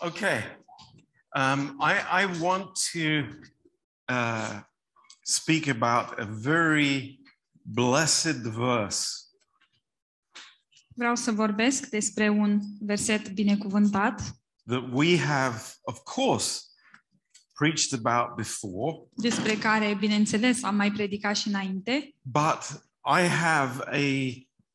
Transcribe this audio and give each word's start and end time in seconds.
Okay. 0.00 0.42
Um, 1.34 1.76
I, 1.80 2.22
I 2.22 2.40
want 2.40 2.78
to 2.92 3.24
uh, 4.08 4.60
speak 5.22 5.68
about 5.68 6.18
a 6.18 6.24
very 6.24 7.20
blessed 7.62 8.36
verse. 8.36 9.28
Vreau 10.94 11.14
să 11.14 11.32
vorbesc 11.32 11.86
despre 11.86 12.28
un 12.28 12.60
verset 12.80 13.28
binecuvântat. 13.28 14.20
That 14.66 14.84
we 14.92 15.18
have, 15.18 15.60
of 15.82 15.98
course, 16.02 16.60
preached 17.54 18.04
about 18.04 18.36
before, 18.36 19.08
despre 19.14 19.56
care, 19.56 19.94
bineînțeles, 19.94 20.62
am 20.62 20.74
mai 20.74 20.92
predicat 20.92 21.36
și 21.36 21.48
înainte, 21.48 22.14
but 22.22 22.82
I 23.04 23.26
have 23.26 23.82
a 23.86 24.32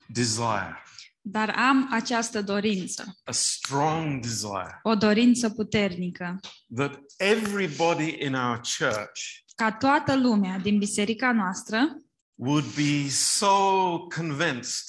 desire, 0.07 0.83
dar 1.25 1.49
am 1.49 1.87
această 1.91 2.41
dorință, 2.41 3.17
a 3.23 3.31
strong 3.31 4.21
desire, 4.21 4.79
o 4.83 4.95
dorință 4.95 5.49
puternică, 5.49 6.39
that 6.75 6.99
everybody 7.17 8.17
in 8.25 8.33
our 8.33 8.59
church 8.77 9.21
ca 9.55 9.71
toată 9.71 10.15
lumea 10.15 10.57
din 10.57 10.77
biserica 10.77 11.31
noastră 11.31 11.97
would 12.35 12.65
be 12.75 13.09
so 13.09 13.47
convinced 14.15 14.85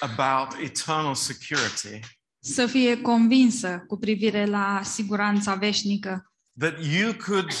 about 0.00 0.60
eternal 0.60 1.14
security 1.14 2.00
să 2.42 2.66
fie 2.66 3.00
convinsă 3.00 3.84
cu 3.86 3.96
privire 3.96 4.44
la 4.44 4.80
siguranța 4.84 5.54
veșnică, 5.54 6.32
that 6.58 6.84
you 6.84 7.14
could 7.26 7.52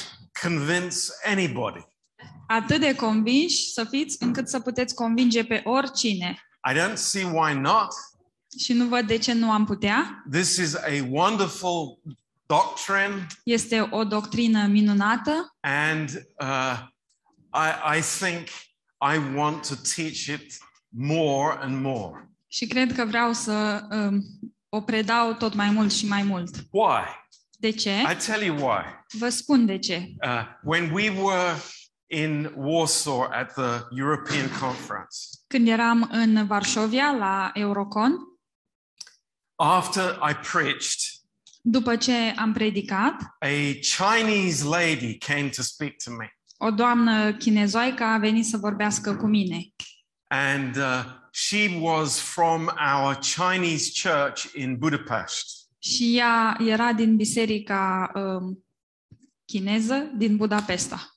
convince 0.42 0.96
anybody. 1.24 1.80
atât 2.46 2.80
de 2.80 2.94
convinși 2.94 3.70
să 3.72 3.84
fiți 3.84 4.16
încât 4.22 4.48
să 4.48 4.60
puteți 4.60 4.94
convinge 4.94 5.44
pe 5.44 5.60
oricine. 5.64 6.38
I 6.70 6.74
don't 6.74 6.96
see 6.96 7.24
why 7.24 7.54
not. 7.54 7.88
Și 8.58 8.72
nu 8.72 8.84
văd 8.86 9.06
de 9.06 9.18
ce 9.18 9.32
nu 9.32 9.50
am 9.50 9.64
putea. 9.64 10.24
This 10.30 10.56
is 10.56 10.74
a 10.74 11.06
wonderful 11.10 12.00
doctrine, 12.46 13.26
Este 13.44 13.88
o 13.90 14.04
doctrină 14.04 14.66
minunată 14.66 15.56
and 15.60 16.26
uh, 16.40 16.78
I, 17.54 17.96
I 17.98 18.00
think 18.18 18.46
I 19.14 19.36
want 19.36 19.68
to 19.68 19.74
teach 19.94 20.26
it 20.26 20.58
more 20.88 21.56
and 21.60 21.80
more. 21.82 22.30
și 22.48 22.66
cred 22.66 22.92
că 22.94 23.04
vreau 23.04 23.32
să 23.32 23.86
um, 23.90 24.22
o 24.68 24.80
predau 24.80 25.32
tot 25.32 25.54
mai 25.54 25.70
mult 25.70 25.92
și 25.92 26.06
mai 26.06 26.22
mult. 26.22 26.54
Why? 26.70 27.04
De 27.58 27.70
ce? 27.70 27.90
I 27.90 28.16
tell 28.26 28.42
you 28.42 28.56
why. 28.56 28.84
Vă 29.18 29.28
spun 29.28 29.66
de 29.66 29.78
ce. 29.78 30.08
Uh, 30.24 30.42
when 30.62 30.90
we 30.92 31.10
were 31.10 31.56
in 32.10 32.52
Warsaw 32.56 33.28
at 33.32 33.52
the 33.52 33.86
European 33.90 34.48
Conference, 34.60 35.16
Când 35.46 35.68
eram 35.68 36.08
în 36.12 36.46
Varșovia 36.46 37.10
la 37.18 37.50
Eurocon, 37.54 38.12
after 39.56 40.18
I 40.30 40.34
preached, 40.52 41.00
după 41.62 41.96
ce 41.96 42.12
am 42.36 42.52
predicat, 42.52 43.20
a 43.38 43.78
Chinese 43.96 44.64
lady 44.64 45.18
came 45.18 45.48
to 45.48 45.62
speak 45.62 45.92
to 46.04 46.10
me. 46.10 46.38
o 46.58 46.70
doamnă 46.70 47.32
chinezoică 47.32 48.04
a 48.04 48.18
venit 48.18 48.46
să 48.46 48.56
vorbească 48.56 49.16
cu 49.16 49.26
mine. 49.26 49.66
And 50.26 50.76
uh, 50.76 51.04
she 51.32 51.78
was 51.80 52.20
from 52.20 52.70
our 52.94 53.18
Chinese 53.18 54.08
church 54.08 54.44
in 54.54 54.76
Budapest. 54.78 55.68
Și 55.78 56.16
ea 56.16 56.56
era 56.66 56.92
din 56.92 57.16
biserica 57.16 58.10
um, 58.14 58.64
chineză 59.44 60.10
din 60.16 60.36
Budapesta. 60.36 61.09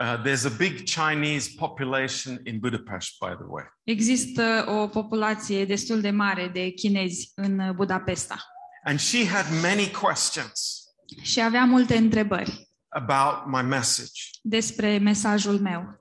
Uh, 0.00 0.22
there's 0.22 0.44
a 0.46 0.56
big 0.56 0.84
Chinese 0.86 1.50
population 1.58 2.40
in 2.44 2.58
Budapest, 2.58 3.18
by 3.20 3.34
the 3.34 3.44
way. 3.46 3.64
Există 3.84 4.64
o 4.68 4.86
populație 4.88 5.64
destul 5.64 6.00
de 6.00 6.10
mare 6.10 6.48
de 6.48 6.68
chinezi 6.70 7.32
în 7.34 7.74
Budapesta. 7.74 8.36
And 8.84 8.98
she 9.00 9.26
had 9.26 9.46
many 9.62 9.90
questions 9.90 10.84
Și 11.22 11.40
avea 11.40 11.64
multe 11.64 11.96
întrebări 11.96 12.68
about 12.88 13.46
my 13.46 13.62
message. 13.68 14.22
despre 14.42 14.98
mesajul 14.98 15.58
meu. 15.60 16.00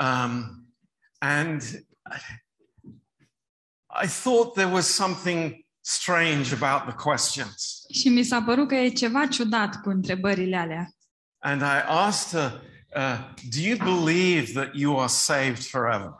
Um, 0.00 0.66
and 1.18 1.62
I 4.04 4.06
thought 4.22 4.54
there 4.54 4.72
was 4.72 4.86
something 4.86 5.66
strange 5.80 6.54
about 6.54 6.88
the 6.88 7.02
questions. 7.10 7.84
Și 7.92 8.08
mi 8.08 8.22
s-a 8.22 8.42
părut 8.42 8.68
că 8.68 8.74
e 8.74 8.88
ceva 8.88 9.26
ciudat 9.26 9.80
cu 9.80 9.88
întrebările 9.88 10.56
alea. 10.56 10.88
And 11.38 11.60
I 11.60 11.82
asked 11.86 12.40
her, 12.40 12.60
uh, 12.96 13.18
Do 13.50 13.60
you 13.60 13.76
believe 13.76 14.52
that 14.52 14.74
you 14.74 14.98
are 14.98 15.08
saved 15.08 15.64
forever? 15.64 16.10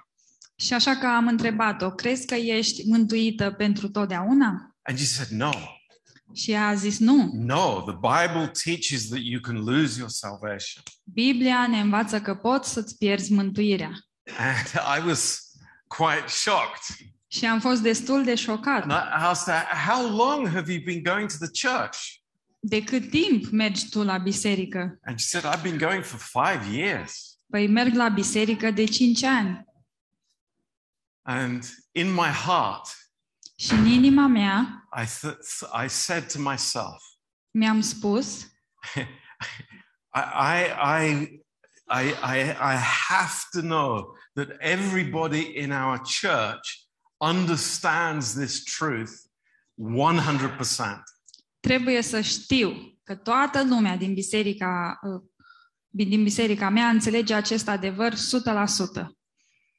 Și 0.56 0.74
așa 0.74 0.96
că 0.96 1.06
am 1.06 1.26
întrebat-o, 1.26 1.90
crezi 1.90 2.26
că 2.26 2.34
ești 2.34 2.88
mântuită 2.88 3.50
pentru 3.50 3.88
totdeauna? 3.88 4.76
And 4.82 4.98
she 4.98 5.06
said, 5.06 5.30
No. 5.30 5.50
Și 6.34 6.50
ea 6.50 6.66
a 6.66 6.74
zis 6.74 6.98
nu. 6.98 7.30
No, 7.32 7.80
the 7.80 7.94
Bible 7.94 8.50
teaches 8.64 9.08
that 9.08 9.20
you 9.22 9.40
can 9.40 9.56
lose 9.56 9.98
your 9.98 10.08
salvation. 10.10 10.82
Biblia 11.04 11.66
ne 11.66 11.80
învață 11.80 12.20
că 12.20 12.34
poți 12.34 12.72
să-ți 12.72 12.96
pierzi 12.96 13.32
mântuirea. 13.32 13.92
And 14.38 15.00
I 15.02 15.06
was 15.06 15.40
quite 15.86 16.24
shocked. 16.26 17.12
Și 17.26 17.46
am 17.46 17.60
fost 17.60 17.82
destul 17.82 18.24
de 18.24 18.34
șocat. 18.34 18.82
And 18.82 18.92
I 18.92 19.24
asked 19.24 19.54
her, 19.54 19.64
How 19.88 20.16
long 20.16 20.48
have 20.48 20.72
you 20.72 20.82
been 20.84 21.02
going 21.02 21.30
to 21.30 21.36
the 21.46 21.68
church? 21.68 21.98
De 22.66 22.84
cât 22.84 23.10
timp 23.10 23.50
mergi 23.50 23.88
tu 23.88 24.02
la 24.02 24.18
biserică? 24.18 24.98
And 25.02 25.18
she 25.18 25.38
said, 25.38 25.54
I've 25.54 25.62
been 25.62 25.78
going 25.78 26.04
for 26.04 26.18
five 26.18 26.76
years. 26.76 27.38
Păi 27.50 27.66
merg 27.66 27.94
la 27.94 28.08
biserică 28.08 28.70
de 28.70 28.84
5 28.84 29.22
ani. 29.22 29.64
And 31.22 31.64
in 31.92 32.12
my 32.12 32.28
heart, 32.28 32.88
Și 33.56 33.72
în 33.72 33.86
inima 33.86 34.26
mea 34.26 34.88
I, 35.02 35.04
th- 35.04 35.84
I 35.84 35.88
said 35.88 36.32
to 36.32 36.38
myself, 36.50 37.02
mi-am 37.50 37.80
spus, 37.80 38.42
I, 40.14 40.22
I, 40.38 40.70
I, 41.02 41.32
I, 41.88 42.04
I, 42.22 42.38
I 42.50 42.76
have 43.08 43.34
to 43.52 43.60
know 43.60 44.16
that 44.34 44.48
everybody 44.58 45.58
in 45.58 45.72
our 45.72 46.00
church 46.20 46.86
understands 47.20 48.32
this 48.34 48.62
truth 48.62 49.12
100%. 49.78 51.13
Trebuie 51.66 52.02
să 52.02 52.20
știu 52.20 52.98
că 53.04 53.14
toată 53.14 53.64
lumea 53.64 53.96
din 53.96 54.14
biserica, 54.14 54.98
uh, 55.02 55.22
din 55.88 56.22
biserica 56.22 56.68
mea 56.68 56.88
înțelege 56.88 57.34
acest 57.34 57.68
adevăr 57.68 58.12
100%. 58.12 59.16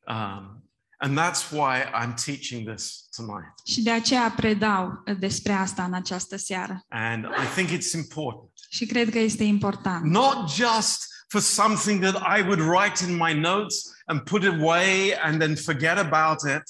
Um, 0.08 0.70
and 0.98 1.20
that's 1.20 1.52
why 1.52 1.82
I'm 2.02 2.14
teaching 2.26 2.68
this 2.68 3.08
tonight. 3.16 3.54
Și 3.66 3.82
de 3.82 3.92
aceea 3.92 4.34
predau 4.36 5.04
uh, 5.06 5.18
despre 5.20 5.52
asta 5.52 5.84
în 5.84 5.94
această 5.94 6.38
seară. 6.38 6.86
And 6.88 7.24
I 7.24 7.56
think 7.56 7.70
it's 7.70 7.94
important. 7.94 8.52
Și 8.70 8.86
cred 8.86 9.10
că 9.10 9.20
este 9.20 9.44
important. 9.44 10.04
Not 10.04 10.50
just 10.50 11.16
for 11.28 11.42
something 11.42 12.02
that 12.02 12.16
I 12.38 12.42
would 12.42 12.60
write 12.60 13.04
in 13.04 13.16
my 13.16 13.40
notes 13.40 13.76
and 14.06 14.22
put 14.22 14.44
away 14.44 15.14
and 15.24 15.40
then 15.40 15.56
forget 15.56 15.98
about 15.98 16.42
it, 16.42 16.64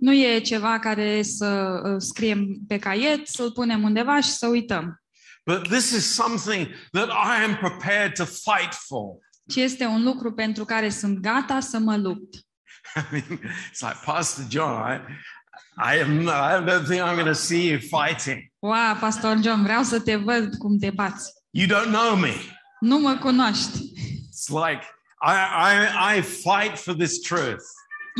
Nu 0.00 0.12
e 0.14 0.38
ceva 0.38 0.78
care 0.78 1.22
să 1.22 1.80
uh, 1.84 1.94
scriem 1.98 2.58
pe 2.68 2.78
caiet, 2.78 3.26
să-l 3.26 3.52
punem 3.52 3.82
undeva 3.82 4.20
și 4.20 4.30
să 4.30 4.46
uităm. 4.46 5.00
but 5.46 5.68
this 5.68 5.92
is 5.92 6.14
something 6.14 6.68
that 6.92 7.08
I 7.10 7.42
am 7.44 7.56
prepared 7.56 8.14
to 8.16 8.24
fight 8.24 8.74
for. 8.74 9.16
Ci 9.48 9.56
este 9.56 9.84
un 9.84 10.02
lucru 10.02 10.32
pentru 10.32 10.64
care 10.64 10.88
sunt 10.88 11.18
gata 11.18 11.60
să 11.60 11.78
mă 11.78 11.96
lupt. 11.96 12.34
I 12.96 13.02
mean, 13.10 13.40
it's 13.70 13.80
like 13.80 13.98
Pastor 14.04 14.44
John. 14.48 14.72
I, 14.72 15.00
I 15.76 16.00
am. 16.00 16.28
I 16.28 16.70
don't 16.70 16.86
think 16.86 17.02
I'm 17.02 17.14
going 17.14 17.26
to 17.26 17.32
see 17.32 17.68
you 17.70 17.78
fighting. 17.78 18.52
Wow, 18.58 18.96
Pastor 19.00 19.38
John, 19.42 19.62
vreau 19.62 19.82
să 19.82 20.00
te 20.00 20.16
văd 20.16 20.54
cum 20.54 20.78
te 20.78 20.90
bați. 20.90 21.32
You 21.50 21.66
don't 21.66 21.90
know 21.90 22.16
me. 22.16 22.34
Nu 22.80 22.98
mă 22.98 23.16
cunoști. 23.20 23.92
It's 24.30 24.48
like 24.48 24.82
I, 25.22 25.34
I, 25.70 26.16
I 26.16 26.22
fight 26.22 26.78
for 26.78 26.94
this 26.94 27.20
truth 27.20 27.64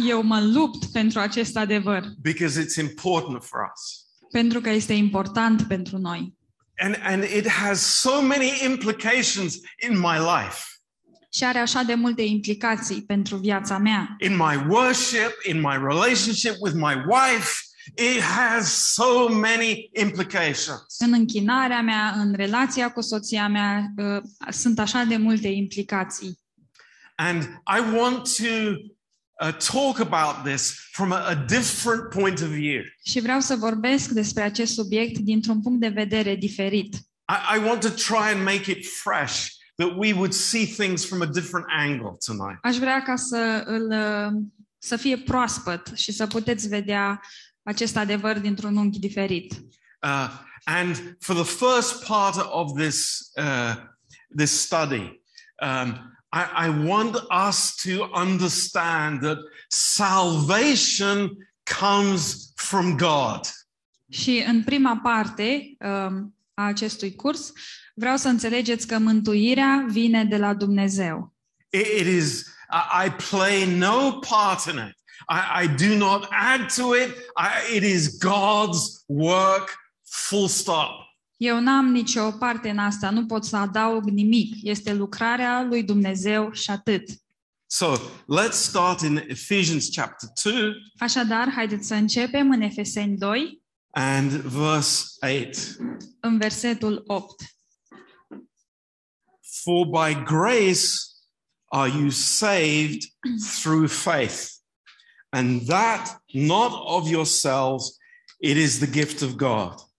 Eu 0.08 0.22
mă 0.22 0.40
lupt 0.40 0.84
pentru 0.92 1.18
acest 1.20 1.56
adevăr, 1.56 2.04
because 2.20 2.64
it's 2.64 2.76
important 2.80 3.44
for 3.44 3.60
us, 3.74 4.04
pentru 4.32 4.60
că 4.60 4.70
este 4.70 4.92
important 4.92 5.62
pentru 5.62 5.98
noi. 5.98 6.38
and 6.82 6.96
and 7.02 7.22
it 7.22 7.48
has 7.48 7.80
so 8.00 8.20
many 8.22 8.52
implications 8.64 9.54
in 9.88 9.98
my 9.98 10.16
life, 10.18 10.58
Și 11.32 11.44
are 11.44 11.58
așa 11.58 11.82
de 11.82 11.94
multe 11.94 12.22
implicații 12.22 13.02
pentru 13.02 13.36
viața 13.36 13.78
mea. 13.78 14.16
in 14.20 14.36
my 14.36 14.64
worship, 14.68 15.32
in 15.48 15.60
my 15.60 15.76
relationship 15.88 16.54
with 16.60 16.74
my 16.76 16.94
wife. 16.94 17.50
It 18.14 18.20
has 18.22 18.92
so 18.92 19.28
many 19.28 19.90
implications. 20.00 20.84
În 20.98 21.12
închinarea 21.12 21.80
mea, 21.82 22.12
în 22.16 22.32
relația 22.34 22.90
cu 22.92 23.00
soția 23.00 23.48
mea, 23.48 23.92
uh, 23.96 24.22
sunt 24.50 24.78
așa 24.78 25.02
de 25.04 25.16
multe 25.16 25.48
implicații. 25.48 26.38
And 27.16 27.42
I 27.76 27.96
want 27.96 28.16
to 28.36 28.44
uh, 29.40 29.52
talk 29.52 29.98
about 29.98 30.44
this 30.44 30.88
from 30.92 31.12
a, 31.12 31.24
a 31.26 31.34
different 31.34 32.10
point 32.10 32.40
of 32.40 32.48
view. 32.48 32.82
Și 33.04 33.20
vreau 33.20 33.40
să 33.40 33.56
vorbesc 33.56 34.08
despre 34.08 34.42
acest 34.42 34.72
subiect 34.72 35.18
dintr-un 35.18 35.62
punct 35.62 35.80
de 35.80 35.88
vedere 35.88 36.34
diferit. 36.36 36.94
I, 36.94 37.56
I 37.56 37.64
want 37.66 37.80
to 37.80 37.88
try 37.88 38.32
and 38.34 38.44
make 38.44 38.70
it 38.70 38.86
fresh, 38.86 39.48
that 39.74 39.96
we 39.96 40.12
would 40.12 40.32
see 40.32 40.66
things 40.66 41.04
from 41.04 41.20
a 41.22 41.26
different 41.26 41.66
angle 41.68 42.16
tonight. 42.26 42.58
Aș 42.62 42.76
vrea 42.76 43.02
ca 43.02 43.16
să 43.16 43.62
îl 43.66 43.90
uh, 43.90 44.42
să 44.78 44.96
fie 44.96 45.16
proaspăt 45.16 45.92
și 45.94 46.12
să 46.12 46.26
puteți 46.26 46.68
vedea 46.68 47.20
acest 47.62 47.96
adevăr 47.96 48.38
dintr-un 48.38 48.76
unghi 48.76 48.98
diferit. 48.98 49.52
Uh, 50.02 50.28
and 50.64 51.16
for 51.18 51.34
the 51.34 51.66
first 51.66 52.04
part 52.04 52.36
of 52.50 52.78
this, 52.78 53.30
uh, 53.36 53.74
this 54.36 54.60
study, 54.60 55.22
um, 55.62 56.18
I, 56.32 56.66
I 56.66 56.68
want 56.86 57.16
us 57.30 57.74
to 57.84 58.08
understand 58.12 59.20
that 59.20 59.38
salvation 59.68 61.36
comes 61.80 62.52
from 62.54 62.96
God. 62.96 63.40
Și 64.08 64.44
în 64.46 64.62
prima 64.62 64.96
parte 65.02 65.76
um, 65.78 66.34
a 66.54 66.62
acestui 66.64 67.14
curs, 67.14 67.52
vreau 67.94 68.16
să 68.16 68.28
înțelegeți 68.28 68.86
că 68.86 68.98
mântuirea 68.98 69.84
vine 69.88 70.24
de 70.24 70.36
la 70.36 70.54
Dumnezeu. 70.54 71.34
It, 71.70 71.86
it 71.86 72.06
is, 72.06 72.46
I, 72.70 73.06
I 73.06 73.10
play 73.30 73.76
no 73.76 74.12
part 74.12 74.64
in 74.64 74.76
it. 74.88 74.98
I, 75.28 75.64
I 75.64 75.68
do 75.68 75.96
not 75.96 76.28
add 76.30 76.74
to 76.74 76.94
it. 76.94 77.08
I, 77.36 77.76
it 77.76 77.82
is 77.82 78.18
God's 78.18 79.04
work, 79.06 79.78
full 80.04 80.48
stop. 80.48 81.09
Eu 81.40 81.60
n-am 81.60 81.86
nicio 81.86 82.30
parte 82.30 82.68
în 82.68 82.78
asta, 82.78 83.10
nu 83.10 83.26
pot 83.26 83.44
să 83.44 83.56
adaug 83.56 84.04
nimic. 84.04 84.54
Este 84.62 84.94
lucrarea 84.94 85.62
lui 85.62 85.82
Dumnezeu 85.82 86.52
și 86.52 86.70
atât. 86.70 87.08
So 87.66 87.96
let's 88.40 88.52
start 88.52 89.00
in 89.00 89.24
Ephesians 89.28 89.88
chapter 89.94 90.28
2 90.42 90.72
Așadar, 90.98 91.50
haideți 91.50 91.86
să 91.86 91.94
începem 91.94 92.50
în 92.50 92.60
Efeseni 92.60 93.16
2, 93.16 93.62
and 93.90 94.30
verse 94.30 95.04
8. 95.20 95.76
în 96.20 96.38
versetul 96.38 97.02
8. 97.06 97.42
For 99.62 99.86
by 99.86 100.22
grace 100.24 100.88
are 101.64 101.90
you 101.90 102.08
saved 102.10 103.00
through 103.60 103.88
faith, 103.88 104.48
and 105.28 105.66
that 105.66 106.22
not 106.32 106.72
of 106.72 107.08
yourselves, 107.10 107.96
it 108.38 108.56
is 108.56 108.78
the 108.78 108.90
gift 108.90 109.22
of 109.22 109.30
God. 109.30 109.89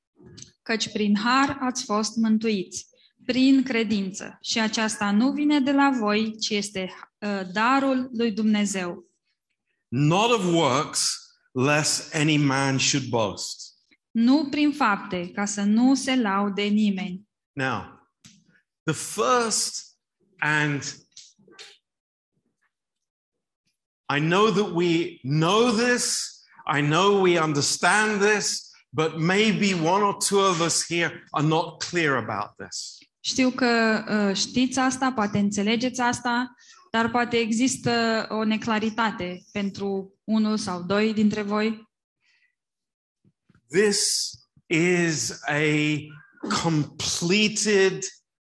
Căci 0.71 0.91
prin 0.91 1.17
har 1.17 1.57
ați 1.59 1.83
fost 1.83 2.15
mântuiți, 2.15 2.87
prin 3.25 3.63
credință. 3.63 4.37
Și 4.41 4.59
aceasta 4.59 5.11
nu 5.11 5.31
vine 5.31 5.59
de 5.59 5.71
la 5.71 5.89
voi, 5.99 6.37
ci 6.39 6.49
este 6.49 6.93
uh, 7.17 7.41
darul 7.53 8.09
lui 8.13 8.31
Dumnezeu. 8.31 9.11
Not 9.87 10.31
of 10.31 10.53
works, 10.53 11.17
lest 11.51 12.15
any 12.15 12.37
man 12.37 12.77
should 12.77 13.07
boast. 13.07 13.73
Nu 14.11 14.47
prin 14.49 14.71
fapte, 14.71 15.31
ca 15.31 15.45
să 15.45 15.61
nu 15.61 15.95
se 15.95 16.15
laude 16.15 16.63
nimeni. 16.63 17.27
Now, 17.51 18.09
the 18.83 18.93
first 18.93 19.97
and 20.37 20.83
I 24.15 24.19
know 24.19 24.49
that 24.51 24.71
we 24.73 25.19
know 25.21 25.71
this, 25.71 26.29
I 26.75 26.81
know 26.81 27.21
we 27.21 27.39
understand 27.41 28.21
this, 28.21 28.70
but 28.93 29.17
maybe 29.17 29.73
one 29.73 30.03
or 30.03 30.17
two 30.17 30.39
of 30.39 30.59
us 30.59 30.85
here 30.87 31.23
are 31.31 31.47
not 31.47 31.83
clear 31.83 32.15
about 32.15 32.55
this. 32.57 32.97
Știu 33.19 33.49
că 33.49 34.03
uh, 34.09 34.35
știți 34.35 34.79
asta, 34.79 35.11
poate 35.11 35.37
înțelegeți 35.37 36.01
asta, 36.01 36.55
dar 36.91 37.09
poate 37.09 37.37
există 37.37 38.25
o 38.29 38.43
neclaritate 38.43 39.43
pentru 39.51 40.13
unul 40.23 40.57
sau 40.57 40.81
doi 40.81 41.13
dintre 41.13 41.41
voi. 41.41 41.89
This 43.69 44.29
is 44.67 45.39
a 45.47 45.97
completed 46.63 48.03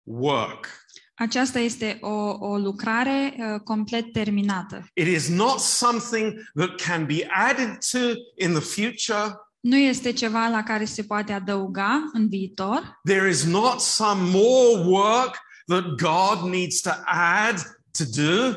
work. 0.03 0.85
Aceasta 1.13 1.59
este 1.59 1.97
o, 2.01 2.37
o 2.39 2.57
lucrare 2.57 3.35
uh, 3.37 3.59
complet 3.59 4.11
terminată. 4.11 4.87
It 4.93 5.07
is 5.07 5.29
not 5.29 5.59
something 5.59 6.51
that 6.53 6.75
can 6.81 7.05
be 7.05 7.25
added 7.29 7.77
to 7.91 7.99
in 8.35 8.51
the 8.53 8.61
future. 8.61 9.35
Nu 9.67 9.77
este 9.77 10.11
ceva 10.11 10.47
la 10.47 10.63
care 10.63 10.85
se 10.85 11.03
poate 11.03 11.33
adăuga 11.33 12.09
în 12.13 12.29
viitor. 12.29 12.99
There 13.03 13.29
is 13.29 13.43
not 13.43 13.79
some 13.79 14.29
more 14.29 14.89
work 14.89 15.37
that 15.65 15.83
God 15.83 16.49
needs 16.49 16.81
to 16.81 16.89
add 17.05 17.57
to 17.97 18.03
do. 18.21 18.55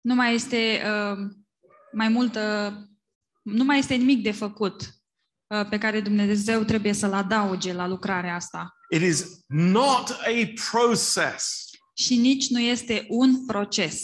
Nu 0.00 0.14
mai 0.14 0.34
este 0.34 0.82
uh, 0.84 1.18
mai 1.92 2.08
multă, 2.08 2.74
nu 3.42 3.64
mai 3.64 3.78
este 3.78 3.94
nimic 3.94 4.22
de 4.22 4.30
făcut 4.30 4.82
uh, 5.46 5.68
pe 5.68 5.78
care 5.78 6.00
Dumnezeu 6.00 6.62
trebuie 6.62 6.92
să-l 6.92 7.12
adauge 7.12 7.72
la 7.72 7.86
lucrarea 7.86 8.34
asta. 8.34 8.74
It 8.90 9.02
is 9.02 9.26
not 9.46 10.10
a 10.10 10.52
process. 10.70 11.70
Și 11.94 12.16
nici 12.16 12.48
nu 12.48 12.60
este 12.60 13.06
un 13.08 13.46
proces. 13.46 14.02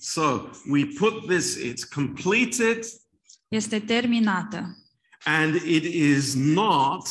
So 0.00 0.50
we 0.70 0.86
put 0.98 1.26
this, 1.28 1.58
it's 1.58 1.94
completed 1.94 2.84
Este 3.48 3.80
terminată 3.80 4.76
and 5.24 5.54
it 5.54 5.84
is 5.84 6.34
not 6.34 7.08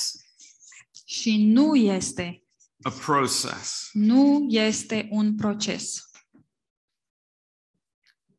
și 1.06 1.46
nu 1.46 1.75
este, 1.75 2.44
a 2.81 2.90
process. 2.90 3.90
nu 3.94 4.48
este 4.50 5.08
un 5.12 5.36
proces. 5.36 6.10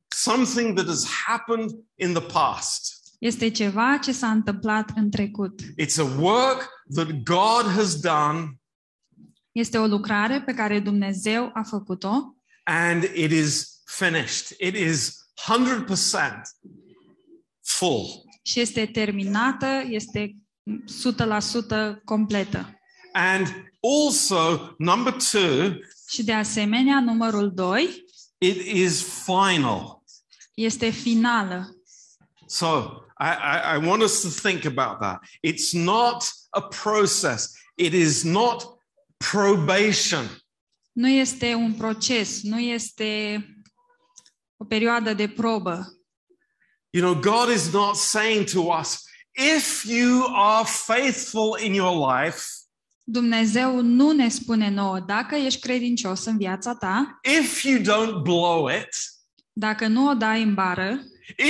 Something 0.08 0.76
that 0.76 0.86
has 0.86 1.06
happened 1.26 1.70
in 1.94 2.12
the 2.12 2.22
past. 2.22 3.00
Este 3.18 3.50
ceva 3.50 3.98
ce 3.98 4.12
s-a 4.12 4.30
întâmplat 4.30 4.90
în 4.94 5.10
trecut. 5.10 5.62
It's 5.62 5.98
a 5.98 6.20
work 6.20 6.68
that 6.94 7.22
God 7.22 7.72
has 7.74 8.00
done 8.00 8.56
Este 9.52 9.78
o 9.78 9.86
lucrare 9.86 10.42
pe 10.42 10.54
care 10.54 10.80
Dumnezeu 10.80 11.50
a 11.54 11.62
făcut-o 11.62 12.36
and 12.64 13.02
it 13.02 13.30
is 13.30 13.82
finished. 13.84 14.56
It 14.58 14.74
is 14.74 15.22
100% 15.34 16.42
full. 17.60 18.24
Și 18.42 18.60
este 18.60 18.86
terminată, 18.86 19.66
este 19.88 20.36
100% 21.96 22.02
completă. 22.04 22.78
And 23.12 23.46
also, 24.06 24.74
number 24.78 25.12
two, 25.12 25.72
Și 26.08 26.24
de 26.24 26.32
asemenea, 26.32 27.00
numărul 27.00 27.52
2 27.54 28.04
it 28.38 28.56
is 28.66 29.02
final. 29.24 30.02
este 30.54 30.90
finală. 30.90 31.76
So 32.46 32.66
I, 33.20 33.24
I, 33.24 33.76
I 33.76 33.86
want 33.86 34.02
us 34.02 34.20
to 34.20 34.48
think 34.48 34.64
about 34.64 34.98
that. 35.00 35.20
It's 35.46 35.72
not 35.72 36.24
a 36.50 36.60
process, 36.82 37.52
it 37.74 37.92
is 37.92 38.22
not 38.22 38.64
probation. 39.16 40.24
Nu 40.92 41.08
este 41.08 41.54
un 41.54 41.72
proces, 41.74 42.42
nu 42.42 42.58
este 42.60 43.44
o 44.56 44.64
perioadă 44.64 45.14
de 45.14 45.28
probă. 45.28 45.86
You 46.94 47.02
know, 47.02 47.14
God 47.14 47.54
is 47.54 47.72
not 47.72 47.96
saying 47.96 48.44
to 48.50 48.60
us, 48.80 49.04
if 49.56 49.84
you 49.84 50.26
are 50.34 50.64
faithful 50.66 51.58
in 51.64 51.74
your 51.74 52.12
life, 52.12 52.38
Dumnezeu 53.04 53.80
nu 53.82 54.10
ne 54.10 54.28
spune 54.28 54.70
nouă 54.70 55.00
dacă 55.06 55.34
ești 55.34 55.60
credincios 55.60 56.24
în 56.24 56.36
viața 56.36 56.74
ta, 56.74 57.20
if 57.38 57.62
you 57.62 57.78
don't 57.78 58.22
blow 58.22 58.68
it, 58.68 58.88
dacă 59.52 59.86
nu 59.86 60.08
o 60.08 60.14
dai 60.14 60.42
în 60.42 60.54
bară, 60.54 60.98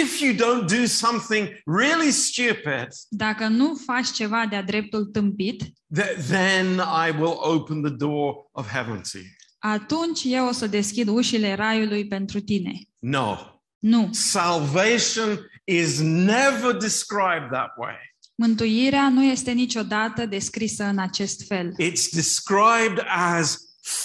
if 0.03 0.21
you 0.21 0.33
don't 0.35 0.67
do 0.79 0.85
something 0.87 1.49
really 1.65 2.11
stupid, 2.11 2.87
dacă 3.09 3.47
nu 3.47 3.75
faci 3.87 4.11
ceva 4.11 4.47
de-a 4.51 4.63
dreptul 4.63 5.05
tâmpit, 5.05 5.63
th- 5.65 6.27
then 6.29 6.75
I 7.07 7.11
will 7.19 7.37
open 7.41 7.83
the 7.83 7.93
door 7.93 8.35
of 8.53 8.69
heaven 8.71 9.01
to 9.13 9.19
you. 9.19 9.27
atunci 9.59 10.21
eu 10.25 10.47
o 10.47 10.53
să 10.53 10.67
deschid 10.67 11.09
ușile 11.09 11.55
raiului 11.55 12.07
pentru 12.07 12.41
tine. 12.41 12.73
No. 12.99 13.37
Nu. 13.83 14.09
Salvation 14.13 15.39
is 15.65 16.01
never 16.01 16.73
described 16.73 17.49
that 17.51 17.71
way. 17.77 17.97
Mântuirea 18.35 19.09
nu 19.09 19.25
este 19.25 19.51
niciodată 19.51 20.27
descrisă 20.27 20.85
în 20.85 20.99
acest 20.99 21.47
fel, 21.47 21.73
It's 21.73 22.09
described 22.13 23.05
as 23.09 23.59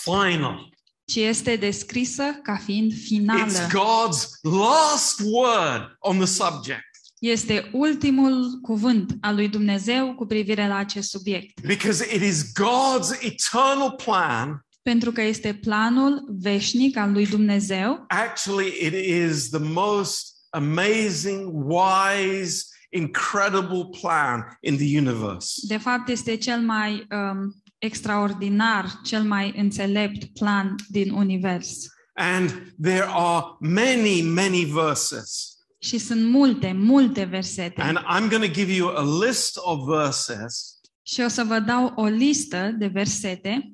final. 0.04 0.70
ci 1.06 1.16
este 1.16 1.56
descrisă 1.56 2.24
ca 2.44 2.56
fiind 2.56 2.94
finală. 2.94 3.52
It's 3.52 3.68
God's 3.68 4.28
last 4.42 5.20
word 5.24 5.96
on 6.00 6.18
the 6.18 6.26
subject 6.26 6.86
Este 7.20 7.70
ultimul 7.72 8.60
cuvânt 8.62 9.18
al 9.22 9.36
lui 9.36 9.48
Dumnezeu 9.48 10.16
cu 10.16 10.26
privire 10.26 10.68
la 10.68 10.76
acest 10.76 11.10
subiect, 11.10 11.62
because 11.62 12.16
it 12.16 12.22
is 12.22 12.44
God's 12.44 13.22
eternal 13.22 13.92
plan. 14.04 14.66
Pentru 14.89 15.12
că 15.12 15.22
este 15.22 15.53
planul 15.53 16.25
veșnic 16.39 16.98
al 16.98 17.12
lui 17.12 17.27
Dumnezeu 17.27 18.06
Actually, 18.08 18.67
it 18.82 18.94
is 18.94 19.50
the 19.50 19.60
most 19.60 20.27
amazing, 20.50 21.51
wise, 21.53 22.63
incredible 22.89 23.89
plan 24.01 24.58
in 24.62 24.77
the 24.77 24.98
universe. 24.98 25.60
De 25.67 25.77
fapt, 25.77 26.10
este 26.10 26.36
cel 26.36 26.60
mai 26.60 27.08
um, 27.12 27.53
extraordinar, 27.77 29.00
cel 29.03 29.24
mai 29.24 29.53
înțelept 29.58 30.25
plan 30.25 30.75
din 30.88 31.12
univers. 31.12 31.86
And 32.13 32.74
there 32.82 33.06
are 33.08 33.46
many, 33.60 34.22
many 34.22 34.65
verses. 34.65 35.58
Și 35.79 35.98
sunt 35.98 36.29
multe, 36.29 36.72
multe 36.75 37.24
versete. 37.24 37.82
And 37.82 37.98
I'm 37.98 38.29
going 38.29 38.44
to 38.44 38.51
give 38.51 38.74
you 38.74 38.88
a 38.88 39.25
list 39.25 39.58
of 39.58 39.98
verses 39.98 40.79
Și 41.01 41.22
o 41.22 41.27
să 41.27 41.44
vă 41.44 41.60
dau 41.60 41.94
o 41.96 42.06
listă 42.06 42.75
de 42.77 42.88
versete 42.88 43.72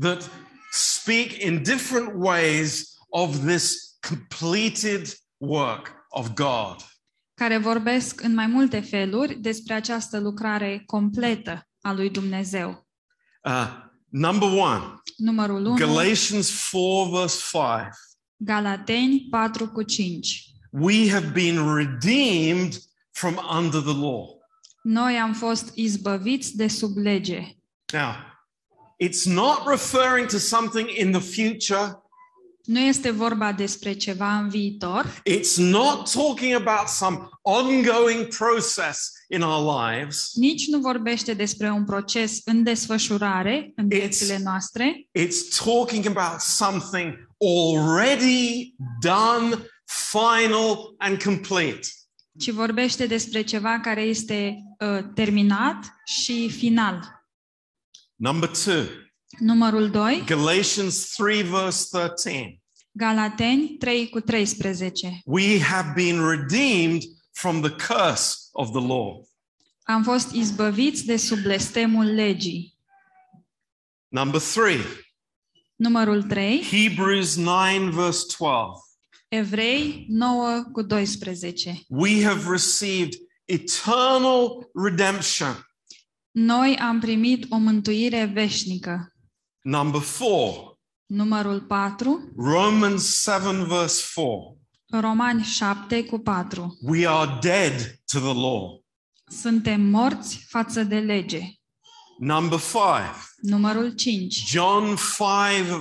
that 0.00 0.30
speak 0.72 1.32
in 1.42 1.62
different 1.62 2.12
ways 2.14 2.96
of 3.08 3.46
this 3.46 3.96
completed 4.08 5.14
work 5.36 6.06
of 6.08 6.34
God. 6.34 6.76
care 7.34 7.58
vorbesc 7.58 8.22
în 8.22 8.34
mai 8.34 8.46
multe 8.46 8.80
feluri 8.80 9.34
despre 9.34 9.74
această 9.74 10.20
lucrare 10.20 10.82
completă 10.86 11.68
a 11.80 11.92
lui 11.92 12.10
Dumnezeu. 12.10 12.86
Uh, 13.44 13.68
number 14.08 14.48
one, 14.48 14.84
Numărul 15.16 15.64
1, 15.66 15.74
Galatians 15.74 16.68
4, 16.70 17.10
verse 17.18 17.40
5. 17.52 17.94
Galateni 18.36 19.26
4 19.30 19.68
cu 19.68 19.82
5. 19.82 20.44
We 20.70 21.10
have 21.10 21.26
been 21.26 21.74
redeemed 21.74 22.78
from 23.10 23.40
under 23.58 23.80
the 23.80 23.94
law. 23.94 24.26
Noi 24.82 25.16
am 25.16 25.32
fost 25.32 25.72
izbăviți 25.74 26.56
de 26.56 26.68
sub 26.68 26.96
lege. 26.96 27.56
Now, 27.92 28.14
it's 29.02 29.24
not 29.26 29.66
referring 29.66 30.26
to 30.28 30.38
something 30.38 30.88
in 30.98 31.10
the 31.12 31.20
future. 31.20 31.96
Nu 32.64 32.78
este 32.78 33.10
vorba 33.10 33.52
despre 33.52 33.92
ceva 33.92 34.36
în 34.38 34.48
viitor, 34.48 35.22
It's 35.30 35.56
not 35.56 36.12
talking 36.12 36.54
about 36.54 36.88
some 36.88 37.18
ongoing 37.42 38.26
process 38.36 39.10
in 39.28 39.42
our 39.42 39.80
lives. 39.88 40.30
nici 40.34 40.66
nu 40.68 40.78
vorbește 40.78 41.34
despre 41.34 41.70
un 41.70 41.84
proces 41.84 42.40
în 42.44 42.62
desfășurare 42.62 43.72
în 43.76 43.88
viețile 43.88 44.40
noastre, 44.44 45.08
It's 45.18 45.64
talking 45.64 46.06
about 46.06 46.40
something 46.40 47.14
already 47.76 48.74
done, 49.00 49.58
final, 50.10 50.94
and 50.98 51.22
complete. 51.22 51.80
ci 52.38 52.50
vorbește 52.50 53.06
despre 53.06 53.42
ceva 53.42 53.80
care 53.80 54.00
este 54.02 54.54
uh, 54.78 54.98
terminat 55.14 55.94
și 56.04 56.48
final. 56.50 57.21
Number 58.22 58.48
two, 58.48 58.84
Numărul 59.38 59.90
2, 59.90 60.24
Galatians 60.26 61.14
3, 61.14 61.42
verse 61.42 61.88
13. 61.90 62.60
Galateni 62.92 63.76
3 63.78 64.08
cu 64.08 64.20
13. 64.20 65.20
We 65.24 65.58
have 65.58 65.92
been 65.94 66.20
redeemed 66.28 67.02
from 67.32 67.60
the 67.60 67.70
curse 67.70 68.36
of 68.52 68.70
the 68.70 68.80
law. 68.80 69.28
Am 69.82 70.02
fost 70.02 70.30
izbăviți 70.30 71.04
de 71.04 71.16
sub 71.16 71.38
blestemul 71.38 72.04
legii. 72.04 72.78
Number 74.08 74.40
three, 74.40 74.80
Numărul 75.76 76.22
3, 76.22 76.62
Hebrews 76.62 77.36
9, 77.36 77.90
verse 77.90 78.24
12. 78.38 78.78
Evrei 79.28 80.04
9 80.08 80.62
cu 80.72 80.82
12. 80.82 81.80
We 81.88 82.24
have 82.24 82.50
received 82.50 83.12
eternal 83.44 84.70
redemption. 84.74 85.71
Noi 86.34 86.76
am 86.76 87.00
primit 87.00 87.46
o 87.50 87.56
mântuire 87.56 88.24
veșnică. 88.24 89.12
Number 89.62 90.00
four, 90.00 90.78
Numărul 91.06 91.60
4, 91.60 92.32
Romans 92.36 93.22
7, 93.22 93.64
verse 93.64 94.02
4. 94.14 94.60
Romani 95.00 95.42
7 95.42 96.04
cu 96.04 96.18
4. 96.18 96.78
We 96.80 97.08
are 97.08 97.38
dead 97.40 98.00
to 98.12 98.18
the 98.18 98.40
law. 98.40 98.84
Suntem 99.26 99.80
morți 99.80 100.46
față 100.48 100.82
de 100.82 100.98
lege. 100.98 101.40
Number 102.18 102.58
five, 102.58 103.14
Numărul 103.40 103.94
5, 103.94 104.44
John 104.46 104.84
5, 104.84 104.96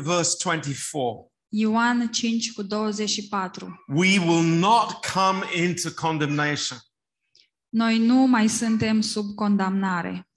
verse 0.03 0.35
24. 0.43 1.31
Ioan 1.49 2.07
5 2.11 2.51
cu 2.51 2.61
24. 2.61 3.83
We 3.87 4.19
will 4.19 4.43
not 4.43 5.05
come 5.13 5.63
into 5.65 5.89
condemnation. 5.91 6.77
Noi 7.69 7.97
nu 7.97 8.15
mai 8.15 8.47
suntem 8.47 9.01
sub 9.01 9.35
condamnare. 9.35 10.30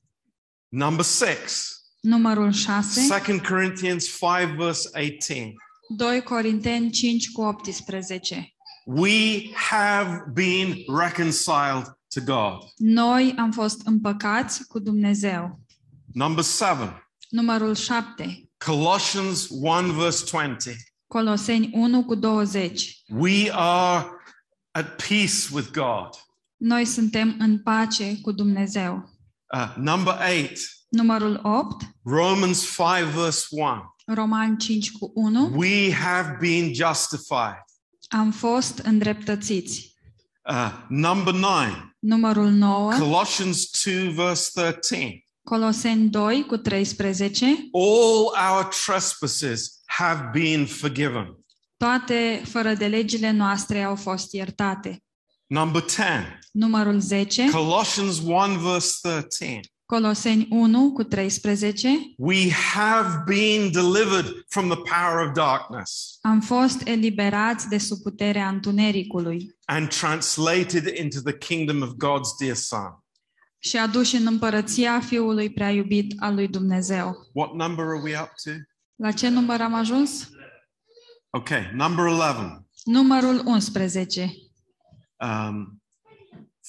Number 0.76 1.04
six, 1.04 1.72
Numărul 2.00 2.52
6, 2.52 3.06
2 3.26 3.40
Corinthians 3.40 4.04
5, 4.04 4.56
verse 4.56 4.88
18. 4.92 5.54
2 5.96 6.22
Corinteni 6.22 6.90
5 6.90 7.30
cu 7.30 7.40
18. 7.40 8.54
We 8.84 9.50
have 9.54 10.24
been 10.32 10.84
reconciled 10.98 11.84
to 12.14 12.20
God. 12.24 12.58
Noi 12.76 13.34
am 13.38 13.52
fost 13.52 13.80
împăcați 13.84 14.66
cu 14.66 14.78
Dumnezeu. 14.78 15.60
Number 16.12 16.44
seven, 16.44 17.08
Numărul 17.28 17.74
7, 17.74 18.50
Colossians 18.64 19.48
1, 19.50 19.92
verse 19.92 20.24
20. 20.30 20.76
Coloseni 21.06 21.70
1 21.72 22.04
cu 22.04 22.14
20. 22.14 23.02
We 23.08 23.50
are 23.52 24.06
at 24.70 25.02
peace 25.08 25.48
with 25.52 25.70
God. 25.72 26.08
Noi 26.56 26.84
suntem 26.84 27.36
în 27.38 27.58
pace 27.58 28.20
cu 28.20 28.32
Dumnezeu. 28.32 29.13
Uh, 29.54 29.74
number 29.76 30.18
eight, 30.20 30.58
Numărul 30.88 31.40
8, 31.42 31.82
Romans 32.04 32.74
5, 32.76 33.14
verse 33.14 33.46
1. 33.50 33.94
Romani 34.06 34.56
5 34.56 34.90
cu 34.92 35.10
1. 35.14 35.50
We 35.54 35.92
have 35.92 36.36
been 36.40 36.74
justified. 36.74 37.64
Am 38.08 38.30
fost 38.30 38.78
îndreptățiți. 38.78 39.94
Uh, 40.50 40.72
number 40.88 41.32
nine, 41.32 41.96
Numărul 41.98 42.50
9, 42.50 42.92
Colossians 42.92 43.70
2, 43.84 44.08
verse 44.08 44.50
13. 44.60 45.24
Coloseni 45.42 46.08
2 46.08 46.44
cu 46.46 46.56
13. 46.56 47.46
All 47.72 48.52
our 48.52 48.68
trespasses 48.86 49.80
have 49.84 50.30
been 50.32 50.66
forgiven. 50.66 51.38
Toate 51.76 52.42
fără 52.44 52.74
de 52.74 52.86
legile 52.86 53.30
noastre 53.30 53.82
au 53.82 53.96
fost 53.96 54.32
iertate. 54.32 55.03
Number 55.54 55.82
10, 55.88 56.38
Numărul 56.52 57.00
10, 57.00 57.50
Colossians 57.50 58.18
1, 58.18 58.58
verse 58.58 58.98
13. 59.02 59.60
Coloseni 59.86 60.46
1 60.50 60.92
cu 60.92 61.02
13. 61.02 61.88
We 62.18 62.50
have 62.50 63.22
been 63.26 63.72
delivered 63.72 64.44
from 64.48 64.68
the 64.68 64.76
power 64.76 65.26
of 65.26 65.34
darkness 65.34 66.18
Am 66.20 66.40
fost 66.40 66.86
eliberați 66.86 67.68
de 67.68 67.78
sub 67.78 67.98
puterea 68.02 68.48
întunericului 68.48 69.56
and 69.64 69.88
translated 69.88 70.86
into 70.96 71.20
the 71.20 71.38
kingdom 71.38 71.82
of 71.82 71.88
God's 71.88 72.36
dear 72.40 72.56
Son. 72.56 73.04
și 73.58 73.76
aduși 73.76 74.16
în 74.16 74.26
împărăția 74.26 75.00
Fiului 75.00 75.50
prea 75.50 75.70
iubit 75.70 76.14
al 76.18 76.34
lui 76.34 76.48
Dumnezeu. 76.48 77.30
What 77.32 77.52
number 77.52 77.84
are 77.84 78.00
we 78.02 78.20
up 78.20 78.30
to? 78.44 78.50
La 78.94 79.10
ce 79.10 79.28
număr 79.28 79.60
am 79.60 79.74
ajuns? 79.74 80.28
Okay, 81.30 81.70
number 81.74 82.04
11. 82.04 82.66
Numărul 82.84 83.42
11. 83.44 84.43
Um, 85.16 85.82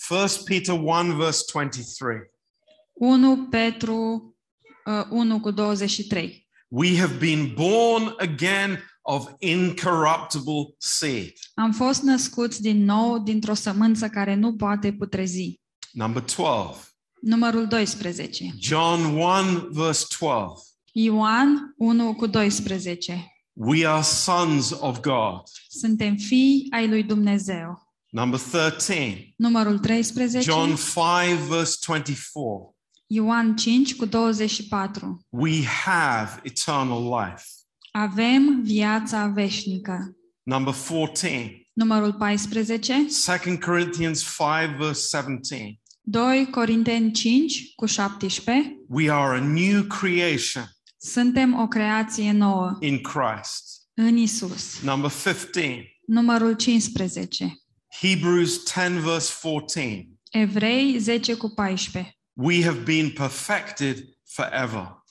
1 0.09 0.43
Peter 0.45 0.73
1, 0.73 1.15
verse 1.17 1.43
23. 1.51 2.19
1 2.93 3.47
Petru 3.49 4.35
uh, 4.85 5.07
1 5.09 5.39
cu 5.39 5.51
23. 5.51 6.47
We 6.67 6.97
have 6.97 7.13
been 7.19 7.53
born 7.53 8.13
again 8.17 8.83
of 9.01 9.27
incorruptible 9.39 10.75
seed. 10.77 11.33
Am 11.53 11.71
fost 11.71 12.01
născuți 12.01 12.61
din 12.61 12.83
nou 12.83 13.19
dintr-o 13.19 13.53
sămânță 13.53 14.09
care 14.09 14.35
nu 14.35 14.55
poate 14.55 14.93
putrezi. 14.93 15.59
Number 15.91 16.21
12. 16.21 16.79
Numărul 17.21 17.67
12. 17.67 18.53
John 18.59 19.03
1, 19.03 19.67
verse 19.71 20.05
12. 20.19 20.61
Ioan 20.91 21.73
1 21.77 22.15
cu 22.15 22.27
12. 22.27 23.35
We 23.53 23.87
are 23.87 24.01
sons 24.01 24.71
of 24.79 24.99
God. 24.99 25.41
Suntem 25.69 26.17
fii 26.17 26.67
ai 26.69 26.87
lui 26.87 27.03
Dumnezeu. 27.03 27.84
Number 28.15 28.39
13. 28.39 29.33
Numărul 29.35 29.79
13. 29.79 30.39
John 30.39 30.69
5, 30.69 30.79
verse 31.47 31.77
24. 31.87 32.75
Ioan 33.07 33.55
5 33.55 33.95
cu 33.95 34.05
24. 34.05 35.25
We 35.29 35.63
have 35.63 36.39
eternal 36.43 37.03
life. 37.03 37.43
Avem 37.91 38.61
viața 38.63 39.27
veșnică. 39.27 40.15
Number 40.43 40.73
14. 40.73 41.67
Numărul 41.73 42.13
14. 42.13 43.05
2 43.43 43.59
Corinthians 43.59 44.19
5, 44.19 44.77
verse 44.77 45.17
17. 45.17 45.79
2 46.01 46.47
Corinteni 46.51 47.11
5 47.11 47.73
cu 47.75 47.85
17. 47.85 48.75
We 48.87 49.11
are 49.11 49.37
a 49.37 49.43
new 49.43 49.83
creation 49.83 50.63
Suntem 50.97 51.59
o 51.59 51.67
creație 51.67 52.31
nouă 52.31 52.77
in 52.79 53.01
Christ. 53.01 53.81
în 53.93 54.17
Isus. 54.17 54.81
Number 54.81 55.11
15. 55.11 55.99
Numărul 56.07 56.53
15. 56.53 57.64
Hebrews 57.99 58.63
10, 58.63 58.99
verse 58.99 59.31
14. 59.41 60.09
Evrei 60.31 60.97
10 60.99 61.35
cu 61.35 61.49
14. 61.49 62.17
We 62.33 62.63
have 62.63 62.79
been 62.79 63.11
perfected 63.11 64.17
forever. 64.23 65.03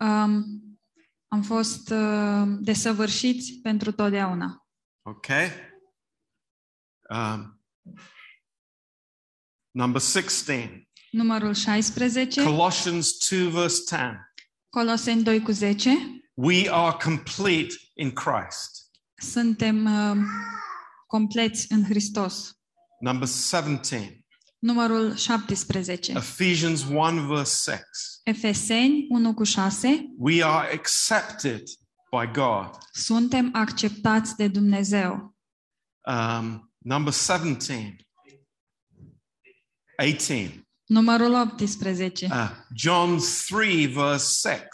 Um, 0.00 0.44
am 1.28 1.42
fost 1.42 1.90
uh, 1.90 2.42
desăvârșiți 2.60 3.52
pentru 3.62 3.92
totdeauna. 3.92 4.66
Okay? 5.02 5.50
Um, 7.10 7.60
number 9.70 10.00
16. 10.00 10.88
Numărul 11.10 11.54
16. 11.54 12.42
Colossians 12.42 13.16
2, 13.28 13.50
verse 13.50 13.82
10. 13.86 14.32
Coloseni 14.68 15.22
2 15.22 15.42
cu 15.42 15.50
10. 15.50 15.90
We 16.34 16.70
are 16.70 16.96
complete 17.02 17.74
in 17.94 18.12
Christ. 18.12 18.90
Suntem 19.14 19.84
uh, 19.84 20.16
compleți 21.14 21.72
în 21.72 21.84
Hristos. 21.84 22.58
Number 23.00 23.28
17. 23.28 24.24
Numărul 24.58 25.16
17. 25.16 26.12
Ephesians 26.12 26.84
1, 26.84 27.26
verse 27.34 27.70
6. 27.70 27.84
Efeseni 28.24 29.06
1 29.08 29.34
cu 29.34 29.44
6. 29.44 30.14
We 30.18 30.44
are 30.44 30.72
accepted 30.72 31.62
by 32.10 32.30
God. 32.32 32.78
Suntem 32.92 33.50
acceptați 33.52 34.36
de 34.36 34.48
Dumnezeu. 34.48 35.36
Um, 36.00 36.72
number 36.78 37.12
17. 37.12 37.96
18. 39.98 40.66
Numărul 40.84 41.34
18. 41.34 42.26
Uh, 42.30 42.50
John 42.76 43.18
3, 43.48 43.86
verse 43.86 44.48
6. 44.48 44.68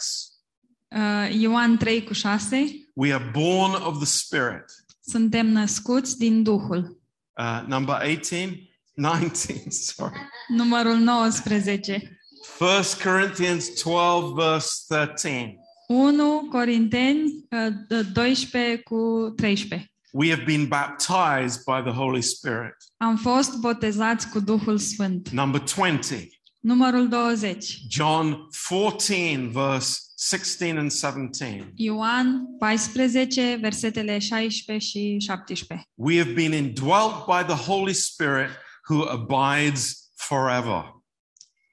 Uh, 0.87 1.41
Ioan 1.41 1.77
3 1.77 2.03
cu 2.03 2.13
6. 2.13 2.65
We 2.95 3.13
are 3.13 3.29
born 3.31 3.73
of 3.73 3.97
the 3.97 4.05
Spirit. 4.05 4.80
Suntem 5.11 5.47
născuți 5.47 6.17
din 6.17 6.43
Duhul. 6.43 6.99
Uh, 7.37 7.63
number 7.67 7.95
18, 7.95 8.69
19, 8.93 9.69
sorry. 9.95 10.13
Numărul 10.47 10.95
19. 10.95 12.19
1 12.59 12.69
Corinthians 13.03 13.65
12, 13.83 14.33
verse 14.35 14.83
13. 14.87 15.57
1 15.87 16.47
Corinteni 16.51 17.45
uh, 17.89 18.05
12 18.13 18.77
cu 18.77 19.33
13. 19.35 19.91
We 20.11 20.29
have 20.29 20.43
been 20.43 20.67
baptized 20.67 21.63
by 21.65 21.81
the 21.89 21.91
Holy 21.91 22.21
Spirit. 22.21 22.75
Am 22.97 23.15
fost 23.15 23.59
botezați 23.59 24.29
cu 24.29 24.39
Duhul 24.39 24.77
Sfânt. 24.77 25.29
Number 25.29 25.63
20, 25.75 26.40
Numărul 26.61 27.07
20. 27.07 27.81
John 27.89 28.47
14, 28.51 29.49
verse 29.51 29.99
16 30.17 30.77
and 30.77 30.91
17. 30.91 31.71
Ioan 31.75 32.57
14, 32.57 33.57
versetele 33.61 34.19
16 34.19 34.87
și 34.87 35.17
17. 35.19 35.89
We 35.93 36.17
have 36.17 36.33
been 36.33 36.53
indwelt 36.53 37.25
by 37.25 37.53
the 37.53 37.71
Holy 37.71 37.93
Spirit 37.93 38.49
who 38.89 39.09
abides 39.09 40.11
forever. 40.15 41.03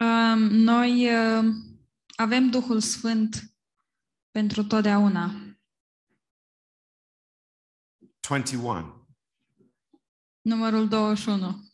Um, 0.01 0.39
noi 0.51 1.07
uh, 1.07 1.45
avem 2.17 2.51
Duhul 2.51 2.81
Sfânt 2.81 3.43
pentru 4.31 4.65
totdeauna. 4.65 5.35
21. 8.21 9.07
Numărul 10.41 10.89
21. 10.89 11.68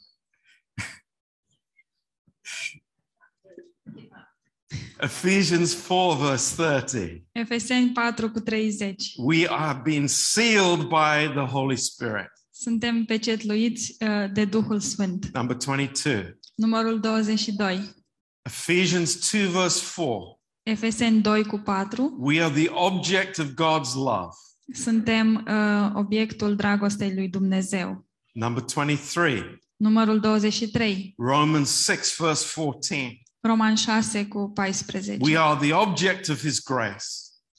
Ephesians 5.00 5.74
4, 5.74 6.16
verse 6.16 6.54
30. 6.54 7.24
Efeseni 7.32 7.92
4 7.94 8.30
cu 8.30 8.40
30. 8.40 8.94
We 9.16 9.46
are 9.48 9.80
being 9.84 10.08
sealed 10.08 10.88
by 10.88 11.32
the 11.32 11.46
Holy 11.50 11.76
Spirit. 11.76 12.30
Suntem 12.50 13.04
pecetluiți 13.04 13.96
uh, 14.00 14.32
de 14.32 14.44
Duhul 14.44 14.80
Sfânt. 14.80 15.30
Number 15.32 15.56
22. 15.56 16.38
Numărul 16.54 17.00
22. 17.00 17.94
Ephesians 18.42 19.30
2, 19.30 19.46
verse 19.46 19.80
4. 19.84 20.40
Efeseni 20.62 21.20
2 21.20 21.44
cu 21.44 21.56
4. 21.64 22.16
We 22.18 22.42
are 22.42 22.62
the 22.62 22.68
object 22.70 23.38
of 23.38 23.46
God's 23.46 23.94
love. 23.94 24.30
Suntem 24.72 25.44
uh, 25.48 25.90
obiectul 25.94 26.56
dragostei 26.56 27.14
lui 27.14 27.28
Dumnezeu. 27.28 28.06
Number 28.32 28.62
23. 28.62 29.62
Numărul 29.76 30.20
23. 30.20 31.14
Romans 31.16 31.84
6, 31.84 32.16
verse 32.18 32.44
14. 32.46 33.23
Roman 33.46 33.74
6 33.76 34.26
cu 34.26 34.50
14. 34.54 35.16
We 35.20 35.38
are 35.38 35.58
the 35.66 35.74
object 35.74 36.28
of 36.28 36.40
His 36.40 36.62
grace. 36.62 37.04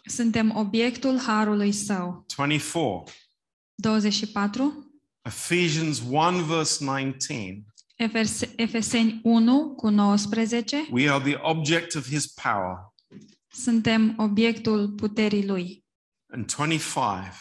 Suntem 0.05 0.55
obiectul 0.55 1.19
harului 1.19 1.71
său. 1.71 2.25
24. 2.35 3.03
24. 3.75 4.89
Ephesians 5.21 6.01
1, 6.09 6.43
verse 6.43 6.83
19. 6.83 7.65
Efes- 7.95 8.49
Efeseni 8.55 9.19
1 9.23 9.73
cu 9.75 9.89
19. 9.89 10.87
We 10.91 11.09
are 11.09 11.23
the 11.31 11.37
object 11.41 11.95
of 11.95 12.07
His 12.07 12.27
power. 12.27 12.93
Suntem 13.47 14.13
obiectul 14.17 14.89
puterii 14.89 15.45
lui. 15.45 15.85
And 16.33 16.53
25. 16.55 17.33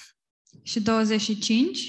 Și 0.62 0.80
25. 0.80 1.80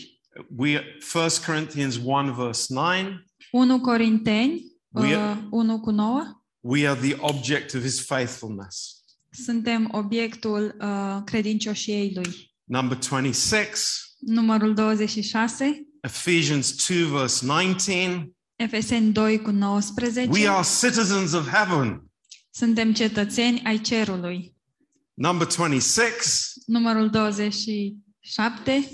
We 0.58 0.84
1 1.14 1.28
Corinthians 1.46 1.96
1, 2.04 2.34
verse 2.34 2.74
9. 2.74 3.24
1 3.52 3.80
Corinteni 3.82 4.74
We 4.92 5.16
uh, 5.16 5.22
are- 5.22 5.48
1 5.52 5.80
cu 5.80 5.92
9. 5.92 6.45
We 6.68 6.88
are 6.88 7.00
the 7.00 7.16
object 7.20 7.76
of 7.76 7.82
His 7.84 8.00
faithfulness. 8.00 9.04
Suntem 9.30 9.90
obiectul 9.92 10.76
uh, 10.82 11.22
credincioșiei 11.26 12.12
lui. 12.16 12.54
Number 12.64 12.98
26. 12.98 13.88
Numărul 14.20 14.74
26. 14.74 15.88
Ephesians 16.02 16.88
2, 16.88 17.04
verse 17.04 17.46
19. 17.46 18.32
Efeseni 18.56 19.12
2 19.12 19.42
cu 19.42 19.52
19. 19.52 20.32
We 20.32 20.50
are 20.50 20.66
citizens 20.80 21.34
of 21.34 21.50
heaven. 21.50 22.12
Suntem 22.52 22.94
cetățeni 22.94 23.62
ai 23.66 23.82
cerului. 23.82 24.56
Number 25.14 25.48
26. 25.48 26.54
Numărul 26.66 27.10
27. 27.10 28.90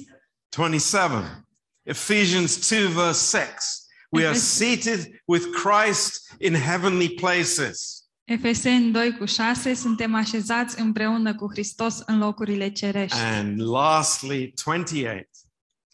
27. 0.50 1.46
Ephesians 1.84 2.70
2, 2.70 2.88
verse 2.88 3.38
6. 3.38 3.81
We 4.12 4.26
are 4.26 4.36
Ephes- 4.36 4.58
seated 4.58 5.22
with 5.26 5.46
Christ 5.52 6.34
in 6.40 6.54
heavenly 6.56 7.10
places. 7.10 7.96
Efeseni 8.24 8.92
2 8.92 9.18
cu 9.18 9.26
6. 9.26 9.74
Suntem 9.74 10.16
așezați 10.16 10.80
împreună 10.80 11.36
cu 11.36 11.48
Hristos 11.52 12.00
în 12.06 12.18
locurile 12.18 12.72
cerești. 12.72 13.18
And 13.18 13.62
lastly, 13.62 14.54
28. 14.64 15.30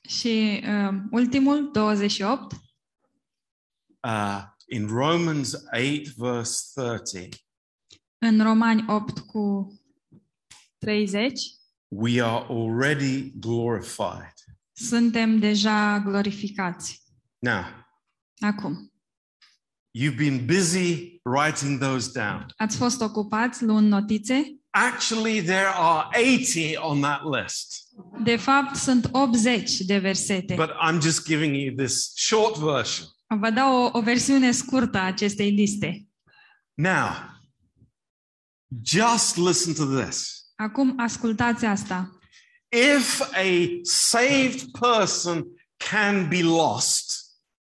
Și 0.09 0.63
uh, 0.63 0.99
ultimul, 1.11 1.69
28. 1.71 2.53
Uh, 4.07 4.43
in 4.67 4.87
Romans 4.87 5.53
8, 5.53 6.07
verse 6.15 6.61
30, 6.73 7.45
În 8.17 8.43
Romani 8.43 8.85
8 8.87 9.19
cu 9.19 9.73
30. 10.77 11.39
we 11.87 12.21
are 12.23 12.45
already 12.49 13.31
glorified. 13.39 14.33
Suntem 14.73 15.39
deja 15.39 15.99
glorificați. 15.99 17.01
Now, 17.39 17.63
Acum, 18.41 18.91
you've 19.91 20.17
been 20.17 20.45
busy 20.45 21.19
writing 21.25 21.79
those 21.79 22.11
down. 22.11 22.45
ați 22.57 22.77
fost 22.77 23.01
ocupați 23.01 23.63
luând 23.63 23.87
notițe? 23.89 24.51
Actually, 24.69 25.41
there 25.41 25.67
are 25.73 26.07
80 26.35 26.75
on 26.77 27.01
that 27.01 27.21
list, 27.23 27.83
De 28.23 28.35
fapt, 28.35 28.75
sunt 28.75 29.09
80 29.11 29.77
de 29.79 29.97
versete. 29.97 30.53
but 30.55 30.69
I'm 30.69 31.01
just 31.01 31.25
giving 31.25 31.55
you 31.55 31.75
this 31.75 32.11
short 32.15 32.57
version. 32.57 33.07
Vă 33.39 33.49
dau 33.49 33.75
o, 33.83 33.89
o 33.93 34.01
versiune 34.01 34.51
scurtă 34.51 34.97
a 34.97 35.05
acestei 35.05 35.49
liste. 35.51 36.07
Now, 36.73 37.09
just 38.83 39.35
listen 39.37 39.73
to 39.73 40.01
this. 40.01 40.45
Acum, 40.55 40.93
ascultați 40.99 41.65
asta. 41.65 42.09
If 42.69 43.21
a 43.21 43.79
saved 43.83 44.71
person 44.79 45.45
can 45.77 46.27
be 46.29 46.43
lost, 46.43 47.06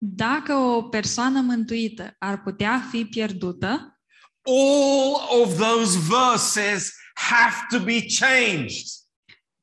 Dacă 0.03 0.55
o 0.55 0.83
persoană 0.83 1.41
mântuită 1.41 2.15
ar 2.19 2.43
putea 2.43 2.83
fi 2.91 3.05
pierdută, 3.05 4.01
all 4.43 5.41
of 5.43 5.59
those 5.59 5.99
verses 5.99 6.93
have 7.15 7.55
to 7.71 7.85
be 7.85 8.07
changed. 8.21 8.87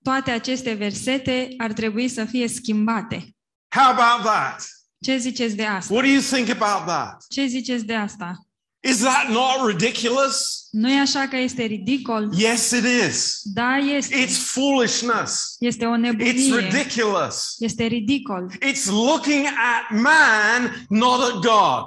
toate 0.03 0.31
aceste 0.31 0.73
versete 0.73 1.53
ar 1.57 1.73
trebui 1.73 2.07
să 2.07 2.25
fie 2.25 2.47
schimbate. 2.47 3.35
How 3.75 3.91
about 3.91 4.25
that? 4.25 4.67
Ce 4.99 5.17
ziceți 5.17 5.55
de 5.55 5.65
asta? 5.65 5.93
What 5.93 6.05
do 6.05 6.11
you 6.11 6.21
think 6.21 6.49
about 6.61 6.87
that? 6.87 7.25
Ce 7.29 7.45
ziceți 7.45 7.85
de 7.85 7.95
asta? 7.95 8.46
Is 8.87 9.01
that 9.01 9.29
not 9.29 9.67
ridiculous? 9.67 10.67
Nu 10.71 10.89
e 10.89 10.99
așa 10.99 11.27
că 11.27 11.37
este 11.37 11.63
ridicol? 11.63 12.29
Yes, 12.37 12.71
it 12.71 12.83
is. 13.09 13.39
Da, 13.43 13.77
este. 13.77 14.25
It's 14.25 14.37
foolishness. 14.37 15.55
Este 15.59 15.85
o 15.85 15.95
It's 15.97 16.55
ridiculous. 16.55 17.55
Este 17.59 17.83
ridicol. 17.83 18.51
It's 18.61 18.85
looking 18.85 19.45
at 19.45 19.99
man, 19.99 20.85
not 20.89 21.21
at 21.21 21.33
God. 21.33 21.85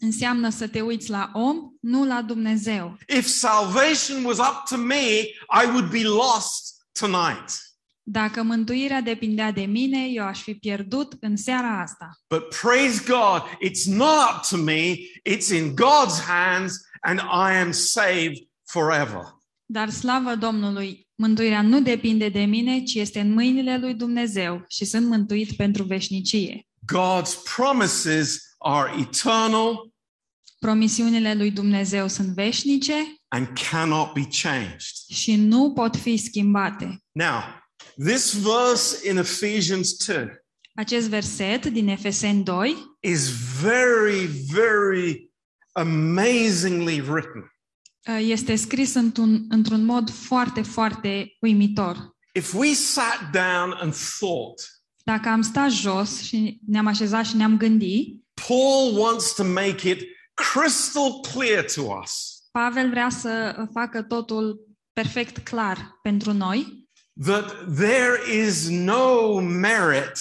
Înseamnă 0.00 0.50
să 0.50 0.66
te 0.66 0.80
uiți 0.80 1.10
la 1.10 1.30
om, 1.32 1.56
nu 1.80 2.04
la 2.04 2.22
Dumnezeu. 2.22 2.98
If 3.08 3.26
salvation 3.26 4.24
was 4.24 4.38
up 4.38 4.62
to 4.68 4.76
me, 4.76 5.20
I 5.62 5.66
would 5.66 5.90
be 5.90 6.02
lost 6.02 6.74
tonight. 6.92 7.73
Dacă 8.06 8.42
mântuirea 8.42 9.00
depindea 9.00 9.52
de 9.52 9.60
mine, 9.62 10.06
eu 10.08 10.24
aș 10.24 10.42
fi 10.42 10.54
pierdut 10.54 11.16
în 11.20 11.36
seara 11.36 11.80
asta. 11.80 12.10
But 12.28 12.48
praise 12.60 13.02
God, 13.06 13.42
it's 13.68 13.84
not 13.96 14.34
up 14.34 14.46
to 14.48 14.56
me, 14.56 14.94
it's 15.30 15.48
in 15.54 15.74
God's 15.74 16.20
hands, 16.26 16.74
and 17.00 17.18
I 17.18 17.60
am 17.62 17.72
saved 17.72 18.36
forever. 18.64 19.22
Dar 19.66 19.90
slavă 19.90 20.34
Domnului, 20.34 21.08
mântuirea 21.14 21.62
nu 21.62 21.80
depinde 21.80 22.28
de 22.28 22.44
mine, 22.44 22.82
ci 22.82 22.94
este 22.94 23.20
în 23.20 23.32
mâinile 23.32 23.78
lui 23.78 23.94
Dumnezeu 23.94 24.64
și 24.68 24.84
sunt 24.84 25.06
mântuit 25.06 25.52
pentru 25.52 25.82
veșnicie. 25.82 26.66
God's 26.92 27.32
promises 27.56 28.38
are 28.58 28.92
eternal 29.00 29.92
Promisiunile 30.58 31.34
lui 31.34 31.50
Dumnezeu 31.50 32.08
sunt 32.08 32.28
veșnice 32.28 32.94
and 33.28 33.48
cannot 33.70 34.12
be 34.12 34.28
changed. 34.42 34.80
și 35.10 35.36
nu 35.36 35.72
pot 35.72 35.96
fi 35.96 36.16
schimbate. 36.16 36.98
Now, 37.12 37.40
this 37.96 38.32
verse 38.34 39.08
in 39.08 39.16
Ephesians 39.16 39.92
2 39.92 40.42
Acest 40.74 41.08
verset 41.08 41.66
din 41.66 41.88
Efeseni 41.88 42.42
2 42.42 42.76
is 43.00 43.28
very, 43.60 44.26
very 44.52 45.30
amazingly 45.72 47.00
written. 47.00 47.52
uh, 48.08 48.18
este 48.20 48.56
scris 48.56 48.94
într-un, 48.94 49.44
într-un 49.48 49.84
mod 49.84 50.10
foarte, 50.10 50.62
foarte 50.62 51.36
uimitor. 51.40 52.16
If 52.32 52.54
we 52.54 52.72
sat 52.74 53.30
down 53.32 53.72
and 53.72 53.94
thought, 54.18 54.68
Dacă 55.04 55.28
am 55.28 55.42
stat 55.42 55.70
jos 55.70 56.20
și 56.20 56.60
ne-am 56.66 56.86
așezat 56.86 57.24
și 57.24 57.36
ne-am 57.36 57.56
gândit, 57.56 58.24
Paul 58.48 58.98
wants 58.98 59.34
to 59.34 59.44
make 59.44 59.90
it 59.90 60.02
crystal 60.34 61.20
clear 61.32 61.64
to 61.64 61.82
us 62.02 62.34
Pavel 62.58 62.90
vrea 62.90 63.08
să 63.08 63.64
facă 63.72 64.02
totul 64.02 64.68
perfect 64.92 65.38
clar 65.38 65.98
pentru 66.02 66.32
noi, 66.32 66.83
that 67.22 67.76
there 67.76 68.30
is 68.30 68.68
no 68.68 69.40
merit 69.40 70.18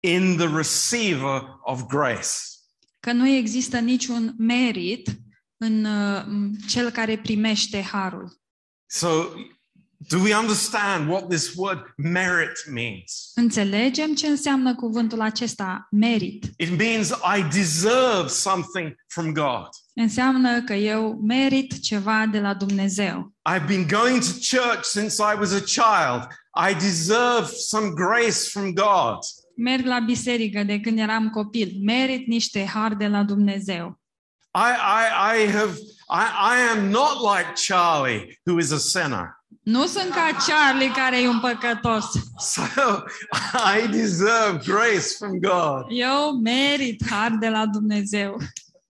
in 0.00 0.36
the 0.36 0.48
receiver 0.48 1.58
of 1.64 1.86
grace. 1.86 2.56
că 3.00 3.12
nu 3.12 3.28
există 3.28 3.78
niciun 3.78 4.34
merit 4.38 5.08
în 5.56 5.84
uh, 5.84 6.24
cel 6.68 6.90
care 6.90 7.18
primește 7.18 7.82
harul. 7.82 8.40
So, 8.86 9.08
do 9.98 10.18
we 10.18 10.34
understand 10.34 11.08
what 11.08 11.28
this 11.28 11.54
word 11.54 11.78
merit 11.96 12.70
means? 12.72 13.30
Înțelegem 13.34 14.14
ce 14.14 14.26
înseamnă 14.26 14.74
cuvântul 14.74 15.20
acesta, 15.20 15.88
merit. 15.90 16.44
It 16.56 16.78
means 16.78 17.08
I 17.08 17.42
deserve 17.52 18.28
something 18.28 18.94
from 19.06 19.32
God. 19.32 19.68
Înseamnă 19.94 20.62
că 20.62 20.74
eu 20.74 21.20
merit 21.22 21.80
ceva 21.80 22.26
de 22.32 22.40
la 22.40 22.54
Dumnezeu. 22.54 23.32
I've 23.50 23.66
been 23.66 23.86
going 23.86 24.22
to 24.22 24.32
church 24.56 24.82
since 24.82 25.22
I 25.22 25.38
was 25.38 25.52
a 25.52 25.60
child. 25.60 26.28
I 26.70 26.74
deserve 26.74 27.46
some 27.46 27.88
grace 27.94 28.48
from 28.50 28.72
God. 28.72 29.18
Merg 29.56 29.84
la 29.84 29.98
biserică 29.98 30.62
de 30.62 30.80
când 30.80 30.98
eram 30.98 31.30
copil. 31.30 31.72
Merit 31.84 32.26
niște 32.26 32.64
har 32.64 32.94
de 32.94 33.06
la 33.06 33.22
Dumnezeu. 33.22 34.00
I, 34.54 34.72
I, 35.02 35.44
I 35.44 35.50
have 35.50 35.78
I, 36.08 36.54
I 36.54 36.58
am 36.72 36.90
not 36.90 37.20
like 37.20 37.56
Charlie, 37.56 38.38
who 38.46 38.58
is 38.58 38.70
a 38.72 38.78
sinner. 38.78 39.36
Nu 39.66 39.86
sunt 39.86 40.10
ca 40.10 40.36
Charlie 40.46 40.92
care 40.92 41.20
e 41.20 41.28
un 41.28 41.40
păcătos. 41.40 42.04
So 42.38 42.62
I 43.78 43.88
deserve 43.88 44.58
grace 44.64 45.06
from 45.18 45.38
God. 45.38 45.86
Eu 45.88 46.32
merit 46.42 47.06
har 47.10 47.30
de 47.30 47.48
la 47.48 47.66
Dumnezeu. 47.66 48.36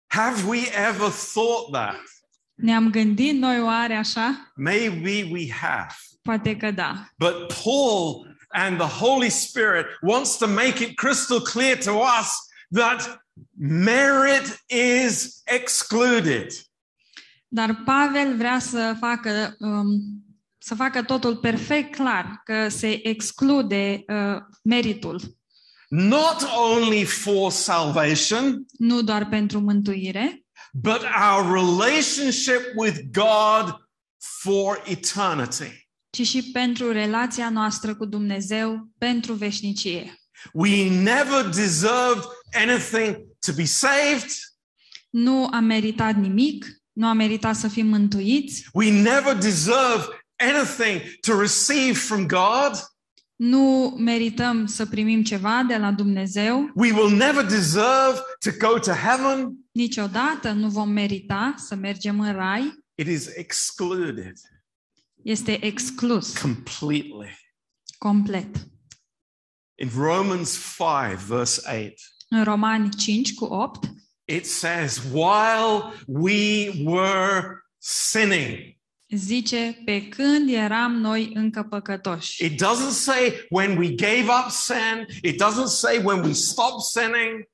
Have 0.07 0.43
we 0.47 0.59
ever 0.87 1.09
thought 1.33 1.71
that? 1.71 2.03
Ne-am 2.53 2.89
gândit 2.89 3.39
noi 3.39 3.61
oare 3.61 3.93
așa? 3.93 4.51
Maybe 4.55 5.29
we 5.31 5.51
have. 5.51 5.95
Poate 6.21 6.57
că 6.57 6.71
da. 6.71 7.09
But 7.17 7.53
Paul 7.63 8.37
and 8.49 8.77
the 8.77 9.05
Holy 9.05 9.29
Spirit 9.29 9.85
wants 10.01 10.37
to 10.37 10.47
make 10.47 10.83
it 10.83 10.95
crystal 10.95 11.41
clear 11.41 11.77
to 11.77 11.91
us 11.91 12.27
that 12.71 13.25
merit 13.59 14.63
is 14.67 15.41
excluded. 15.43 16.51
Dar 17.47 17.81
Pavel 17.85 18.37
vrea 18.37 18.59
să 18.59 18.95
facă 18.99 19.55
um, 19.59 20.23
să 20.59 20.75
facă 20.75 21.03
totul 21.03 21.35
perfect 21.37 21.95
clar, 21.95 22.41
că 22.43 22.67
se 22.69 23.07
exclude 23.07 24.03
uh, 24.07 24.37
meritul. 24.63 25.37
Not 25.89 26.47
only 26.71 27.03
for 27.05 27.51
salvation, 27.51 28.65
Nu 28.77 29.01
doar 29.01 29.29
pentru 29.29 29.59
mântuire, 29.59 30.43
but 30.73 31.01
our 31.31 31.53
relationship 31.53 32.61
with 32.75 32.99
God 33.11 33.75
for 34.41 34.83
eternity. 34.85 35.87
ci 36.09 36.27
și 36.27 36.43
pentru 36.51 36.91
relația 36.91 37.49
noastră 37.49 37.95
cu 37.95 38.05
Dumnezeu 38.05 38.89
pentru 38.97 39.33
veșnicie. 39.33 40.13
We 40.53 40.89
never 40.89 41.49
deserved 41.53 42.23
anything 42.53 43.15
to 43.45 43.51
be 43.55 43.65
saved. 43.65 44.29
Nu 45.09 45.45
am 45.51 45.63
meritat 45.63 46.15
nimic, 46.15 46.65
nu 46.91 47.07
am 47.07 47.17
meritat 47.17 47.55
să 47.55 47.67
fim 47.67 47.87
mântuiți, 47.87 48.65
We 48.73 49.01
never 49.01 49.35
deserve 49.37 50.05
anything 50.39 51.01
to 51.21 51.39
receive 51.39 51.93
from 51.93 52.27
God. 52.27 52.71
nu 53.35 53.95
merităm 53.97 54.65
să 54.65 54.85
primim 54.85 55.23
ceva 55.23 55.63
de 55.67 55.77
la 55.77 55.91
Dumnezeu, 55.91 56.71
We 56.75 56.91
will 56.91 57.15
never 57.15 57.45
deserve 57.45 58.19
to 58.39 58.67
go 58.67 58.79
to 58.79 58.91
heaven. 58.91 59.53
niciodată 59.71 60.51
nu 60.51 60.69
vom 60.69 60.89
merita 60.89 61.53
să 61.57 61.75
mergem 61.75 62.19
în 62.19 62.33
rai, 62.33 62.73
It 62.95 63.07
is 63.07 63.27
excluded 63.35 64.33
este 65.23 65.65
exclus 65.65 66.37
completely. 66.37 67.37
complet. 67.97 68.47
In 69.81 69.89
Romans 69.95 70.59
5, 70.77 71.19
verse 71.27 71.61
8, 71.85 71.93
În 72.29 72.43
Romani 72.43 72.89
5 72.89 73.33
cu 73.33 73.45
8 73.45 73.85
it 74.25 74.45
says, 74.45 74.97
While 75.11 75.93
we 76.05 76.69
were 76.83 77.43
sinning, 77.77 78.77
zice, 79.09 79.81
pe 79.85 80.07
când 80.07 80.49
eram 80.49 80.91
noi 80.91 81.31
încă 81.33 81.63
păcătoși. 81.63 82.45
it 82.45 82.51
doesn't 82.63 82.91
say 82.91 83.45
when 83.49 83.77
we 83.77 83.87
gave 83.89 84.25
up 84.43 84.51
sin, 84.51 85.05
it 85.23 85.41
doesn't 85.43 85.67
say 85.67 86.01
when 86.03 86.23
we 86.23 86.33
stopped 86.33 86.81
sinning. 86.91 87.47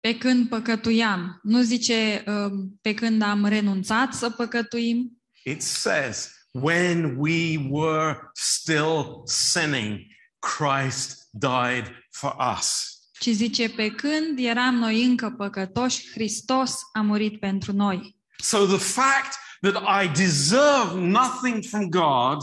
Pe 0.00 0.18
când 0.18 0.48
păcătuiam. 0.48 1.40
Nu 1.42 1.60
zice 1.62 2.24
um, 2.26 2.78
pe 2.82 2.94
când 2.94 3.22
am 3.22 3.44
renunțat 3.46 4.14
să 4.14 4.30
păcătuim, 4.30 5.10
It 5.44 5.62
says, 5.62 6.30
when 6.50 7.14
we 7.18 7.56
were 7.70 8.18
still 8.34 9.22
sinning, 9.24 9.98
Christ 10.38 11.28
died 11.30 11.92
for 12.10 12.36
us. 12.58 12.90
ci 13.18 13.28
zice 13.28 13.68
pe 13.68 13.90
când 13.90 14.38
eram 14.38 14.74
noi 14.74 15.04
încă 15.04 15.34
păcătoși, 15.36 16.10
Hristos 16.10 16.74
a 16.92 17.00
murit 17.00 17.38
pentru 17.40 17.72
noi. 17.72 18.16
So 18.38 18.66
the 18.66 18.76
fact 18.78 19.34
that 19.60 20.04
I 20.04 20.08
deserve 20.08 21.00
nothing 21.00 21.64
from 21.64 21.88
God 21.88 22.38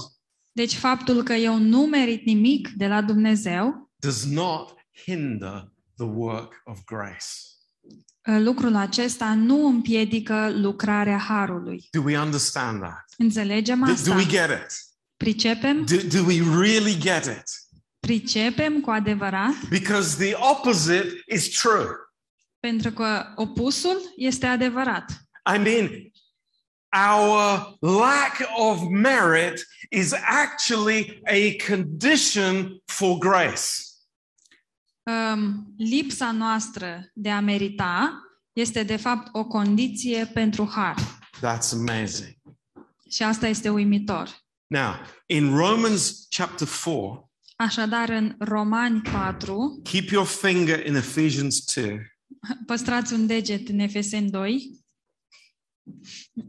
Deci 0.55 0.73
faptul 0.75 1.23
că 1.23 1.33
eu 1.33 1.57
nu 1.57 1.85
merit 1.85 2.25
nimic 2.25 2.69
de 2.69 2.87
la 2.87 3.01
Dumnezeu, 3.01 3.91
does 3.95 4.25
not 4.25 4.73
hinder 5.05 5.71
the 5.97 6.05
work 6.05 6.61
of 6.65 6.79
grace. 6.85 7.25
lucrul 8.39 8.75
acesta 8.75 9.33
nu 9.33 9.65
împiedică 9.67 10.51
lucrarea 10.55 11.17
Harului. 11.17 11.87
Do 11.91 12.01
we 12.01 12.19
understand 12.19 12.81
that? 12.81 13.05
Înțelegem 13.17 13.79
Do, 13.79 13.85
do 13.85 13.91
asta? 13.91 14.15
we 14.15 14.25
get 14.25 14.49
it? 14.49 14.75
Pricepem? 15.17 15.85
Do, 15.85 15.95
do 16.17 16.25
we 16.25 16.41
really 16.59 16.97
get 16.99 17.25
it? 17.25 17.43
Pricepem 17.99 18.81
cu 18.81 18.89
adevărat? 18.89 19.67
Because 19.69 20.25
the 20.25 20.35
opposite 20.51 21.23
is 21.27 21.49
true. 21.59 21.87
Pentru 22.59 22.91
că 22.91 23.25
opusul 23.35 24.13
este 24.15 24.45
adevărat. 24.45 25.11
I 25.55 25.57
mean, 25.57 25.89
our 26.93 27.75
lack 27.79 28.41
of 28.57 28.89
merit 28.89 29.65
is 29.91 30.13
actually 30.13 31.21
a 31.25 31.55
condition 31.67 32.81
for 32.85 33.17
grace. 33.17 33.69
Um, 35.03 35.73
lipsa 35.77 36.31
noastră 36.31 37.09
de 37.13 37.29
a 37.29 37.39
merita 37.39 38.21
este 38.53 38.83
de 38.83 38.95
fapt 38.95 39.29
o 39.31 39.45
condiție 39.45 40.25
pentru 40.33 40.69
har. 40.71 40.95
That's 41.37 41.71
amazing. 41.71 42.35
Și 43.09 43.23
asta 43.23 43.47
este 43.47 43.69
uimitor. 43.69 44.41
Now, 44.67 44.93
in 45.25 45.55
Romans 45.55 46.27
chapter 46.29 46.67
4, 46.83 47.31
Așadar, 47.55 48.09
în 48.09 48.35
Romani 48.39 49.01
4, 49.01 49.79
keep 49.83 50.09
your 50.09 50.25
finger 50.25 50.85
in 50.85 50.95
Ephesians 50.95 51.63
2. 51.75 51.99
păstrați 52.65 53.13
un 53.13 53.27
deget 53.27 53.69
în 53.69 53.79
Efeseni 53.79 54.29
2, 54.29 54.82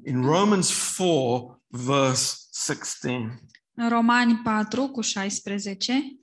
In 0.04 0.22
Romans 0.22 0.94
4, 0.96 1.62
verse 1.66 2.36
16. 2.66 3.38
în 3.74 3.88
Romani 3.88 4.40
4 4.44 4.88
cu 4.88 5.00
16, 5.00 6.18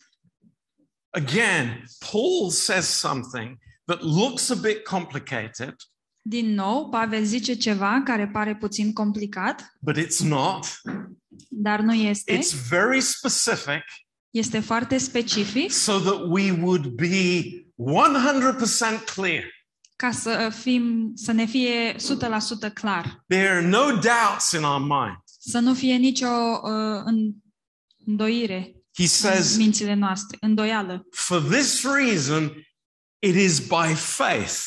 Again, 1.09 1.83
Paul 2.11 2.49
says 2.49 2.85
something 2.85 3.57
that 3.85 4.01
looks 4.01 4.49
a 4.49 4.55
bit 4.55 4.83
complicated, 4.83 5.75
din 6.23 6.53
nou, 6.53 6.89
Pavel 6.89 7.23
zice 7.23 7.53
ceva 7.53 8.01
care 8.05 8.27
pare 8.27 8.55
puțin 8.55 8.93
complicat, 8.93 9.77
but 9.79 9.97
it's 9.97 10.19
not. 10.19 10.65
dar 11.49 11.79
nu 11.79 11.93
este. 11.93 12.37
It's 12.37 12.67
very 12.69 13.01
specific 13.01 13.83
Este 14.29 14.59
foarte 14.59 14.97
specific 14.97 15.71
so 15.71 15.99
that 15.99 16.19
we 16.27 16.51
would 16.51 16.87
be 16.87 17.43
100% 17.75 19.05
clear. 19.05 19.43
Ca 20.01 20.11
să, 20.11 20.49
fim, 20.49 21.11
să 21.15 21.31
ne 21.31 21.45
fie 21.45 21.95
100% 22.69 22.73
clar. 22.73 23.23
There 23.27 23.49
are 23.49 23.67
no 23.67 23.85
doubts 23.91 24.51
in 24.51 24.63
our 24.63 24.79
mind. 24.79 25.17
Să 25.25 25.59
nu 25.59 25.73
fie 25.73 25.95
nicio 25.95 26.27
uh, 26.63 27.01
în- 27.05 27.33
îndoire 28.05 28.75
He 28.93 29.01
în 29.01 29.07
says, 29.07 29.57
mințile 29.57 29.93
noastre, 29.93 30.37
îndoială. 30.41 31.07
For 31.11 31.41
this 31.41 31.83
reason, 31.83 32.51
it 33.19 33.35
is 33.35 33.59
by 33.59 33.93
faith 33.95 34.59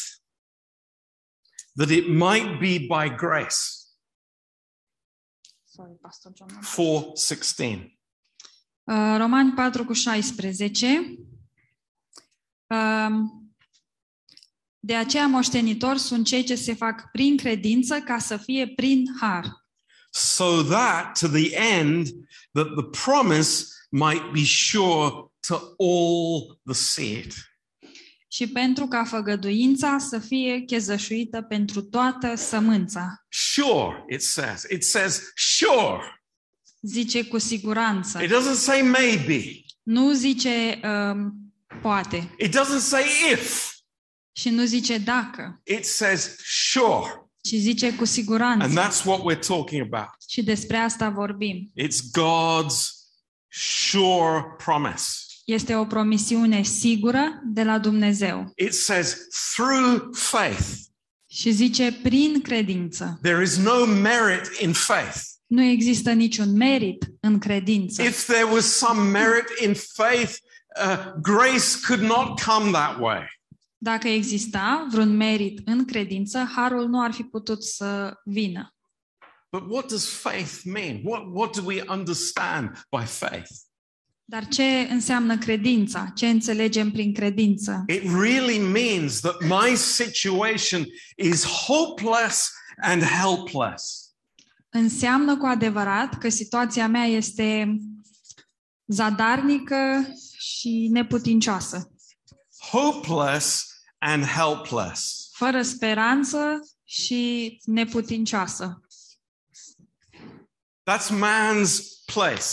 that 1.76 1.90
it 1.90 2.08
might 2.08 2.58
be 2.58 2.78
by 2.78 3.14
grace. 3.16 3.56
Sorry, 5.64 5.98
Pastor 6.00 6.32
John. 6.36 6.50
416. 6.60 7.98
Uh, 8.84 9.14
Romani 9.16 9.52
4 9.52 9.84
cu 9.84 9.92
16. 9.92 11.18
Um, 12.66 13.43
De 14.86 14.94
aceea 14.94 15.26
moștenitori 15.26 15.98
sunt 15.98 16.26
cei 16.26 16.44
ce 16.44 16.54
se 16.54 16.74
fac 16.74 17.10
prin 17.12 17.36
credință 17.36 17.94
ca 18.00 18.18
să 18.18 18.36
fie 18.36 18.68
prin 18.68 19.04
har. 19.20 19.62
so 20.10 20.62
that 20.62 21.18
to 21.18 21.28
the 21.28 21.56
end 21.56 22.06
that 22.52 22.66
the 22.66 23.02
promise 23.04 23.64
might 23.90 24.32
be 24.32 24.44
sure 24.44 25.10
to 25.48 25.54
all 25.78 26.60
the 26.64 26.74
seed. 26.74 27.32
și 28.28 28.46
pentru 28.46 28.86
ca 28.86 29.04
făgăduința 29.04 29.98
să 29.98 30.18
fie 30.18 30.58
chezășuită 30.58 31.42
pentru 31.42 31.82
toată 31.82 32.34
sămânța. 32.34 33.24
Sure, 33.28 34.04
it 34.10 34.22
says. 34.22 34.62
It 34.70 34.84
says 34.84 35.22
sure. 35.34 36.22
Zice 36.80 37.24
cu 37.24 37.38
siguranță. 37.38 38.22
It 38.22 38.30
doesn't 38.30 38.56
say 38.56 38.82
maybe. 38.82 39.64
Nu 39.82 40.12
zice 40.12 40.80
um, 40.84 41.34
poate 41.82 42.34
It 42.38 42.56
doesn't 42.56 42.80
say 42.80 43.04
if. 43.32 43.73
Și 44.36 44.48
nu 44.48 44.64
zice 44.64 44.98
dacă, 44.98 45.60
It 45.64 45.84
says 45.84 46.36
sure. 46.70 47.28
ci 47.42 47.54
zice 47.54 47.88
cu 47.88 47.94
And 47.98 48.06
siguranță. 48.08 48.80
that's 48.80 49.04
what 49.04 49.20
we're 49.20 49.46
talking 49.46 49.82
about. 49.92 50.10
Și 50.28 50.42
despre 50.42 50.76
asta 50.76 51.08
vorbim. 51.08 51.72
It's 51.80 51.98
God's 52.18 52.76
sure 53.48 54.44
promise. 54.64 55.04
Este 55.44 55.74
o 55.74 55.84
promisiune 55.84 56.62
sigură 56.62 57.40
de 57.44 57.62
la 57.62 57.78
Dumnezeu. 57.78 58.52
It 58.56 58.74
says 58.74 59.16
through 59.54 60.08
faith. 60.12 60.66
Și 61.26 61.50
zice 61.50 61.98
prin 62.02 62.40
credință. 62.40 63.18
There 63.22 63.42
is 63.42 63.56
no 63.56 63.84
merit 63.86 64.60
in 64.60 64.72
faith. 64.72 65.16
Nu 65.46 65.62
există 65.62 66.12
niciun 66.12 66.56
merit 66.56 67.06
în 67.20 67.38
credință. 67.38 68.02
If 68.02 68.24
there 68.26 68.44
was 68.44 68.64
some 68.64 69.02
merit 69.10 69.44
in 69.62 69.74
faith, 69.74 70.32
uh, 70.84 71.12
grace 71.22 71.80
could 71.86 72.02
not 72.02 72.40
come 72.40 72.70
that 72.70 72.98
way. 73.00 73.33
Dacă 73.84 74.08
exista 74.08 74.86
vreun 74.90 75.16
merit 75.16 75.60
în 75.64 75.84
credință, 75.84 76.50
harul 76.56 76.88
nu 76.88 77.02
ar 77.02 77.12
fi 77.12 77.22
putut 77.22 77.64
să 77.64 78.20
vină. 78.24 78.74
But 79.50 79.70
what 79.70 79.88
does 79.88 80.08
faith 80.08 80.60
mean? 80.64 81.00
What, 81.04 81.22
what 81.32 81.56
do 81.56 81.62
we 81.64 81.84
understand 81.88 82.86
by 82.96 83.04
faith? 83.06 83.50
Dar 84.24 84.48
ce 84.48 84.62
înseamnă 84.90 85.38
credința? 85.38 86.12
Ce 86.14 86.28
înțelegem 86.28 86.90
prin 86.90 87.14
credință? 87.14 87.84
It 87.86 88.02
really 88.02 88.58
means 88.58 89.20
that 89.20 89.40
my 89.40 89.76
situation 89.76 90.86
is 91.16 91.44
hopeless 91.44 92.52
and 92.76 93.02
helpless. 93.02 94.14
Înseamnă 94.68 95.36
cu 95.36 95.46
adevărat 95.46 96.18
că 96.18 96.28
situația 96.28 96.88
mea 96.88 97.04
este 97.04 97.78
zadarnică 98.86 100.06
și 100.38 100.88
neputincioasă, 100.92 101.88
Hopeless 102.70 103.73
and 104.06 104.24
helpless. 104.24 105.28
fără 105.32 105.62
speranță 105.62 106.38
și 106.84 107.56
neputincioasă. 107.64 108.80
That's 110.90 111.08
man's 111.10 112.04
place. 112.06 112.44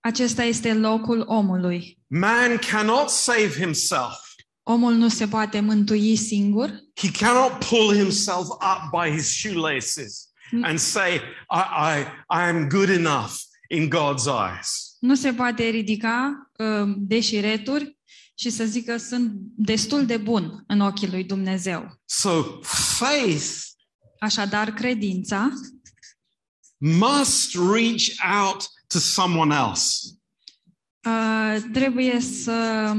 Acesta 0.00 0.42
este 0.42 0.74
locul 0.74 1.24
omului. 1.26 1.98
Man 2.06 2.56
cannot 2.70 3.08
save 3.08 3.48
himself. 3.48 4.18
Omul 4.62 4.94
nu 4.94 5.08
se 5.08 5.26
poate 5.28 5.60
mântui 5.60 6.16
singur, 6.16 6.82
He 6.94 7.10
cannot 7.10 7.64
pull 7.68 7.94
himself 7.94 8.46
up 8.48 9.00
by 9.02 9.10
his 9.10 9.28
shoelaces 9.36 10.28
and 10.62 10.78
say, 10.78 11.14
I, 11.50 11.62
I, 11.78 12.00
I 12.30 12.48
am 12.48 12.68
good 12.68 12.88
enough 12.88 13.32
in 13.68 13.88
God's 13.88 14.26
eyes. 14.26 14.96
nu 15.00 15.14
se 15.14 15.32
poate 15.32 15.68
ridica 15.68 16.50
uh, 16.58 16.92
de 16.96 17.20
șireturi 17.20 17.93
și 18.34 18.50
să 18.50 18.64
zică 18.64 18.96
sunt 18.96 19.32
destul 19.56 20.06
de 20.06 20.16
bun 20.16 20.64
în 20.66 20.80
ochii 20.80 21.10
lui 21.10 21.24
Dumnezeu. 21.24 22.00
So 22.04 22.60
faith 22.98 23.62
Așadar, 24.20 24.70
credința 24.72 25.50
must 26.78 27.54
reach 27.54 28.04
out 28.42 28.68
to 28.86 28.98
someone 28.98 29.54
else. 29.54 29.96
uh, 31.06 31.56
trebuie 31.72 32.20
să 32.20 32.92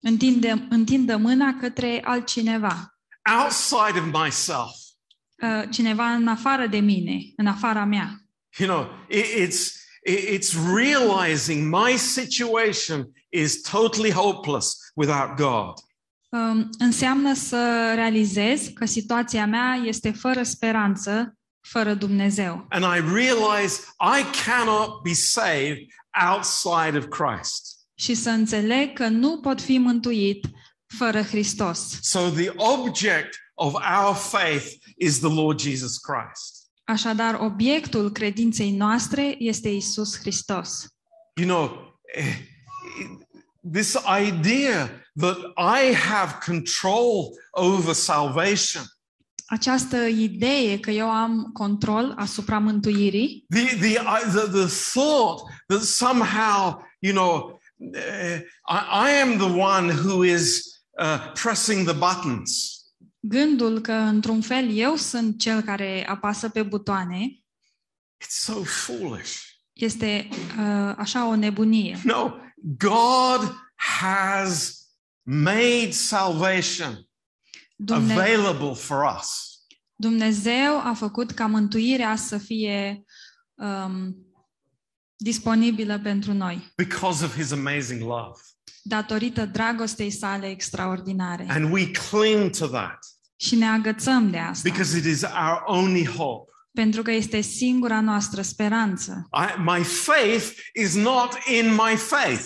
întinde, 0.00 0.66
întindă 0.70 1.16
mâna 1.16 1.56
către 1.60 2.00
altcineva. 2.04 2.98
outside 3.42 3.98
of 3.98 4.24
myself. 4.24 4.70
Uh, 5.42 5.62
cineva 5.70 6.12
în 6.12 6.28
afară 6.28 6.66
de 6.66 6.78
mine, 6.78 7.20
în 7.36 7.46
afara 7.46 7.84
mea. 7.84 8.20
You 8.58 8.68
know, 8.68 8.88
it, 9.10 9.24
it's 9.24 9.72
it- 10.08 10.28
it's 10.38 10.74
realizing 10.74 11.74
my 11.74 11.96
situation 11.98 13.10
is 13.34 13.62
totally 13.62 14.10
hopeless 14.10 14.92
without 14.94 15.36
God. 15.36 15.74
Um, 16.28 16.70
înseamnă 16.78 17.34
să 17.34 17.92
realizez 17.94 18.70
că 18.74 18.84
situația 18.84 19.46
mea 19.46 19.74
este 19.84 20.10
fără 20.10 20.42
speranță, 20.42 21.36
fără 21.60 21.94
Dumnezeu. 21.94 22.66
And 22.68 22.84
I 22.84 23.14
realize 23.14 23.80
I 23.98 24.46
cannot 24.46 25.02
be 25.02 25.12
saved 25.12 25.86
outside 26.30 26.98
of 26.98 27.06
Christ. 27.08 27.78
Și 27.94 28.14
să 28.14 28.30
înțeleg 28.30 28.92
că 28.92 29.08
nu 29.08 29.40
pot 29.40 29.60
fi 29.60 29.78
mântuit 29.78 30.46
fără 30.86 31.22
Hristos. 31.22 31.98
So 32.00 32.28
the 32.30 32.50
object 32.56 33.38
of 33.54 33.74
our 33.74 34.14
faith 34.14 34.66
is 34.96 35.18
the 35.18 35.34
Lord 35.34 35.60
Jesus 35.60 35.96
Christ. 35.96 36.62
Așadar, 36.84 37.34
obiectul 37.40 38.12
credinței 38.12 38.70
noastre 38.70 39.34
este 39.38 39.68
Isus 39.68 40.18
Hristos. 40.18 40.86
You 41.34 41.48
know, 41.48 41.98
eh, 42.14 42.38
this 43.72 43.96
idea 44.28 45.04
that 45.16 45.36
I 45.56 45.94
have 45.94 46.38
control 46.44 47.30
over 47.52 47.94
salvation. 47.94 48.82
Această 49.46 49.96
idee 50.06 50.78
că 50.80 50.90
eu 50.90 51.10
am 51.10 51.50
control 51.52 52.14
asupra 52.16 52.58
mântuirii, 52.58 53.44
the 53.48 53.64
the 53.76 53.88
I- 54.00 54.30
the, 54.30 54.48
the 54.50 54.66
thought 54.92 55.40
that 55.66 55.82
somehow 55.82 56.82
you 56.98 57.12
know 57.14 57.60
uh, 57.76 58.38
I, 58.68 59.08
I 59.08 59.20
am 59.22 59.36
the 59.36 59.58
one 59.60 59.92
who 59.92 60.24
is 60.24 60.60
uh, 61.00 61.32
pressing 61.42 61.86
the 61.88 61.92
buttons. 61.96 62.78
Gândul 63.20 63.80
că 63.80 63.92
într-un 63.92 64.40
fel 64.40 64.76
eu 64.76 64.94
sunt 64.96 65.38
cel 65.38 65.60
care 65.60 66.06
apasă 66.08 66.48
pe 66.48 66.62
butoane, 66.62 67.26
it's 68.24 68.28
so 68.28 68.62
foolish. 68.62 69.32
este 69.72 70.28
uh, 70.58 70.94
așa 70.96 71.26
o 71.28 71.34
nebunie. 71.36 72.00
no 72.04 72.30
god 72.78 73.54
has 73.76 74.78
made 75.22 75.90
salvation 75.92 77.08
Dumne- 77.76 78.12
available 78.12 78.74
for 78.74 79.16
us. 79.20 79.52
Dumnezeu 79.96 80.80
a 80.84 80.92
făcut 80.94 81.30
ca 81.30 81.46
mântuirea 81.46 82.16
să 82.16 82.38
fie 82.38 83.04
um, 83.54 84.16
disponibilă 85.16 85.98
pentru 85.98 86.32
noi, 86.32 86.72
because 86.76 87.24
of 87.24 87.36
his 87.36 87.52
amazing 87.52 88.00
love. 88.00 88.40
datorită 88.82 89.46
dragostei 89.46 90.10
sale 90.10 90.46
extraordinare. 90.50 91.46
and 91.48 91.72
we 91.72 91.90
cling 91.90 92.50
to 92.56 92.66
that 92.66 92.98
Și 93.36 93.54
ne 93.56 93.66
agățăm 93.66 94.30
de 94.30 94.38
asta, 94.38 94.68
because 94.70 94.98
it 94.98 95.04
is 95.04 95.22
our 95.22 95.62
only 95.64 96.06
hope 96.06 96.50
pentru 96.74 97.02
că 97.02 97.10
este 97.10 97.40
singura 97.40 98.00
noastră 98.00 98.42
speranță. 98.42 99.28
I, 99.32 99.60
my 99.60 99.84
faith 99.84 100.46
is 100.74 100.94
not 100.94 101.38
in 101.58 101.70
my 101.70 101.96
faith 101.96 102.44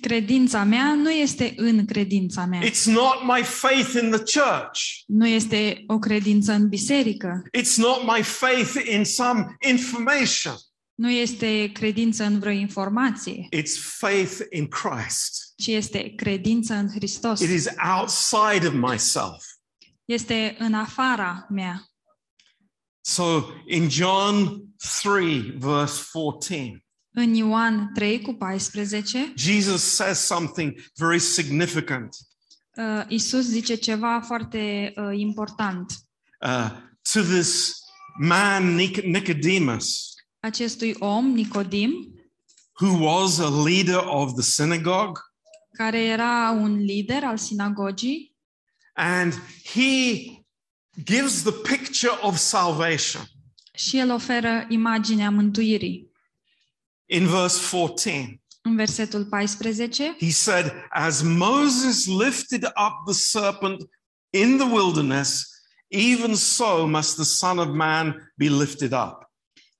Credința 0.00 0.64
mea 0.64 0.94
nu 0.94 1.10
este 1.10 1.52
în 1.56 1.84
credința 1.84 2.44
mea. 2.44 2.60
It's 2.60 2.84
not 2.84 3.22
my 3.36 3.42
faith 3.42 3.92
in 4.02 4.10
the 4.10 4.40
church. 4.40 4.80
Nu 5.06 5.26
este 5.26 5.84
o 5.86 5.98
credință 5.98 6.52
în 6.52 6.68
biserică. 6.68 7.42
It's 7.58 7.74
not 7.76 8.16
my 8.16 8.22
faith 8.22 8.74
in 8.90 9.04
some 9.04 9.56
information. 9.68 10.54
Nu 10.94 11.10
este 11.10 11.70
credință 11.72 12.24
în 12.24 12.38
vreo 12.38 12.52
informație, 12.52 13.48
It's 13.56 13.98
faith 13.98 14.38
in 14.50 14.68
Christ. 14.68 15.52
ci 15.56 15.66
este 15.66 16.12
credință 16.16 16.74
în 16.74 16.88
Hristos. 16.88 17.40
It 17.40 17.50
is 17.50 17.66
outside 17.98 18.66
of 18.66 18.74
myself. 18.90 19.44
Este 20.04 20.56
în 20.58 20.74
afara 20.74 21.46
mea. 21.50 21.91
So 23.04 23.44
in 23.66 23.88
John 23.88 24.62
3, 25.02 25.54
verse 25.58 26.02
14, 26.12 26.84
În 27.14 27.34
Ioan 27.34 27.90
3 27.94 28.20
cu 28.20 28.32
14, 28.34 29.32
Jesus 29.36 29.82
says 29.82 30.18
something 30.18 30.74
very 30.94 31.18
significant 31.18 32.16
uh, 32.76 33.04
Isus 33.08 33.44
zice 33.44 33.74
ceva 33.74 34.20
foarte 34.20 34.92
uh, 34.96 35.18
important 35.18 35.92
uh, 36.40 36.70
to 37.12 37.20
this 37.22 37.80
man, 38.18 38.76
Nic- 38.76 39.02
Nicodemus, 39.04 40.14
acestui 40.40 40.96
om, 40.98 41.32
Nicodim, 41.34 41.90
who 42.80 43.04
was 43.04 43.38
a 43.38 43.48
leader 43.64 44.00
of 44.04 44.32
the 44.34 44.42
synagogue. 44.42 45.18
care 45.76 46.04
era 46.04 46.50
un 46.50 46.78
lider 46.78 47.24
al 47.24 47.38
sinagogii 47.38 48.30
And 48.94 49.32
he 49.72 50.41
gives 51.04 51.42
the 51.42 51.52
picture 51.52 52.12
of 52.20 52.36
salvation 52.36 53.22
și 53.74 53.98
el 53.98 54.10
oferă 54.10 54.66
imaginea 54.68 55.30
mântuirii. 55.30 56.10
in 57.06 57.26
verse 57.26 57.58
14. 57.70 58.36
În 58.64 58.76
versetul 58.76 59.24
14, 59.24 60.16
He 60.20 60.30
said, 60.30 60.72
As 60.90 61.22
Moses 61.22 62.06
lifted 62.06 62.64
up 62.64 63.12
the 63.12 63.14
serpent 63.14 63.80
in 64.30 64.56
the 64.56 64.66
wilderness, 64.66 65.46
even 65.88 66.34
so 66.34 66.86
must 66.86 67.14
the 67.14 67.24
Son 67.24 67.58
of 67.58 67.68
Man 67.74 68.32
be 68.36 68.48
lifted 68.48 68.92
up. 68.92 69.30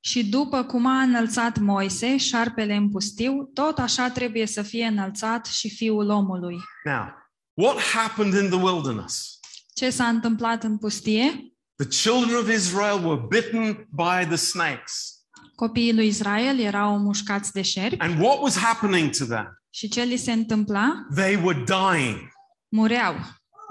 Și 0.01 0.25
după 0.25 0.65
cum 0.65 0.87
a 0.87 1.01
înălțat 1.03 1.59
Moise 1.59 2.17
șarpele 2.17 2.75
în 2.75 2.91
pustiu, 2.91 3.51
tot 3.55 3.79
așa 3.79 4.11
trebuie 4.11 4.47
să 4.47 4.63
fie 4.63 4.87
înălțat 4.87 5.47
și 5.47 5.71
fiul 5.71 6.09
omului. 6.09 6.59
Now, 6.85 7.21
What 7.55 7.79
happened 7.81 8.43
in 8.43 8.51
the 8.51 8.59
wilderness? 8.73 9.39
Ce 9.75 9.91
s-a 9.91 10.09
întâmplat 10.09 10.63
în 10.63 10.79
pustie? 10.79 11.53
The 11.77 12.11
children 12.11 12.39
of 12.39 12.49
Israel 12.55 13.05
were 13.07 13.23
bitten 13.29 13.87
by 13.91 14.27
the 14.27 14.37
snakes. 14.37 15.11
Copiii 15.55 15.95
lui 15.95 16.07
Israel 16.07 16.59
erau 16.59 16.99
mușcați 16.99 17.53
de 17.53 17.63
șerpi 17.63 17.97
And 17.99 18.21
what 18.21 18.39
was 18.41 18.57
happening 18.57 19.11
to 19.17 19.25
them? 19.25 19.57
și 19.75 19.89
ce 19.89 20.03
li 20.03 20.17
se 20.17 20.33
întâmpla? 20.33 21.07
They 21.15 21.37
were 21.43 21.65
dying. 21.65 22.31
Mureau, 22.69 23.15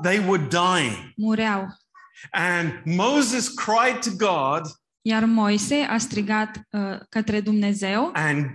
They 0.02 0.20
were 0.28 0.48
dying. 0.50 1.14
mureau. 1.16 1.68
And 2.32 2.82
Moses 2.86 3.48
cried 3.50 4.00
to 4.00 4.10
God, 4.18 4.62
Iar 5.02 5.26
Moise 5.26 5.76
a 5.76 5.98
strigat 5.98 6.56
uh, 6.70 6.82
către 7.10 7.42
Dumnezeu 7.42 8.10
and 8.14 8.46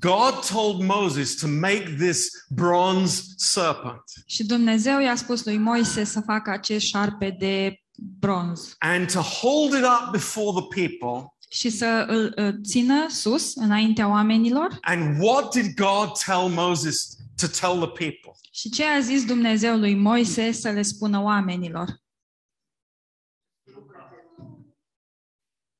God 0.00 0.46
told 0.50 0.82
Moses 0.82 1.34
to 1.34 1.46
make 1.48 1.94
this 1.98 2.28
bronze 2.48 3.22
serpent 3.36 4.02
și 4.26 4.44
Dumnezeu 4.44 5.00
i-a 5.00 5.16
spus 5.16 5.44
lui 5.44 5.58
Moise 5.58 6.04
să 6.04 6.20
facă 6.20 6.50
acest 6.50 6.86
șarpe 6.86 7.36
de 7.38 7.80
bronz 8.18 8.74
and 8.78 9.12
to 9.12 9.20
hold 9.20 9.72
it 9.72 9.84
up 9.84 10.10
before 10.12 10.60
the 10.60 10.86
people. 10.86 11.30
și 11.50 11.70
să 11.70 12.04
îl 12.08 12.34
uh, 12.36 12.54
țină 12.64 13.06
sus 13.08 13.54
înaintea 13.54 14.08
oamenilor. 14.08 14.78
And 14.80 15.22
what 15.22 15.54
did 15.54 15.74
God 15.74 16.12
tell 16.24 16.48
Moses 16.48 17.16
to 17.36 17.46
tell 17.46 17.76
the 17.76 18.06
people? 18.06 18.30
Și 18.52 18.70
ce 18.70 18.84
a 18.84 19.00
zis 19.00 19.24
Dumnezeu 19.24 19.76
lui 19.76 19.94
Moise 19.94 20.52
să 20.52 20.70
le 20.70 20.82
spună 20.82 21.22
oamenilor? 21.22 22.00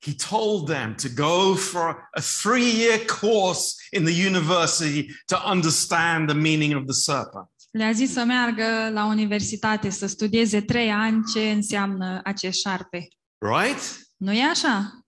He 0.07 0.15
told 0.15 0.69
them 0.69 0.95
to 0.95 1.09
go 1.09 1.57
for 1.57 2.09
a 2.15 2.21
three 2.21 2.71
year 2.71 2.99
course 3.21 3.75
in 3.91 4.05
the 4.05 4.13
university 4.13 5.11
to 5.27 5.37
understand 5.45 6.29
the 6.29 6.35
meaning 6.35 6.75
of 6.75 6.87
the 6.87 6.93
serpent. 6.93 7.49
Le-a 7.71 7.93
zis 7.93 8.13
să 8.13 8.25
meargă 8.25 8.91
la 8.93 9.05
universitate, 9.05 9.91
să 9.91 10.07
studieze 10.07 10.61
trei 10.61 10.91
ani 10.91 11.23
ce 11.35 11.51
înseamnă 11.51 12.21
acest 12.25 12.61
șarpe. 12.61 13.09
Right? 13.39 14.09
Nu 14.17 14.33
e 14.33 14.45
așa? 14.45 15.05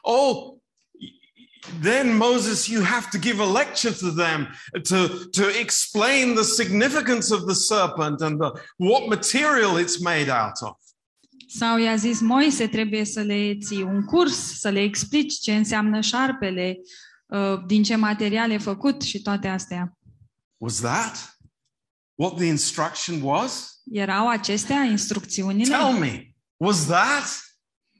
Oh, 0.00 0.58
then 1.82 2.16
Moses, 2.16 2.66
you 2.66 2.84
have 2.84 3.06
to 3.10 3.18
give 3.18 3.40
a 3.40 3.52
lecture 3.52 3.94
to 3.94 4.10
them 4.10 4.48
to, 4.82 5.08
to 5.30 5.58
explain 5.60 6.34
the 6.34 6.44
significance 6.44 7.34
of 7.34 7.46
the 7.46 7.54
serpent 7.54 8.20
and 8.20 8.40
the, 8.40 8.50
what 8.76 9.06
material 9.08 9.78
it's 9.78 10.00
made 10.00 10.28
out 10.28 10.62
of. 10.62 10.76
Sau 11.50 11.78
i-a 11.78 11.96
zis 11.96 12.20
Moise, 12.20 12.66
trebuie 12.66 13.04
să 13.04 13.20
le 13.20 13.56
ții 13.66 13.82
un 13.82 14.04
curs, 14.04 14.58
să 14.58 14.68
le 14.68 14.82
explici 14.82 15.38
ce 15.38 15.54
înseamnă 15.56 16.00
șarpele, 16.00 16.76
uh, 17.26 17.64
din 17.66 17.82
ce 17.82 17.96
material 17.96 18.50
e 18.50 18.58
făcut 18.58 19.02
și 19.02 19.22
toate 19.22 19.48
astea. 19.48 19.96
Was 20.56 20.80
that 20.80 21.38
what 22.14 22.34
the 22.34 22.44
instruction 22.44 23.20
was? 23.22 23.80
Erau 23.92 24.28
acestea 24.28 24.82
instrucțiunile? 24.82 25.76
Tell 25.76 25.98
me, 25.98 26.34
was 26.56 26.86
that 26.86 27.40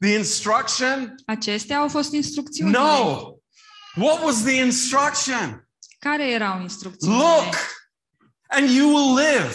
the 0.00 0.16
instruction? 0.16 1.14
Acestea 1.26 1.78
au 1.78 1.88
fost 1.88 2.12
instrucțiunile. 2.12 2.78
No. 2.78 3.32
What 3.94 4.24
was 4.24 4.42
the 4.42 4.54
instruction? 4.64 5.68
Care 5.98 6.30
erau 6.30 6.60
instrucțiunile? 6.60 7.22
Look, 7.22 7.54
and 8.48 8.68
you 8.70 8.88
will 8.94 9.14
live. 9.14 9.54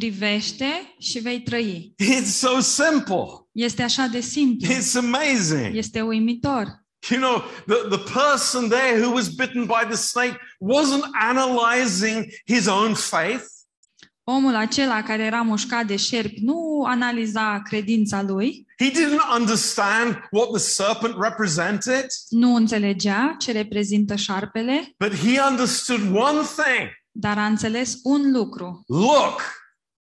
Privește 0.00 0.94
și 0.98 1.18
vei 1.18 1.40
trăi. 1.40 1.94
It's 1.98 2.30
so 2.30 2.60
simple. 2.60 3.48
Este 3.52 3.82
așa 3.82 4.06
de 4.06 4.20
simplu. 4.20 4.72
It's 4.74 4.94
amazing. 4.96 5.76
Este 5.76 6.00
uimitor. 6.00 6.84
You 7.10 7.20
know, 7.20 7.42
the, 7.66 7.96
the 7.96 8.12
person 8.12 8.68
there 8.68 9.00
who 9.00 9.14
was 9.14 9.28
bitten 9.28 9.64
by 9.64 9.86
the 9.88 9.96
snake 9.96 10.36
wasn't 10.58 11.04
analyzing 11.12 12.26
his 12.46 12.66
own 12.66 12.94
faith. 12.94 13.44
Omul 14.24 14.54
acela 14.54 15.02
care 15.02 15.22
era 15.22 15.42
mușcat 15.42 15.86
de 15.86 15.96
șerpi 15.96 16.40
nu 16.44 16.84
analiza 16.86 17.62
credința 17.64 18.22
lui, 18.22 18.66
He 18.78 18.90
didn't 18.90 19.38
understand 19.38 20.28
what 20.30 20.48
the 20.50 20.58
serpent 20.58 21.14
represented, 21.20 22.06
nu 22.28 22.54
înțelegea 22.54 23.34
ce 23.38 23.52
reprezintă 23.52 24.14
șarpele, 24.14 24.94
but 24.98 25.14
he 25.14 25.40
understood 25.50 26.00
one 26.00 26.40
thing 26.40 26.98
dar 27.12 27.38
a 27.38 27.46
înțeles 27.46 27.98
un 28.02 28.32
lucru. 28.32 28.82
look, 28.86 29.40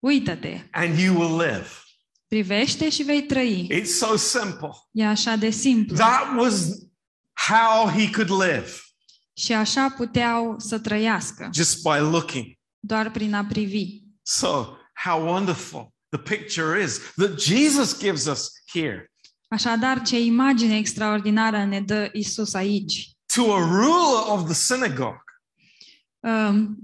Uită-te, 0.04 0.62
and 0.72 0.98
you 1.00 1.16
will 1.20 1.38
live. 1.42 1.68
privește 2.28 2.90
și 2.90 3.04
vei 3.04 3.24
trăi. 3.24 3.70
It's 3.72 3.98
so 3.98 4.16
simple. 4.16 4.70
E 4.92 5.06
așa 5.06 5.36
de 5.36 5.50
simplu. 5.50 5.96
That 5.96 6.36
was 6.38 6.70
how 7.34 7.90
he 7.90 8.10
could 8.12 8.30
live, 8.42 8.70
Și 9.34 9.54
așa 9.54 9.90
puteau 9.98 10.56
să 10.60 10.80
trăiască, 10.80 11.50
just 11.54 11.82
by 11.82 11.98
looking. 12.00 12.46
doar 12.80 13.12
prin 13.12 13.34
a 13.34 13.46
privi. 13.46 14.02
So, 14.22 14.66
how 15.04 15.26
wonderful 15.28 15.94
the 16.10 16.36
picture 16.36 16.84
is 16.84 17.00
that 17.16 17.40
Jesus 17.42 18.00
gives 18.00 18.26
us 18.26 18.50
here. 18.74 19.12
Așadar, 19.48 20.02
ce 20.02 20.20
imagine 20.20 20.78
extraordinară 20.78 21.64
ne 21.66 21.82
dă 21.82 22.10
Isus 22.14 22.54
aici. 22.54 23.10
To 23.36 23.54
a 23.54 23.60
ruler 23.60 24.24
of 24.28 24.44
the 24.46 24.54
synagogue, 24.54 25.18
Um, 26.26 26.78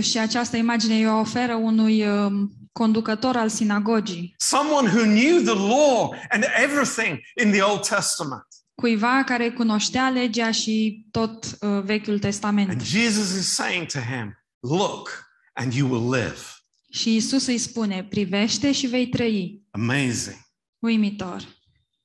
și 0.00 0.18
această 0.18 0.56
imagine 0.56 1.08
o 1.08 1.18
oferă 1.18 1.54
unui 1.54 2.06
um, 2.06 2.52
conducător 2.72 3.36
al 3.36 3.48
sinagogii, 3.48 4.34
someone 4.38 4.88
who 4.88 5.02
knew 5.02 5.40
the 5.40 5.54
law 5.54 6.14
and 6.30 6.44
everything 6.62 7.20
in 7.42 7.50
the 7.50 7.62
Old 7.62 7.86
Testament. 7.88 8.46
cuiva 8.74 9.22
care 9.26 9.50
cunoștea 9.50 10.08
legea 10.08 10.50
și 10.50 11.06
tot 11.10 11.44
uh, 11.44 11.82
Vechiul 11.84 12.18
Testament. 12.18 12.68
And 12.68 12.82
Jesus 12.82 13.38
is 13.38 13.54
saying 13.54 13.86
to 13.86 13.98
him, 13.98 14.38
Look, 14.60 15.28
and 15.52 15.72
you 15.72 15.90
will 15.90 16.12
live. 16.14 16.38
Și 16.92 17.16
Isus 17.16 17.46
îi 17.46 17.58
spune, 17.58 18.04
privește 18.04 18.72
și 18.72 18.86
vei 18.86 19.06
trăi. 19.06 19.62
Amazing. 19.70 20.36
Uimitor. 20.78 21.44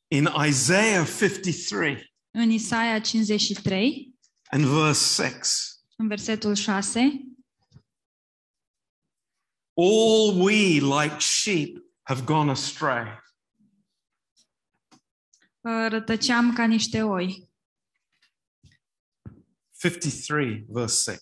In 0.07 0.29
Isaiah 0.47 1.07
53 1.19 2.13
În 2.31 2.49
Isaia 2.49 2.99
53, 2.99 4.15
and 4.49 4.65
verse 4.65 5.23
6, 5.23 5.59
în 5.95 6.07
versetul 6.07 6.55
6, 6.55 7.21
all 9.75 10.43
we 10.43 10.79
like 10.79 11.19
sheep 11.19 11.77
have 12.03 12.25
gone 12.25 12.49
astray. 12.49 13.23
rătăceam 15.87 16.53
ca 16.53 16.65
niște 16.65 17.03
oi. 17.03 17.49
53, 19.77 20.65
verse 20.69 21.11
6. 21.11 21.19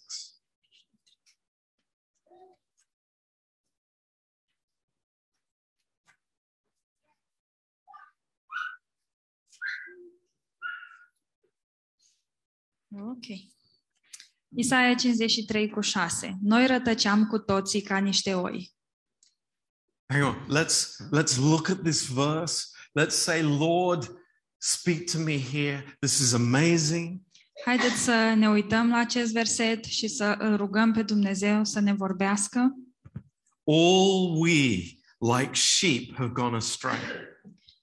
Ok. 12.91 13.52
Isaia 14.55 14.95
53 14.95 15.69
cu 15.69 15.79
6. 15.79 16.37
Noi 16.41 16.67
rătăceam 16.67 17.27
cu 17.27 17.37
toții 17.37 17.81
ca 17.81 17.97
niște 17.97 18.33
oi. 18.33 18.71
Hang 20.13 20.23
on, 20.23 20.63
let's 20.63 20.95
let's 21.11 21.37
look 21.37 21.69
at 21.69 21.81
this 21.83 22.07
verse. 22.07 22.65
Let's 22.99 23.15
say, 23.15 23.41
Lord, 23.41 24.11
speak 24.57 25.03
to 25.11 25.19
me 25.19 25.39
here. 25.39 25.97
This 25.99 26.19
is 26.19 26.33
amazing. 26.33 27.21
Haideți 27.65 27.97
să 27.97 28.33
ne 28.37 28.49
uităm 28.49 28.89
la 28.89 28.97
acest 28.97 29.33
verset 29.33 29.83
și 29.83 30.07
să 30.07 30.35
îl 30.39 30.55
rugăm 30.55 30.91
pe 30.93 31.03
Dumnezeu 31.03 31.63
să 31.63 31.79
ne 31.79 31.93
vorbească. 31.93 32.59
All 33.63 34.39
we 34.39 34.77
like 35.17 35.53
sheep 35.53 36.15
have 36.15 36.31
gone 36.33 36.55
astray. 36.55 36.97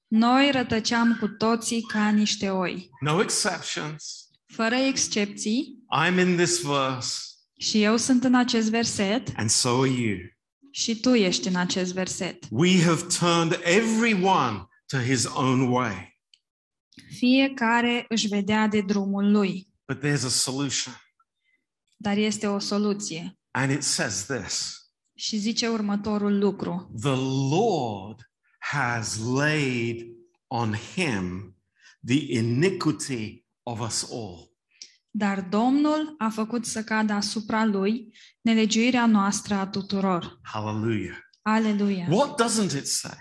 Noi 0.06 0.50
rătăceam 0.50 1.16
cu 1.20 1.28
toții 1.28 1.82
ca 1.82 2.08
niște 2.08 2.50
oi, 2.50 2.90
No 3.00 3.22
exceptions. 3.22 4.29
Fără 4.50 4.74
excepții, 4.74 5.78
I'm 6.06 6.18
in 6.18 6.36
this 6.36 6.62
verse, 6.62 7.18
și 7.58 7.82
eu 7.82 7.96
sunt 7.96 8.24
în 8.24 8.34
acest 8.34 8.70
verset 8.70 9.32
and 9.36 9.50
so 9.50 9.80
are 9.80 9.90
you. 9.90 10.16
și 10.70 11.00
tu 11.00 11.14
ești 11.14 11.48
în 11.48 11.56
acest 11.56 11.92
verset. 11.92 12.44
We 12.50 12.82
have 12.82 13.02
turned 13.18 13.60
everyone 13.64 14.66
to 14.86 14.96
his 14.98 15.24
own 15.34 15.60
way. 15.60 16.18
Fiecare 17.18 18.04
își 18.08 18.26
vedea 18.26 18.66
de 18.66 18.80
drumul 18.80 19.30
lui, 19.30 19.68
But 19.86 19.98
there's 20.04 20.24
a 20.24 20.28
solution. 20.28 20.94
dar 21.96 22.16
este 22.16 22.46
o 22.46 22.58
soluție. 22.58 23.38
And 23.50 23.70
it 23.70 23.82
says 23.82 24.26
this 24.26 24.74
Și 25.14 25.36
zice 25.36 25.68
următorul 25.68 26.38
lucru. 26.38 26.90
The 27.00 27.14
Lord 27.50 28.30
has 28.58 29.18
laid 29.34 30.06
on 30.46 30.74
him 30.94 31.56
the 32.06 32.32
iniquity 32.38 33.39
of 33.62 33.80
us 33.80 34.10
all. 34.12 34.50
Dar 35.10 35.40
Domnul 35.40 36.14
a 36.18 36.28
făcut 36.28 36.66
să 36.66 36.82
cadă 36.82 37.12
asupra 37.12 37.64
lui 37.64 38.14
nelegiuirea 38.40 39.06
noastră 39.06 39.54
a 39.54 39.66
tuturor. 39.66 40.38
Hallelujah. 40.42 41.16
Aleluia! 41.42 42.06
What 42.10 42.42
doesn't 42.42 42.76
it 42.76 42.86
say? 42.86 43.18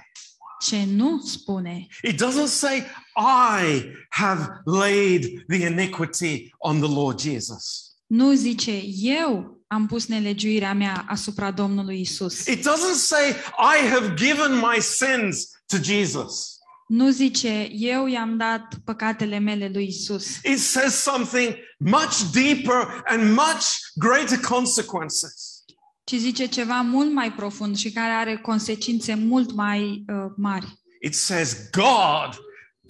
Ce 0.59 0.85
nu 0.85 1.19
spune? 1.19 1.87
It 2.01 2.21
doesn't 2.21 2.47
say, 2.47 2.83
I 3.15 3.85
have 4.09 4.61
laid 4.65 5.43
the 5.47 5.65
iniquity 5.65 6.49
on 6.57 6.79
the 6.79 6.89
Lord 6.93 7.19
Jesus. 7.19 7.89
Nu 8.07 8.33
zice, 8.33 8.81
eu 9.01 9.63
am 9.67 9.87
pus 9.87 10.05
nelegiuirea 10.05 10.73
mea 10.73 11.05
asupra 11.07 11.51
Domnului 11.51 11.99
Isus. 11.99 12.45
It 12.45 12.59
doesn't 12.59 12.95
say, 12.95 13.29
I 13.57 13.87
have 13.87 14.13
given 14.13 14.55
my 14.55 14.81
sins 14.81 15.49
to 15.65 15.77
Jesus. 15.77 16.58
Nu 16.89 17.09
zice, 17.09 17.69
eu 17.71 18.07
i-am 18.07 18.37
dat 18.37 18.73
păcatele 18.83 19.37
mele 19.37 19.69
lui 19.73 19.87
Isus. 19.87 20.43
It 20.43 20.59
says 20.59 20.93
something 20.93 21.55
much 21.77 22.31
deeper 22.31 23.03
and 23.05 23.33
much 23.33 23.65
greater 23.95 24.39
consequences. 24.39 25.63
Ci 26.03 26.13
zice 26.13 26.45
ceva 26.45 26.81
mult 26.81 27.11
mai 27.11 27.31
profund 27.31 27.77
și 27.77 27.91
care 27.91 28.11
are 28.11 28.37
consecințe 28.37 29.13
mult 29.13 29.53
mai 29.53 30.05
uh, 30.07 30.31
mari. 30.37 30.79
It 31.01 31.15
says, 31.15 31.69
God 31.71 32.39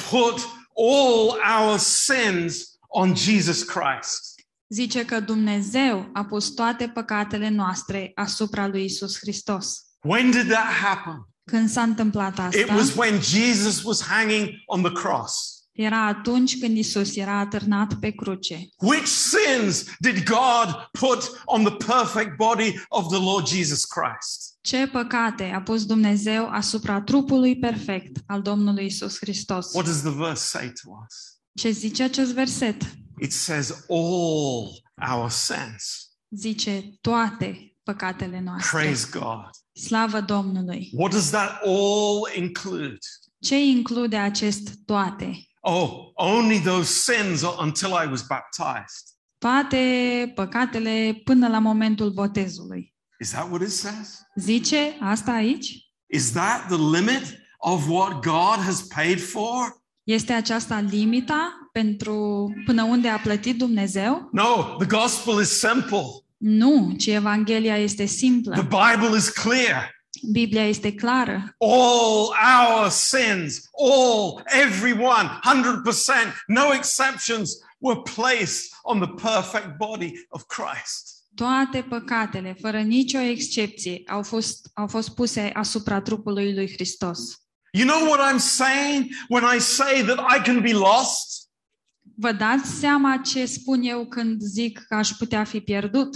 put 0.09 0.47
all 0.75 1.39
our 1.59 1.77
sins 1.77 2.77
on 2.87 3.15
Jesus 3.15 3.63
Christ. 3.63 4.35
Zice 4.67 5.05
că 5.05 5.19
Dumnezeu 5.19 6.09
a 6.13 6.25
pus 6.25 6.49
toate 6.49 6.87
păcatele 6.87 7.49
noastre 7.49 8.11
asupra 8.15 8.67
lui 8.67 8.83
Isus 8.83 9.17
Hristos. 9.17 9.79
When 10.01 10.31
did 10.31 10.47
that 10.49 10.71
happen? 10.71 11.28
Când 11.49 11.69
s-a 11.69 11.81
întâmplat 11.81 12.39
asta? 12.39 12.59
It 12.59 12.69
was 12.69 12.95
when 12.95 13.21
Jesus 13.21 13.83
was 13.83 14.01
hanging 14.01 14.49
on 14.65 14.81
the 14.81 14.91
cross. 14.91 15.59
Era 15.71 16.05
atunci 16.05 16.59
când 16.59 16.77
Isus 16.77 17.15
era 17.15 17.39
atârnat 17.39 17.93
pe 17.93 18.11
cruce. 18.11 18.69
Which 18.77 19.05
sins 19.05 19.85
did 19.99 20.23
God 20.23 20.89
put 20.99 21.41
on 21.45 21.63
the 21.63 21.75
perfect 21.85 22.35
body 22.37 22.79
of 22.87 23.07
the 23.07 23.23
Lord 23.23 23.47
Jesus 23.47 23.85
Christ? 23.85 24.57
Ce 24.61 24.87
păcate 24.87 25.43
a 25.55 25.61
pus 25.61 25.85
Dumnezeu 25.85 26.49
asupra 26.49 27.01
trupului 27.01 27.59
perfect 27.59 28.17
al 28.27 28.41
Domnului 28.41 28.85
Isus 28.85 29.17
Hristos? 29.17 29.73
What 29.73 29.85
does 29.85 30.01
the 30.01 30.13
verse 30.15 30.43
say 30.43 30.73
to 30.83 30.89
us? 31.05 31.39
Ce 31.53 31.69
zice 31.69 32.03
acest 32.03 32.31
verset? 32.31 32.81
It 33.19 33.31
says, 33.31 33.85
All 33.89 34.83
our 35.11 35.29
sins. 35.29 36.09
Zice 36.29 36.89
toate 37.01 37.68
păcatele 37.91 38.41
noastre. 38.45 38.79
Praise 38.79 39.07
God. 39.19 39.49
Slavă 39.71 40.21
Domnului! 40.21 40.89
What 40.93 41.11
does 41.11 41.29
that 41.29 41.61
all 41.65 42.35
include? 42.35 42.97
Ce 43.41 43.59
include 43.63 44.17
acest 44.17 44.69
toate? 44.85 45.47
Oh, 45.59 45.91
only 46.13 46.59
those 46.59 47.13
sins 47.13 47.41
until 47.59 47.87
I 47.87 48.07
was 48.09 48.25
baptized. 48.27 49.05
Toate 49.37 50.31
păcatele 50.35 51.21
până 51.23 51.47
la 51.47 51.59
momentul 51.59 52.09
botezului. 52.09 52.93
Is 53.19 53.29
that 53.29 53.49
what 53.49 53.61
it 53.61 53.71
says? 53.71 54.21
Zice 54.35 54.97
asta 54.99 55.31
aici? 55.31 55.75
Is 56.05 56.31
that 56.31 56.67
the 56.67 56.97
limit 56.97 57.39
of 57.57 57.87
what 57.87 58.11
God 58.23 58.65
has 58.65 58.81
paid 58.81 59.21
for? 59.21 59.81
Este 60.03 60.33
aceasta 60.33 60.79
limita 60.79 61.69
pentru 61.71 62.47
până 62.65 62.83
unde 62.83 63.07
a 63.07 63.17
plătit 63.17 63.57
Dumnezeu? 63.57 64.29
No, 64.31 64.75
the 64.77 64.87
gospel 64.87 65.39
is 65.41 65.59
simple. 65.59 66.03
Nu, 66.39 66.93
ci 66.97 67.07
Evanghelia 67.07 67.77
este 67.77 68.05
The. 68.05 68.61
Bible 68.61 69.17
is 69.17 69.29
clear. 69.29 69.97
Biblia 70.31 70.67
este 70.67 70.93
clară. 70.93 71.55
All 71.57 72.33
our 72.59 72.89
sins, 72.89 73.69
all, 73.77 74.43
everyone, 74.45 75.39
100%, 75.43 76.33
no 76.47 76.73
exceptions, 76.73 77.51
were 77.79 78.01
placed 78.15 78.71
on 78.83 78.99
the 78.99 79.29
perfect 79.29 79.77
body 79.77 80.11
of 80.29 80.43
Christ. 80.45 81.17
Toate 81.35 81.85
păcatele, 81.89 82.57
fără 82.61 82.79
nicio 82.79 83.19
excepție, 83.19 84.01
au 84.07 84.23
fost, 84.23 84.69
au 84.73 84.87
fost 84.87 85.09
puse 85.09 85.51
asupra 85.53 86.01
trupului 86.01 86.53
lui 86.53 86.71
Hristos. 86.71 87.19
You 87.71 87.87
know 87.87 88.09
what 88.09 88.33
I'm 88.33 88.39
saying 88.39 89.09
when 89.27 89.43
I 89.55 89.59
say 89.59 90.03
that 90.03 90.19
I 90.37 90.41
can 90.41 90.61
be 90.61 90.73
lost? 90.73 91.38
Vă 92.21 92.31
dați 92.31 92.69
seama 92.69 93.17
ce 93.17 93.45
spun 93.45 93.81
eu 93.81 94.05
când 94.05 94.41
zic 94.41 94.79
că 94.87 94.95
aș 94.95 95.09
putea 95.09 95.43
fi 95.43 95.59
pierdut? 95.59 96.15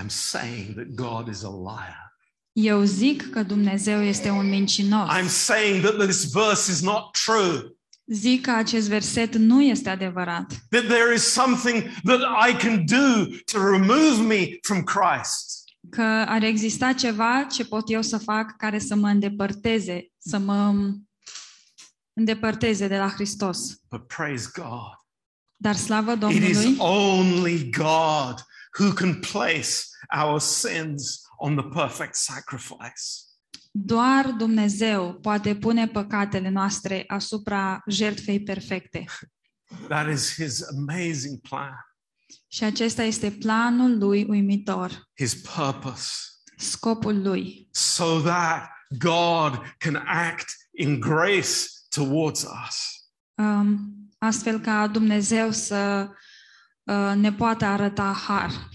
I'm 0.00 0.08
saying 0.08 0.74
that 0.74 0.86
God 0.94 1.28
is 1.34 1.42
a 1.42 1.48
liar. 1.48 2.16
Eu 2.52 2.82
zic 2.82 3.30
că 3.30 3.42
Dumnezeu 3.42 4.02
este 4.02 4.30
un 4.30 4.48
mincinos. 4.48 5.10
I'm 5.10 5.28
saying 5.28 5.84
that 5.84 5.98
this 5.98 6.32
verse 6.32 6.72
is 6.72 6.80
not 6.82 7.18
true. 7.24 7.76
Zic 8.06 8.42
că 8.42 8.50
acest 8.50 8.88
verset 8.88 9.36
nu 9.36 9.62
este 9.62 9.88
adevărat. 9.88 10.46
That 10.68 10.84
there 10.84 11.14
is 11.14 11.22
something 11.22 11.82
that 12.04 12.20
I 12.48 12.66
can 12.66 12.84
do 12.86 13.24
to 13.52 13.70
remove 13.70 14.34
me 14.34 14.58
from 14.62 14.82
Christ. 14.82 15.64
Că 15.90 16.02
ar 16.02 16.42
exista 16.42 16.92
ceva 16.92 17.46
ce 17.50 17.64
pot 17.64 17.90
eu 17.90 18.02
să 18.02 18.18
fac 18.18 18.56
care 18.56 18.78
să 18.78 18.94
mă 18.94 19.08
îndepărteze, 19.08 20.10
să 20.18 20.38
mă 20.38 20.74
îndepărteze 22.12 22.88
de 22.88 22.98
la 22.98 23.08
Hristos. 23.08 23.80
But 23.90 24.06
praise 24.06 24.50
God. 24.54 24.98
Dar 25.56 25.76
slavă 25.76 26.12
It 26.12 26.42
is 26.42 26.62
Domnului, 26.62 26.76
only 26.78 27.70
God 27.70 28.44
who 28.78 28.92
can 28.92 29.20
place 29.20 29.70
our 30.22 30.40
sins 30.40 31.20
on 31.38 31.56
the 31.56 31.68
perfect 31.68 32.14
sacrifice. 32.14 33.02
doar 33.72 34.26
Dumnezeu 34.26 35.14
poate 35.14 35.54
pune 35.56 35.86
păcatele 35.86 36.48
noastre 36.48 37.04
asupra 37.06 37.82
jertfei 37.86 38.42
perfecte. 38.42 39.04
That 39.88 40.12
is 40.12 40.34
his 40.34 40.62
amazing 40.62 41.40
plan, 41.40 41.74
Și 42.48 42.64
acesta 42.64 43.02
este 43.02 43.30
planul 43.30 43.98
lui 43.98 44.26
uimitor, 44.28 45.08
his 45.16 45.34
purpose, 45.34 46.12
scopul 46.56 47.22
lui, 47.22 47.68
so 47.70 48.20
that 48.20 48.70
God 48.98 49.74
can 49.78 49.94
act 50.06 50.48
in 50.70 51.00
grace 51.00 51.56
towards 51.94 52.42
us. 52.42 53.04
um, 53.34 53.94
astfel 54.18 54.58
ca 54.60 54.86
Dumnezeu 54.86 55.50
să 55.50 56.08
uh, 56.82 57.12
ne 57.14 57.32
poată 57.32 57.64
arăta 57.64 58.12
har. 58.26 58.68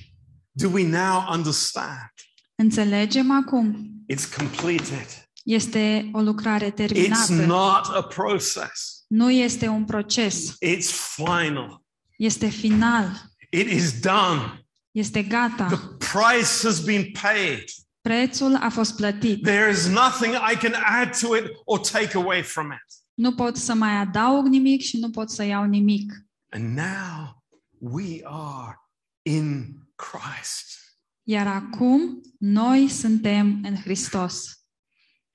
Do 0.51 0.69
we 0.69 0.87
now 0.87 1.25
understand? 1.31 2.11
Înțelegem 2.55 3.31
acum? 3.31 3.89
It's 4.13 4.35
completed. 4.37 5.07
Este 5.43 6.09
o 6.13 6.21
lucrare 6.21 6.71
It's 6.71 6.75
terminată. 6.75 7.33
not 7.33 7.85
a 7.95 8.01
process. 8.03 9.03
Nu 9.07 9.31
este 9.31 9.67
un 9.67 9.85
proces. 9.85 10.51
It's 10.51 10.89
final. 11.15 11.83
Este 12.17 12.47
final. 12.49 13.21
It 13.49 13.69
is 13.69 13.99
done. 13.99 14.65
Este 14.91 15.23
gata. 15.23 15.65
The 15.65 15.77
price 15.97 16.63
has 16.63 16.79
been 16.83 17.11
paid. 17.21 17.63
Prețul 18.01 18.55
a 18.55 18.69
fost 18.69 18.95
plătit. 18.95 19.43
There 19.43 19.71
is 19.71 19.87
nothing 19.87 20.33
I 20.51 20.55
can 20.55 20.73
add 20.85 21.19
to 21.19 21.35
it 21.35 21.43
or 21.65 21.79
take 21.79 22.17
away 22.17 22.41
from 22.43 22.71
it. 22.71 23.04
Nu 23.15 23.35
pot 23.35 23.57
să 23.57 23.73
mai 23.73 23.91
adaug 23.91 24.45
nimic 24.45 24.81
și 24.81 24.97
nu 24.97 25.09
pot 25.09 25.29
să 25.31 25.43
iau 25.43 25.63
nimic. 25.63 26.13
And 26.49 26.77
now 26.77 27.43
we 27.77 28.19
are 28.23 28.77
in 29.21 29.77
Christ. 29.95 30.79
Iar 31.23 31.47
acum 31.47 32.21
noi 32.39 32.89
suntem 32.89 33.61
în 33.63 33.75
Hristos. 33.75 34.59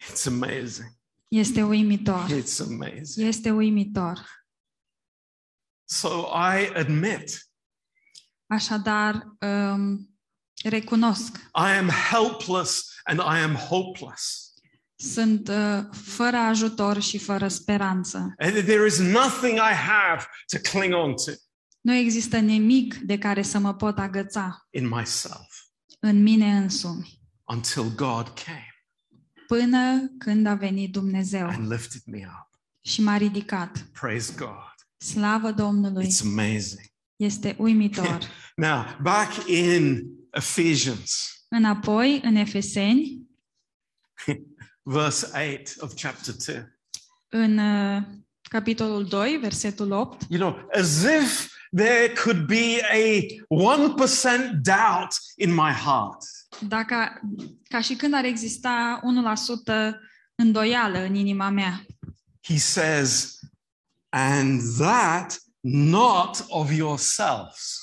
It's 0.05 0.27
amazing. 0.27 0.99
Este 1.29 1.63
uimitor. 1.63 2.27
It's 2.27 2.61
amazing. 2.61 3.27
Este 3.27 3.51
uimitor. 3.51 4.45
So 5.85 6.09
I 6.33 6.71
admit 6.75 7.51
Așadar, 8.51 9.37
um, 9.41 10.15
recunosc, 10.65 11.37
I 11.37 11.77
am 11.79 11.89
helpless 11.89 13.01
and 13.05 13.21
I 13.21 13.43
am 13.43 13.55
hopeless. 13.55 14.50
Sunt 15.01 15.49
uh, 15.49 15.85
fără 15.93 16.37
ajutor 16.37 17.01
și 17.01 17.19
fără 17.19 17.49
speranță. 17.49 18.35
And 18.39 18.53
there 18.53 18.87
is 18.87 18.99
nothing 18.99 19.57
I 19.57 19.75
have 19.75 20.25
to 20.53 20.59
cling 20.71 20.95
on 20.95 21.15
to 21.15 21.33
Nu 21.81 21.95
există 21.95 22.39
nimic 22.39 22.95
de 22.95 23.19
care 23.19 23.43
să 23.43 23.59
mă 23.59 23.75
pot 23.75 23.99
agăța 23.99 24.67
in 24.71 24.89
myself 24.89 25.49
în 26.01 26.23
mine 26.23 26.57
însumi, 26.57 27.21
until 27.45 27.95
God 27.97 28.29
came 28.45 28.71
până 29.47 30.13
când 30.19 30.47
a 30.47 30.55
venit 30.55 30.93
Dumnezeu 30.93 31.47
and 31.47 31.71
lifted 31.71 32.03
me 32.05 32.19
up. 32.19 32.61
și 32.81 33.03
m-a 33.03 33.17
ridicat. 33.17 33.87
Praise 34.01 34.33
God. 34.37 34.75
Slavă 34.97 35.53
Domnului! 35.53 36.07
It's 36.07 36.23
amazing. 36.23 36.81
Este 37.17 37.55
uimitor. 37.59 38.19
Now, 38.57 38.85
back 39.03 39.49
in 39.49 40.03
Ephesians, 40.31 41.45
Înapoi, 41.49 42.21
în 42.25 42.35
Efeseni, 42.35 43.27
verse 44.83 45.27
8 45.55 45.75
of 45.81 45.95
chapter 46.03 46.35
2. 46.47 46.65
în 47.29 47.59
uh, 47.59 48.03
capitolul 48.43 49.05
2, 49.07 49.37
versetul 49.41 49.91
8, 49.91 50.23
You 50.29 50.41
know, 50.41 50.69
as 50.81 51.03
if 51.03 51.53
there 51.77 52.13
could 52.25 52.47
be 52.47 52.81
a 52.93 53.21
1% 54.51 54.61
doubt 54.63 55.13
in 55.37 55.55
my 55.55 55.71
heart. 55.71 56.19
dacă, 56.61 57.21
ca 57.69 57.81
și 57.81 57.95
când 57.95 58.15
ar 58.15 58.25
exista 58.25 59.01
1% 59.93 59.95
îndoială 60.35 60.99
în 60.99 61.15
inima 61.15 61.49
mea. 61.49 61.85
He 62.43 62.59
says, 62.59 63.39
and 64.09 64.61
that 64.79 65.39
not 65.61 66.45
of 66.49 66.73
yourselves. 66.77 67.79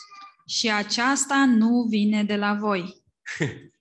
Și 0.48 0.72
aceasta 0.72 1.46
nu 1.46 1.86
vine 1.90 2.24
de 2.24 2.36
la 2.36 2.54
voi. 2.54 3.04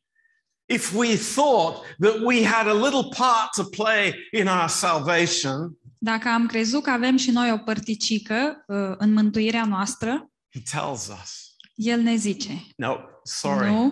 If 0.69 0.95
we 0.95 1.17
thought 1.17 1.77
that 1.99 2.15
we 2.25 2.45
had 2.45 2.67
a 2.67 2.73
little 2.73 3.09
part 3.17 3.51
to 3.57 3.65
play 3.65 4.15
in 4.33 4.47
our 4.47 4.69
salvation, 4.69 5.77
Dacă 5.99 6.29
am 6.29 6.47
crezut 6.47 6.83
că 6.83 6.91
avem 6.91 7.17
și 7.17 7.31
noi 7.31 7.53
o 7.53 7.57
părticică 7.59 8.65
uh, 8.67 8.77
în 8.99 9.13
mântuirea 9.13 9.65
noastră, 9.65 10.31
he 10.55 10.61
tells 10.71 11.07
us 11.23 11.55
El 11.75 12.01
ne 12.01 12.17
zice, 12.17 12.67
No, 12.77 12.97
sorry. 13.23 13.71
nu, 13.71 13.83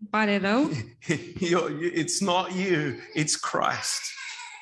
îmi 0.00 0.08
pare 0.10 0.38
rău, 0.38 0.70
You're- 1.48 1.92
it's 1.98 2.18
not 2.20 2.50
you, 2.50 2.92
it's 3.16 3.34
Christ. 3.40 4.00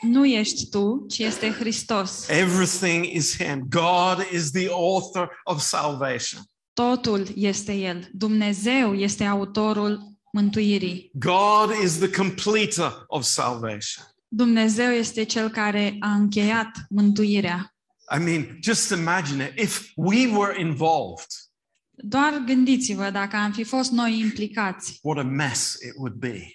nu 0.00 0.26
ești 0.26 0.68
tu, 0.68 1.04
ci 1.08 1.18
este 1.18 1.50
Hristos. 1.50 2.28
Everything 2.28 3.04
is 3.04 3.36
Him. 3.42 3.66
God 3.68 4.26
is 4.32 4.50
the 4.50 4.68
author 4.70 5.40
of 5.44 5.60
salvation. 5.60 6.40
Totul 6.72 7.26
este 7.34 7.72
El. 7.72 8.08
Dumnezeu 8.12 8.94
este 8.94 9.24
autorul 9.24 10.15
mântuirii. 10.40 11.10
God 11.14 11.70
is 11.84 11.98
the 11.98 12.10
completer 12.10 13.04
of 13.06 13.24
salvation. 13.24 14.04
Dumnezeu 14.28 14.90
este 14.90 15.22
Cel 15.24 15.48
care 15.50 15.96
a 16.00 16.12
încheiat 16.14 16.70
mântuirea. 16.88 17.74
I 18.16 18.18
mean, 18.24 18.58
just 18.62 18.90
imagine 18.90 19.52
it. 19.56 19.62
If 19.62 19.90
we 19.94 20.26
were 20.26 20.60
involved, 20.60 21.26
Doar 21.98 22.42
gândiți-vă 22.46 23.10
dacă 23.10 23.36
am 23.36 23.52
fi 23.52 23.64
fost 23.64 23.90
noi 23.90 24.18
implicați, 24.18 24.98
what 25.02 25.18
a 25.18 25.28
mess 25.28 25.74
it 25.74 25.92
would 25.96 26.14
be. 26.14 26.50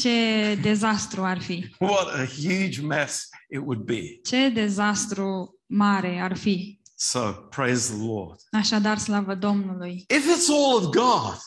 ce 0.00 0.58
dezastru 0.62 1.22
ar 1.24 1.40
fi. 1.40 1.74
What 1.78 2.08
a 2.08 2.24
huge 2.24 2.80
mess 2.80 3.28
it 3.50 3.58
would 3.58 3.80
be. 3.80 4.02
Ce 4.24 4.48
dezastru 4.48 5.58
mare 5.66 6.20
ar 6.22 6.36
fi. 6.36 6.80
So, 6.94 7.20
praise 7.32 7.92
the 7.94 8.04
Lord. 8.06 8.40
Așadar, 8.50 8.98
slavă 8.98 9.34
Domnului. 9.34 10.04
If 10.08 10.24
it's 10.24 10.48
all 10.48 10.74
of 10.76 10.82
God, 10.84 11.38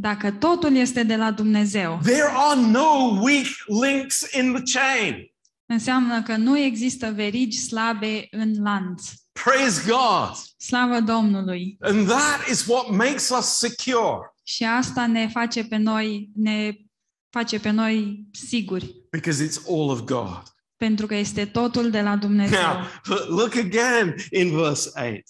Dacă 0.00 0.30
totul 0.30 0.74
este 0.76 1.02
de 1.02 1.16
la 1.16 1.30
Dumnezeu, 1.30 1.98
there 2.02 2.28
are 2.32 2.60
no 2.60 3.18
weak 3.20 3.46
links 3.82 4.32
in 4.32 4.54
the 4.54 4.62
chain. 4.78 5.32
înseamnă 5.66 6.22
că 6.22 6.36
nu 6.36 6.58
există 6.58 7.12
verigi 7.14 7.58
slabe 7.58 8.26
în 8.30 8.62
lanț. 8.62 9.08
Praise 9.32 9.82
God. 9.90 10.36
Slavă 10.56 11.00
Domnului! 11.00 11.76
And 11.80 12.06
that 12.08 12.48
is 12.50 12.66
what 12.66 12.90
makes 12.90 13.28
us 13.28 13.46
secure 13.46 14.18
Și 14.42 14.64
asta 14.64 15.06
ne 15.06 15.28
face 15.28 15.64
pe 15.64 15.76
noi, 15.76 16.30
ne 16.34 16.72
face 17.30 17.58
pe 17.58 17.70
noi 17.70 18.24
siguri, 18.32 18.94
because 19.10 19.46
it's 19.46 19.66
all 19.68 19.88
of 19.90 20.00
God. 20.00 20.42
pentru 20.76 21.06
că 21.06 21.14
este 21.14 21.44
totul 21.44 21.90
de 21.90 22.00
la 22.00 22.16
Dumnezeu. 22.16 22.58
Now, 22.60 23.16
look 23.28 23.54
again 23.56 24.14
in 24.30 24.56
verse 24.56 24.90
8. 24.96 25.22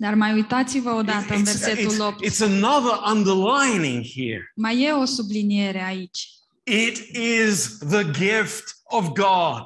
Dar 0.00 0.14
mai 0.14 0.32
uitați-vă 0.32 0.90
odată 0.90 1.34
în 1.34 1.40
It's, 1.40 1.44
versetul 1.44 1.92
it's- 1.94 2.06
8. 2.06 2.24
it's 2.26 2.40
another 2.40 3.00
underlining 3.12 4.04
here. 4.14 4.52
Mai 4.56 4.82
e 4.82 4.92
o 4.92 5.04
subliniere 5.04 5.84
aici. 5.84 6.28
It 6.64 6.96
is 7.16 7.78
the 7.78 8.04
gift 8.10 8.76
of 8.84 9.06
God. 9.08 9.62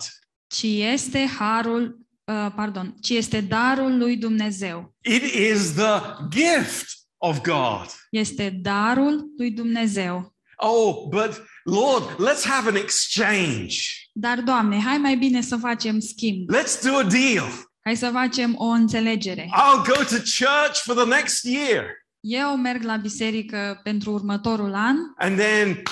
Ci 0.46 0.62
este 0.62 1.26
harul, 1.38 1.98
uh, 2.24 2.46
pardon, 2.56 2.94
ci 3.00 3.08
este 3.08 3.40
darul 3.40 3.98
lui 3.98 4.16
Dumnezeu. 4.16 4.94
It 5.00 5.22
is 5.22 5.72
the 5.72 6.00
gift 6.28 6.86
of 7.16 7.40
God. 7.40 7.86
Este 8.10 8.58
darul 8.62 9.24
lui 9.38 9.50
Dumnezeu. 9.50 10.34
Oh, 10.56 11.08
but 11.08 11.42
Lord, 11.64 12.04
let's 12.10 12.44
have 12.44 12.68
an 12.68 12.76
exchange. 12.76 13.76
Dar, 14.12 14.40
Doamne, 14.40 14.80
hai 14.80 14.96
mai 14.96 15.16
bine 15.16 15.40
să 15.40 15.56
facem 15.56 16.00
schimb. 16.00 16.50
Let's 16.54 16.82
do 16.82 16.96
a 16.96 17.02
deal. 17.02 17.46
Hai 17.84 17.96
să 17.96 18.10
facem 18.12 18.54
o 18.58 18.64
înțelegere. 18.64 19.42
I'll 19.42 19.86
go 19.86 19.94
to 19.94 20.16
church 20.16 20.80
for 20.84 20.94
the 20.94 21.04
next 21.06 21.44
year, 21.44 21.84
Eu 22.20 22.56
merg 22.56 22.82
la 22.82 22.96
biserică 22.96 23.80
pentru 23.82 24.12
următorul 24.12 24.74
an 24.74 24.96
and 25.16 25.38
then 25.38 25.82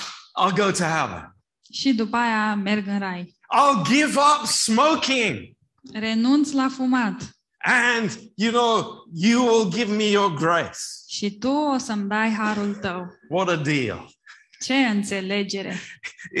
I'll 0.41 0.55
go 0.55 0.71
to 0.71 0.83
heaven. 0.83 1.35
și 1.73 1.93
după 1.93 2.15
aia 2.17 2.55
merg 2.55 2.87
în 2.87 2.99
rai. 2.99 3.35
I'll 3.55 3.87
give 3.87 4.17
up 4.19 4.45
smoking. 4.47 5.37
Renunț 5.93 6.51
la 6.51 6.67
fumat 6.75 7.21
And, 7.97 8.19
you 8.35 8.51
know, 8.51 8.85
you 9.13 9.45
will 9.47 9.71
give 9.71 9.95
me 9.95 10.03
your 10.03 10.33
grace. 10.33 10.77
și 11.07 11.37
tu 11.37 11.49
o 11.49 11.77
să-mi 11.77 12.07
dai 12.07 12.29
harul 12.31 12.75
tău. 12.75 13.05
What 13.29 13.47
a 13.47 13.55
deal. 13.55 14.09
Ce 14.59 14.73
înțelegere! 14.73 15.79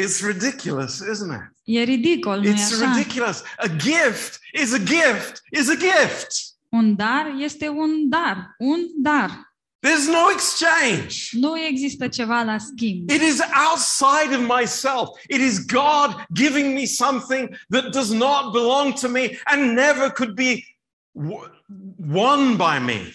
It's 0.01 0.25
ridiculous, 0.27 0.95
isn't 0.95 1.33
it? 1.35 1.52
E 1.63 1.83
ridicol, 1.83 2.39
nu-i 2.39 2.53
It's 2.53 2.81
așa? 2.81 2.93
ridiculous. 2.95 3.41
A 3.57 3.67
gift 3.67 4.39
is 4.63 4.73
a 4.73 4.77
gift, 4.79 5.41
is 5.51 5.69
a 5.69 5.75
gift. 5.75 6.27
Un 6.69 6.95
dar 6.95 7.35
este 7.39 7.67
un 7.67 8.09
dar, 8.09 8.55
un 8.57 8.79
dar. 8.97 9.51
There's 9.79 10.07
no 10.07 10.29
exchange. 10.33 11.29
Nu 11.31 11.59
există 11.59 12.07
ceva 12.07 12.43
la 12.43 12.57
schimb. 12.57 13.09
It 13.09 13.21
is 13.21 13.39
outside 13.69 14.35
of 14.35 14.59
myself. 14.59 15.09
It 15.27 15.39
is 15.41 15.65
God 15.65 16.25
giving 16.33 16.73
me 16.73 16.85
something 16.85 17.57
that 17.69 17.91
does 17.91 18.09
not 18.11 18.51
belong 18.51 18.93
to 18.99 19.07
me 19.09 19.39
and 19.43 19.61
never 19.61 20.11
could 20.11 20.33
be 20.33 20.77
w- 21.11 21.49
won 22.11 22.55
by 22.55 22.85
me. 22.85 23.13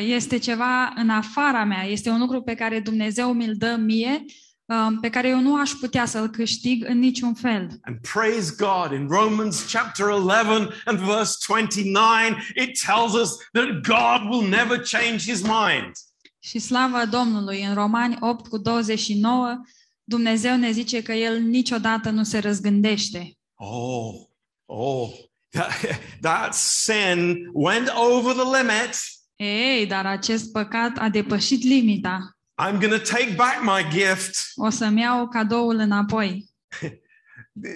Este 0.00 0.38
ceva 0.38 0.92
în 0.96 1.08
afara 1.10 1.64
mea, 1.64 1.84
este 1.84 2.10
un 2.10 2.18
lucru 2.18 2.42
pe 2.42 2.54
care 2.54 2.80
Dumnezeu 2.80 3.32
mi-l 3.32 3.54
dă 3.56 3.76
mie, 3.78 4.24
um, 4.70 5.00
pe 5.00 5.10
care 5.10 5.28
eu 5.28 5.40
nu 5.40 5.56
aș 5.56 5.70
putea 5.70 6.06
să-l 6.06 6.28
câștig 6.28 6.84
în 6.88 6.98
niciun 6.98 7.34
fel. 7.34 7.78
And 7.82 7.98
praise 8.12 8.54
God 8.58 8.92
in 8.92 9.06
Romans 9.08 9.72
chapter 9.72 10.06
11 10.06 10.68
and 10.84 10.98
verse 10.98 11.36
29, 11.46 12.10
it 12.56 12.80
tells 12.86 13.12
us 13.12 13.30
that 13.52 13.68
God 13.82 14.30
will 14.30 14.48
never 14.48 14.78
change 14.78 15.30
his 15.30 15.42
mind. 15.42 15.92
Și 16.38 16.58
slavă 16.58 17.04
Domnului, 17.10 17.64
în 17.64 17.74
Romani 17.74 18.16
8 18.20 18.48
cu 18.48 18.58
29, 18.58 19.60
Dumnezeu 20.04 20.56
ne 20.56 20.70
zice 20.70 21.02
că 21.02 21.12
El 21.12 21.40
niciodată 21.40 22.10
nu 22.10 22.22
se 22.22 22.38
răzgândește. 22.38 23.38
Oh, 23.54 24.14
oh, 24.66 25.10
that, 25.50 25.72
that 26.20 26.54
sin 26.54 27.50
went 27.52 27.88
over 27.94 28.34
the 28.34 28.56
limit. 28.58 28.94
Ei, 29.36 29.86
dar 29.86 30.06
acest 30.06 30.52
păcat 30.52 30.98
a 30.98 31.08
depășit 31.08 31.62
limita. 31.62 32.39
I'm 32.62 32.78
going 32.78 32.92
to 32.92 33.14
take 33.16 33.36
back 33.36 33.62
my 33.62 33.82
gift. 33.90 34.52
O 34.56 34.70
să-mi 34.70 35.00
iau 35.00 35.28
cadoul 35.28 35.78
înapoi. 35.78 36.50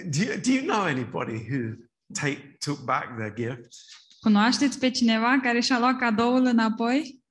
Do 0.09 0.23
you, 0.23 0.39
do 0.39 0.51
you 0.51 0.61
know 0.61 0.81
anybody 0.81 1.37
who 1.49 1.75
take, 2.13 2.57
took 2.59 2.79
back 2.83 3.17
their 3.17 3.33
gift? 3.33 3.73
Cunoașteți 4.19 4.79
pe 4.79 4.89
cineva 4.91 5.39
care 5.41 5.59
și-a 5.59 5.79
luat 5.79 5.97
cadoul 5.97 6.45
înapoi? 6.45 7.23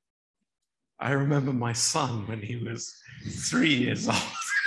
I 1.07 1.09
remember 1.09 1.53
my 1.53 1.75
son 1.75 2.25
when 2.29 2.41
he 2.41 2.61
was 2.71 3.03
three 3.49 3.83
years 3.83 4.07
old. 4.07 4.17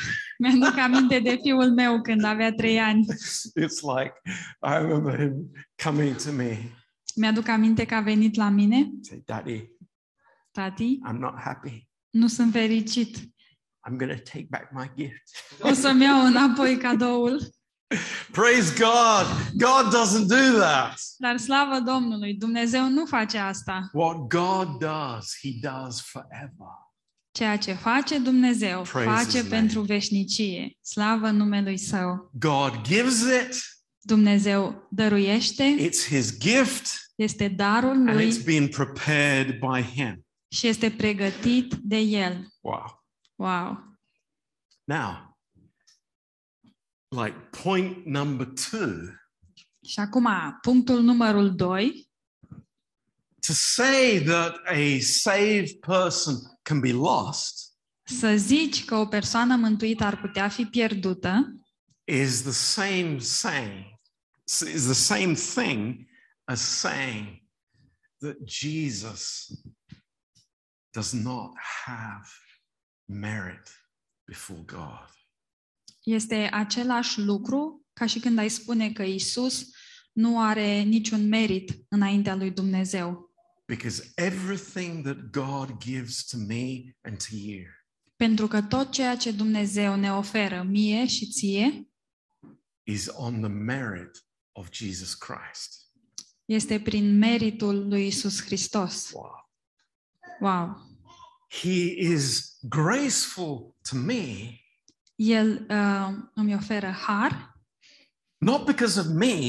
Mi-aduc 0.39 0.77
aminte 0.77 1.19
de 1.19 1.37
fiul 1.41 1.73
meu 1.73 2.01
când 2.01 2.23
avea 2.23 2.53
trei 2.53 2.79
ani. 2.79 3.05
It's 3.63 3.81
like, 3.97 4.13
I 4.61 4.73
remember 4.73 5.19
him 5.19 5.51
coming 5.83 6.15
to 6.15 6.31
me, 6.31 6.57
Mi-aduc 7.15 7.47
aminte 7.47 7.85
că 7.85 7.95
a 7.95 8.01
venit 8.01 8.35
la 8.35 8.49
mine, 8.49 8.91
say, 9.01 9.21
Daddy, 9.25 9.69
tati, 10.51 10.99
I'm 11.09 11.17
not 11.17 11.39
happy. 11.39 11.86
Nu 12.17 12.27
sunt 12.27 12.51
fericit. 12.51 13.17
I'm 13.89 13.97
going 13.97 14.11
to 14.11 14.21
take 14.31 14.47
back 14.49 14.71
my 14.71 14.91
gift. 14.95 15.21
O 15.59 15.73
să-mi 15.73 16.03
iau 16.03 16.25
înapoi 16.25 16.77
cadoul. 16.77 17.49
Praise 18.31 18.73
God. 18.77 19.25
God 19.53 19.93
doesn't 19.93 20.27
do 20.27 20.59
that. 20.59 20.99
Dar 21.17 21.37
slavă 21.37 21.79
Domnului, 21.79 22.33
Dumnezeu 22.33 22.89
nu 22.89 23.05
face 23.05 23.37
asta. 23.37 23.89
What 23.93 24.17
God 24.17 24.79
does, 24.79 25.37
He 25.41 25.49
does 25.69 26.01
forever. 26.01 26.85
Ceea 27.31 27.57
ce 27.57 27.73
face 27.73 28.17
Dumnezeu, 28.17 28.81
Praise 28.81 29.09
face 29.09 29.25
His 29.25 29.33
name. 29.33 29.49
pentru 29.49 29.81
veșnicie. 29.81 30.77
Slavă 30.81 31.29
numelui 31.29 31.77
Său. 31.77 32.31
God 32.39 32.81
gives 32.81 33.19
it, 33.21 33.55
Dumnezeu 33.99 34.87
dăruiește, 34.91 35.75
it's 35.79 36.07
His 36.07 36.37
gift, 36.37 36.87
este 37.15 37.47
darul 37.47 37.89
and 37.89 38.13
Lui 38.13 38.27
it's 38.31 38.45
been 38.45 38.67
prepared 38.67 39.59
by 39.59 39.81
Him. 39.81 40.26
Și 40.47 40.67
este 40.67 40.91
pregătit 40.91 41.73
de 41.73 41.97
El. 41.97 42.47
Wow. 42.61 43.05
Wow! 43.35 43.97
Now, 44.83 45.37
like 47.09 47.37
point 47.63 48.05
number 48.05 48.47
two, 48.47 48.91
Și 49.87 49.99
acum, 49.99 50.27
punctul 50.61 51.01
numărul 51.01 51.55
2, 51.55 52.09
to 53.47 53.53
say 53.53 54.21
that 54.25 54.55
a 54.65 54.99
saved 54.99 55.79
person 55.79 56.35
can 56.61 56.79
be 56.79 56.91
lost 56.91 57.67
să 58.09 58.35
zici 58.35 58.85
că 58.85 58.95
o 58.95 59.05
persoană 59.05 59.55
mântuită 59.55 60.03
ar 60.03 60.19
putea 60.19 60.49
fi 60.49 60.65
pierdută, 60.65 61.61
is 62.03 62.41
the 62.41 62.51
same 62.51 63.17
saying, 63.19 63.85
is 64.73 64.83
the 64.83 64.93
same 64.93 65.33
thing 65.33 66.07
as 66.43 66.61
saying 66.61 67.41
that 68.17 68.35
Jesus 68.45 69.47
does 70.97 71.11
not 71.11 71.51
have 71.85 72.27
merit 73.05 73.85
before 74.25 74.63
God. 74.65 75.09
este 76.03 76.49
același 76.51 77.19
lucru 77.21 77.85
ca 77.93 78.05
și 78.05 78.19
când 78.19 78.37
ai 78.37 78.49
spune 78.49 78.91
că 78.91 79.03
Isus 79.03 79.69
nu 80.11 80.41
are 80.41 80.81
niciun 80.81 81.27
merit 81.27 81.85
înaintea 81.89 82.35
lui 82.35 82.51
Dumnezeu. 82.51 83.31
Because 83.65 84.11
everything 84.15 85.03
that 85.03 85.17
God 85.31 85.77
gives 85.77 86.25
to 86.25 86.37
me 86.37 86.95
and 87.01 87.17
to 87.17 87.35
you 87.35 87.65
Pentru 88.15 88.47
că 88.47 88.61
tot 88.61 88.91
ceea 88.91 89.15
ce 89.17 89.31
Dumnezeu 89.31 89.95
ne 89.95 90.13
oferă 90.13 90.63
mie 90.63 91.07
și 91.07 91.27
ție 91.27 91.89
is 92.83 93.07
on 93.13 93.39
the 93.39 93.49
merit 93.49 94.25
of 94.51 94.71
Jesus 94.71 95.13
Christ. 95.13 95.85
este 96.45 96.79
prin 96.79 97.17
meritul 97.17 97.87
lui 97.87 98.07
Isus 98.07 98.41
Hristos. 98.41 99.11
Wow. 99.11 99.46
Wow! 100.39 100.85
He 101.49 101.93
is 101.97 102.57
graceful 102.69 103.75
to 103.89 103.95
me, 103.97 104.59
El 105.15 105.65
uh, 105.69 106.09
îmi 106.33 106.53
oferă 106.55 106.89
har, 106.91 107.59
not 108.37 108.65
because 108.65 108.99
of 108.99 109.05
me, 109.05 109.39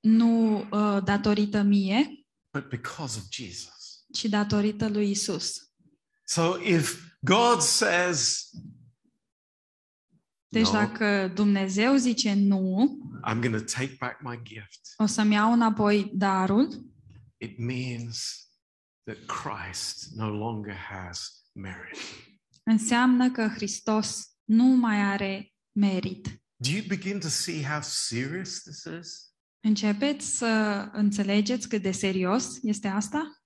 nu 0.00 0.58
uh, 0.58 0.98
datorită 1.04 1.62
mie, 1.62 2.26
but 2.52 2.68
because 2.68 3.18
of 3.18 3.24
Jesus. 3.30 4.04
ci 4.12 4.24
datorită 4.24 4.88
lui 4.88 5.10
Isus. 5.10 5.56
So 6.24 6.56
if 6.62 7.02
God 7.20 7.60
says, 7.60 8.50
Deci 10.48 10.66
No. 10.66 10.72
dacă 10.72 11.30
Dumnezeu 11.34 11.96
zice 11.96 12.34
nu, 12.34 12.96
I'm 13.30 13.40
going 13.40 13.54
to 13.56 13.64
take 13.78 13.96
back 13.98 14.20
my 14.22 14.40
gift, 14.42 14.80
o 14.96 15.06
să-mi 15.06 15.32
iau 15.34 15.52
înapoi 15.52 16.10
darul, 16.14 16.92
it 17.36 17.58
means 17.58 18.46
that 19.04 19.16
Christ 19.26 20.12
no 20.14 20.28
longer 20.30 20.74
has 20.74 21.42
merit. 21.52 21.98
înseamnă 22.64 23.30
că 23.30 23.48
Hristos 23.48 24.36
nu 24.44 24.64
mai 24.64 25.00
are 25.00 25.52
merit. 25.72 26.26
Do 26.56 26.70
you 26.70 26.84
begin 26.86 27.20
to 27.20 27.28
see 27.28 27.62
how 27.64 27.80
serious 27.82 28.60
this 28.62 28.84
is? 29.00 29.34
Începeți 29.64 30.26
să 30.36 30.46
înțelegeți 30.92 31.68
cât 31.68 31.82
de 31.82 31.90
serios 31.92 32.62
este 32.62 32.88
asta? 32.88 33.42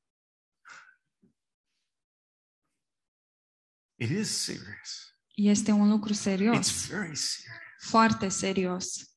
It 3.99 4.11
is 4.11 4.43
serious. 4.45 5.15
Este 5.35 5.71
un 5.71 5.89
lucru 5.89 6.13
It's 6.13 6.21
serios, 6.21 6.87
very 6.89 7.17
serious. 7.17 7.45
foarte 7.79 8.29
serios. 8.29 9.11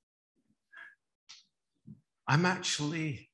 I'm 2.32 2.46
actually 2.46 3.29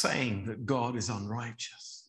saying 0.00 0.44
that 0.46 0.56
God 0.64 0.94
is 0.96 1.08
unrighteous. 1.08 2.04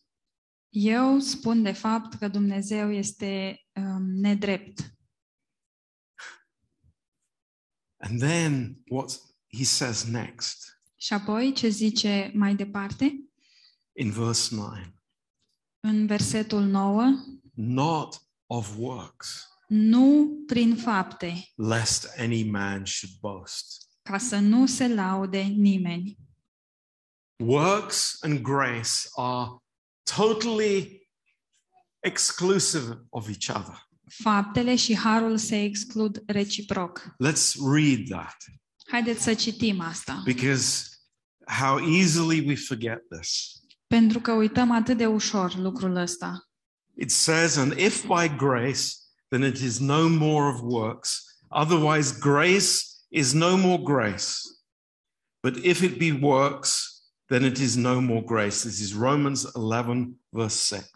Eu 0.68 1.18
spun 1.18 1.62
de 1.62 1.72
fapt 1.72 2.14
că 2.14 2.28
Dumnezeu 2.28 2.92
este 2.92 3.60
um, 3.72 4.02
nedrept. 4.20 4.94
And 8.00 8.20
then 8.20 8.82
what 8.88 9.20
he 9.56 9.64
says 9.64 10.04
next 10.04 10.80
Și 10.96 11.12
apoi 11.12 11.52
ce 11.52 11.68
zice 11.68 12.30
mai 12.34 12.54
departe? 12.54 13.26
in 13.96 14.10
verse 14.10 14.54
9 14.54 14.72
În 15.80 16.06
versetul 16.06 16.62
9, 16.62 17.04
not 17.54 18.22
of 18.46 18.76
works, 18.78 19.46
nu 19.68 20.36
prin 20.46 20.76
fapte, 20.76 21.48
lest 21.54 22.08
any 22.18 22.42
man 22.50 22.84
should 22.84 23.16
boast. 23.20 23.88
ca 24.02 24.18
să 24.18 24.38
nu 24.38 24.66
se 24.66 24.94
laude 24.94 25.40
nimeni. 25.42 26.18
Works 27.44 28.18
and 28.22 28.40
grace 28.42 29.08
are 29.16 29.58
totally 30.16 31.08
exclusive 32.00 32.98
of 33.10 33.28
each 33.28 33.48
other. 33.48 33.88
Faptele 34.22 34.76
și 34.76 34.96
harul 34.96 35.36
se 35.36 35.62
exclud 35.62 36.22
reciproc. 36.26 37.00
Let's 37.24 37.54
read 37.74 38.08
that 38.08 38.36
Haideți 38.86 39.22
să 39.22 39.34
citim 39.34 39.80
asta, 39.80 40.22
because 40.24 40.88
how 41.46 41.78
easily 41.78 42.46
we 42.46 42.56
forget 42.56 43.02
this. 43.18 43.52
pentru 43.86 44.20
că 44.20 44.32
uităm 44.32 44.70
atât 44.70 44.96
de 44.96 45.06
ușor 45.06 45.54
lucrul 45.56 45.96
ăsta. 45.96 46.48
It 46.96 47.10
says, 47.10 47.56
And 47.56 47.78
if 47.78 48.06
by 48.06 48.36
grace, 48.36 48.80
then 49.28 49.42
it 49.42 49.58
is 49.58 49.78
no 49.78 50.08
more 50.08 50.54
of 50.54 50.60
works. 50.62 51.24
Otherwise, 51.48 52.16
grace 52.18 52.68
is 53.08 53.32
no 53.32 53.56
more 53.56 53.82
grace. 53.82 54.26
But 55.42 55.56
if 55.64 55.80
it 55.80 55.98
be 55.98 56.18
works, 56.20 56.91
then 57.32 57.44
it 57.44 57.58
is 57.58 57.76
no 57.76 58.00
more 58.00 58.22
grace. 58.22 58.62
This 58.62 58.80
is 58.80 58.94
Romans 58.94 59.46
11, 59.54 60.18
verse 60.28 60.76
6. 60.76 60.90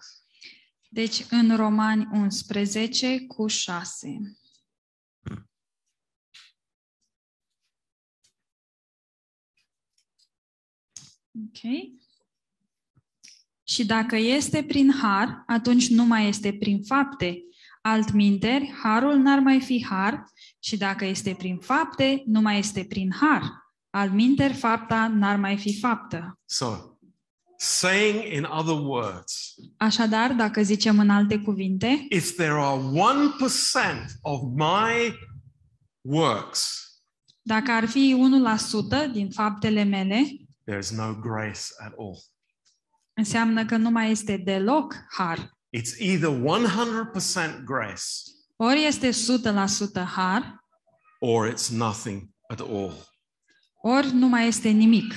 Deci 0.89 1.25
în 1.31 1.57
Romani 1.57 2.09
11 2.13 3.27
cu 3.27 3.47
6. 3.47 4.37
Ok. 11.33 11.91
Și 13.65 13.87
dacă 13.87 14.17
este 14.17 14.65
prin 14.65 14.93
har, 14.93 15.43
atunci 15.47 15.89
nu 15.89 16.05
mai 16.05 16.29
este 16.29 16.53
prin 16.53 16.83
fapte. 16.83 17.43
Altminteri, 17.83 18.73
harul 18.83 19.17
n-ar 19.17 19.39
mai 19.39 19.61
fi 19.61 19.85
har 19.85 20.31
și 20.59 20.77
dacă 20.77 21.05
este 21.05 21.35
prin 21.39 21.59
fapte, 21.59 22.23
nu 22.27 22.41
mai 22.41 22.59
este 22.59 22.85
prin 22.85 23.13
har. 23.13 23.66
Altminteri, 23.99 24.55
fapta 24.55 25.09
n-ar 25.09 25.37
mai 25.37 25.59
fi 25.59 25.79
faptă. 25.79 26.39
So, 26.45 26.77
saying 27.57 28.33
in 28.33 28.45
other 28.45 28.75
words, 28.75 29.55
Așadar, 29.77 30.33
dacă 30.33 30.63
zicem 30.63 30.99
în 30.99 31.11
alte 31.11 31.39
cuvinte, 31.39 32.07
if 32.11 32.35
there 32.35 32.53
are 32.53 32.81
1% 32.81 34.07
of 34.21 34.41
my 34.55 35.15
works, 36.01 36.81
dacă 37.43 37.71
ar 37.71 37.87
fi 37.89 38.17
1% 39.09 39.13
din 39.13 39.31
faptele 39.31 39.83
mele, 39.83 40.23
there 40.65 40.79
is 40.79 40.91
no 40.91 41.15
grace 41.15 41.61
at 41.85 41.93
all. 41.99 42.19
înseamnă 43.13 43.65
că 43.65 43.77
nu 43.77 43.91
mai 43.91 44.11
este 44.11 44.37
deloc 44.37 44.95
har. 45.11 45.39
It's 45.77 45.99
either 45.99 46.31
100% 47.61 47.65
grace 47.65 48.03
Ori 48.57 48.85
este 48.85 49.11
100% 49.11 50.03
har, 50.15 50.65
or 51.19 51.53
it's 51.53 51.69
nothing 51.69 52.31
at 52.49 52.61
all. 52.61 53.15
Ori 53.87 54.13
nu 54.13 54.29
mai 54.29 54.47
este 54.47 54.69
nimic. 54.69 55.15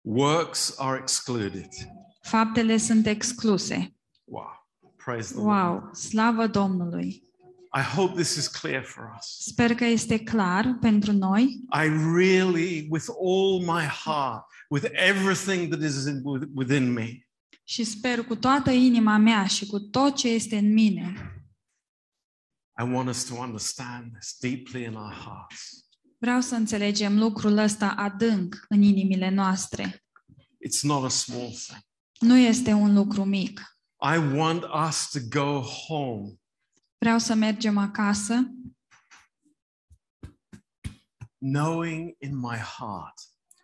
Works 0.00 0.74
are 0.78 0.98
excluded. 1.00 1.68
Faptele 2.22 2.76
sunt 2.76 3.06
excluse. 3.06 3.94
Wow. 4.24 4.68
Praise 5.04 5.32
the 5.32 5.42
Lord. 5.42 5.48
Wow, 5.48 5.90
slavă 5.94 6.46
Domnului! 6.46 7.28
I 7.72 7.82
hope 7.82 8.14
this 8.14 8.34
is 8.34 8.46
clear 8.46 8.82
for 8.84 9.14
us. 9.18 9.26
Sper 9.38 9.74
că 9.74 9.84
este 9.84 10.18
clar 10.18 10.76
pentru 10.80 11.12
noi 11.12 11.42
I 11.84 11.88
really, 12.14 12.86
with 12.90 13.06
all 13.08 13.60
my 13.60 13.86
heart, 13.86 14.44
with 14.70 14.86
everything 14.92 15.74
that 15.74 15.90
is 15.90 16.04
in, 16.06 16.22
within 16.54 16.92
me, 16.92 17.30
și 17.64 17.84
sper 17.84 18.24
cu 18.24 18.36
toată 18.36 18.70
inima 18.70 19.16
mea 19.16 19.46
și 19.46 19.66
cu 19.66 19.78
tot 19.78 20.16
ce 20.16 20.28
este 20.28 20.56
în 20.56 20.72
mine. 20.72 21.14
I 22.78 22.92
want 22.92 23.08
us 23.08 23.24
to 23.24 23.34
understand 23.34 24.12
this 24.12 24.36
deeply 24.40 24.84
in 24.84 24.94
our 24.94 25.12
hearts. 25.12 25.79
Vreau 26.20 26.40
să 26.40 26.54
înțelegem 26.54 27.18
lucrul 27.18 27.56
ăsta 27.58 27.90
adânc 27.90 28.64
în 28.68 28.82
inimile 28.82 29.30
noastre. 29.30 30.04
It's 30.68 30.80
not 30.82 31.04
a 31.04 31.08
small 31.08 31.50
thing. 31.50 31.80
Nu 32.18 32.36
este 32.36 32.72
un 32.72 32.94
lucru 32.94 33.24
mic. 33.24 33.60
I 34.14 34.36
want 34.36 34.62
us 34.88 35.08
to 35.10 35.18
go 35.40 35.60
home 35.60 36.34
Vreau 36.98 37.18
să 37.18 37.34
mergem 37.34 37.78
acasă 37.78 38.34
knowing 41.38 42.16
in 42.18 42.36
my 42.38 42.56
heart 42.56 43.14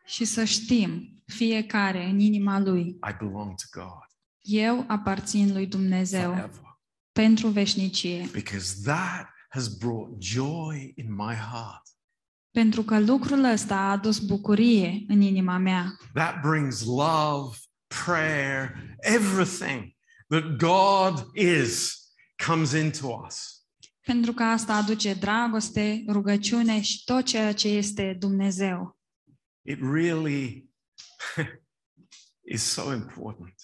și 0.07 0.25
să 0.25 0.45
știm 0.45 1.23
fiecare 1.27 2.05
în 2.05 2.19
inima 2.19 2.59
lui. 2.59 2.83
I 2.87 3.17
belong 3.19 3.55
to 3.55 3.81
God 3.81 4.07
Eu 4.41 4.85
aparțin 4.89 5.53
lui 5.53 5.67
Dumnezeu 5.67 6.33
forever 6.33 6.79
pentru 7.13 7.49
veșnicie. 7.49 8.29
because 8.33 8.75
that 8.85 9.29
has 9.49 9.69
brought 9.69 10.23
joy 10.23 10.93
in 10.97 11.15
my 11.15 11.35
heart. 11.35 11.83
Pentru 12.57 12.83
că 12.83 13.01
lucrul 13.01 13.45
ăsta 13.45 13.75
a 13.75 13.91
adus 13.91 14.19
bucurie 14.19 15.05
în 15.09 15.21
inima 15.21 15.59
mea. 15.59 15.97
That 16.13 16.41
brings 16.41 16.85
love, 16.85 17.57
prayer, 18.05 18.73
everything 19.01 19.97
that 20.29 20.57
God 20.57 21.27
is 21.35 21.97
comes 22.47 22.73
into 22.73 23.23
us. 23.27 23.65
Pentru 24.01 24.33
că 24.33 24.43
asta 24.43 24.75
aduce 24.75 25.15
dragoste, 25.15 26.05
rugăciune 26.09 26.81
și 26.81 27.05
tot 27.05 27.25
ceea 27.25 27.53
ce 27.53 27.69
este 27.69 28.17
Dumnezeu. 28.19 28.99
It 29.63 29.79
really 29.81 30.71
is 32.55 32.63
so 32.63 32.95
important. 32.95 33.55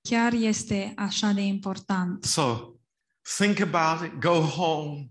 Chiar 0.00 0.32
este 0.32 0.92
așa 0.96 1.32
de 1.32 1.40
important. 1.40 2.24
So 2.24 2.74
think 3.36 3.60
about 3.60 4.12
it, 4.12 4.20
go 4.20 4.40
home, 4.40 5.10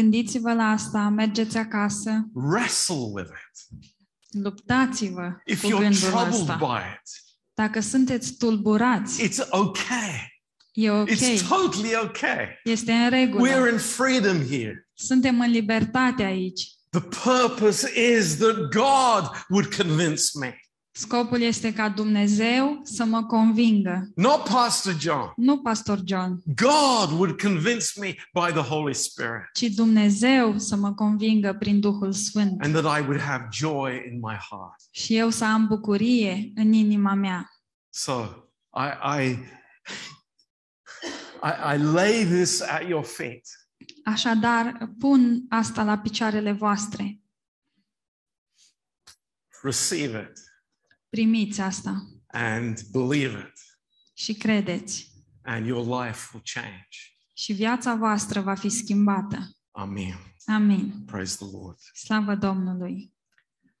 Gândiți-vă 0.00 0.52
la 0.52 0.64
asta, 0.70 1.08
mergeți 1.08 1.56
acasă, 1.56 2.28
wrestle 2.32 2.96
with 3.12 3.28
it. 3.30 3.84
luptați-vă 4.42 5.32
If 5.44 5.62
cu 5.62 5.68
you're 5.68 5.78
gândul 5.80 5.98
troubled 6.08 6.32
ăsta. 6.40 6.54
by 6.60 6.64
it, 6.94 7.10
Dacă 7.54 7.80
sunteți 7.80 8.36
tulburați, 8.36 9.28
it's 9.28 9.48
okay. 9.50 10.40
e 10.72 10.90
ok, 10.90 11.08
It's 11.08 11.46
totally 11.48 11.94
okay. 12.02 12.60
este 12.64 12.92
în 12.92 13.10
regulă. 13.10 13.48
We're 13.48 13.72
in 13.72 13.78
freedom 13.78 14.38
here. 14.48 14.88
Suntem 14.94 15.40
în 15.40 15.50
libertate 15.50 16.22
aici. 16.22 16.60
The 16.90 17.00
purpose 17.00 18.00
is 18.16 18.36
that 18.36 18.56
God 18.56 19.44
would 19.48 19.74
convince 19.74 20.22
me. 20.40 20.54
Scopul 20.98 21.40
este 21.40 21.72
ca 21.72 21.88
Dumnezeu 21.88 22.80
să 22.82 23.04
mă 23.04 23.24
convingă, 23.24 24.10
Not 24.14 24.48
Pastor 24.48 24.96
John. 24.98 25.32
nu 25.36 25.58
pastor 25.58 26.00
John, 26.04 26.42
God 26.44 27.10
would 27.10 27.40
convince 27.40 28.00
me 28.00 28.14
by 28.32 28.52
the 28.52 28.60
Holy 28.60 28.94
Spirit 28.94 29.50
ci 29.52 29.62
Dumnezeu 29.62 30.58
să 30.58 30.76
mă 30.76 30.94
convingă 30.94 31.54
prin 31.58 31.80
Duhul 31.80 32.12
Sfânt 32.12 32.62
and 32.62 32.74
that 32.74 32.98
I 32.98 33.02
would 33.02 33.20
have 33.20 33.48
joy 33.52 33.92
in 34.10 34.18
my 34.20 34.34
heart. 34.50 34.74
și 34.90 35.16
eu 35.16 35.30
să 35.30 35.44
am 35.44 35.66
bucurie 35.66 36.52
în 36.54 36.72
inima 36.72 37.14
mea. 37.14 37.50
So 37.90 38.24
I, 38.74 39.18
I, 39.20 39.30
I, 41.42 41.74
I 41.74 41.78
lay 41.82 42.24
this 42.24 42.60
at 42.60 42.88
your 42.88 43.04
feet. 43.04 43.42
Așadar, 44.04 44.90
pun 44.98 45.44
asta 45.48 45.82
la 45.82 45.98
picioarele 45.98 46.52
voastre. 46.52 47.20
Receive 49.62 50.18
it 50.30 50.45
Primiți 51.16 51.60
asta 51.60 52.06
and 52.26 52.80
believe 52.90 53.38
it, 53.38 53.60
și 54.14 54.34
credeți. 54.34 55.10
and 55.42 55.66
your 55.66 56.02
life 56.04 56.28
will 56.32 56.44
change. 56.54 56.98
Și 57.32 57.52
viața 57.52 57.94
voastră 57.94 58.40
va 58.40 58.54
fi 58.54 58.68
schimbată. 58.68 59.50
Amen. 59.70 60.18
Amin. 60.46 61.02
Praise 61.06 61.36
the 61.36 61.46
Lord. 61.52 61.78
Slavă 61.94 62.34
Domnului! 62.34 63.14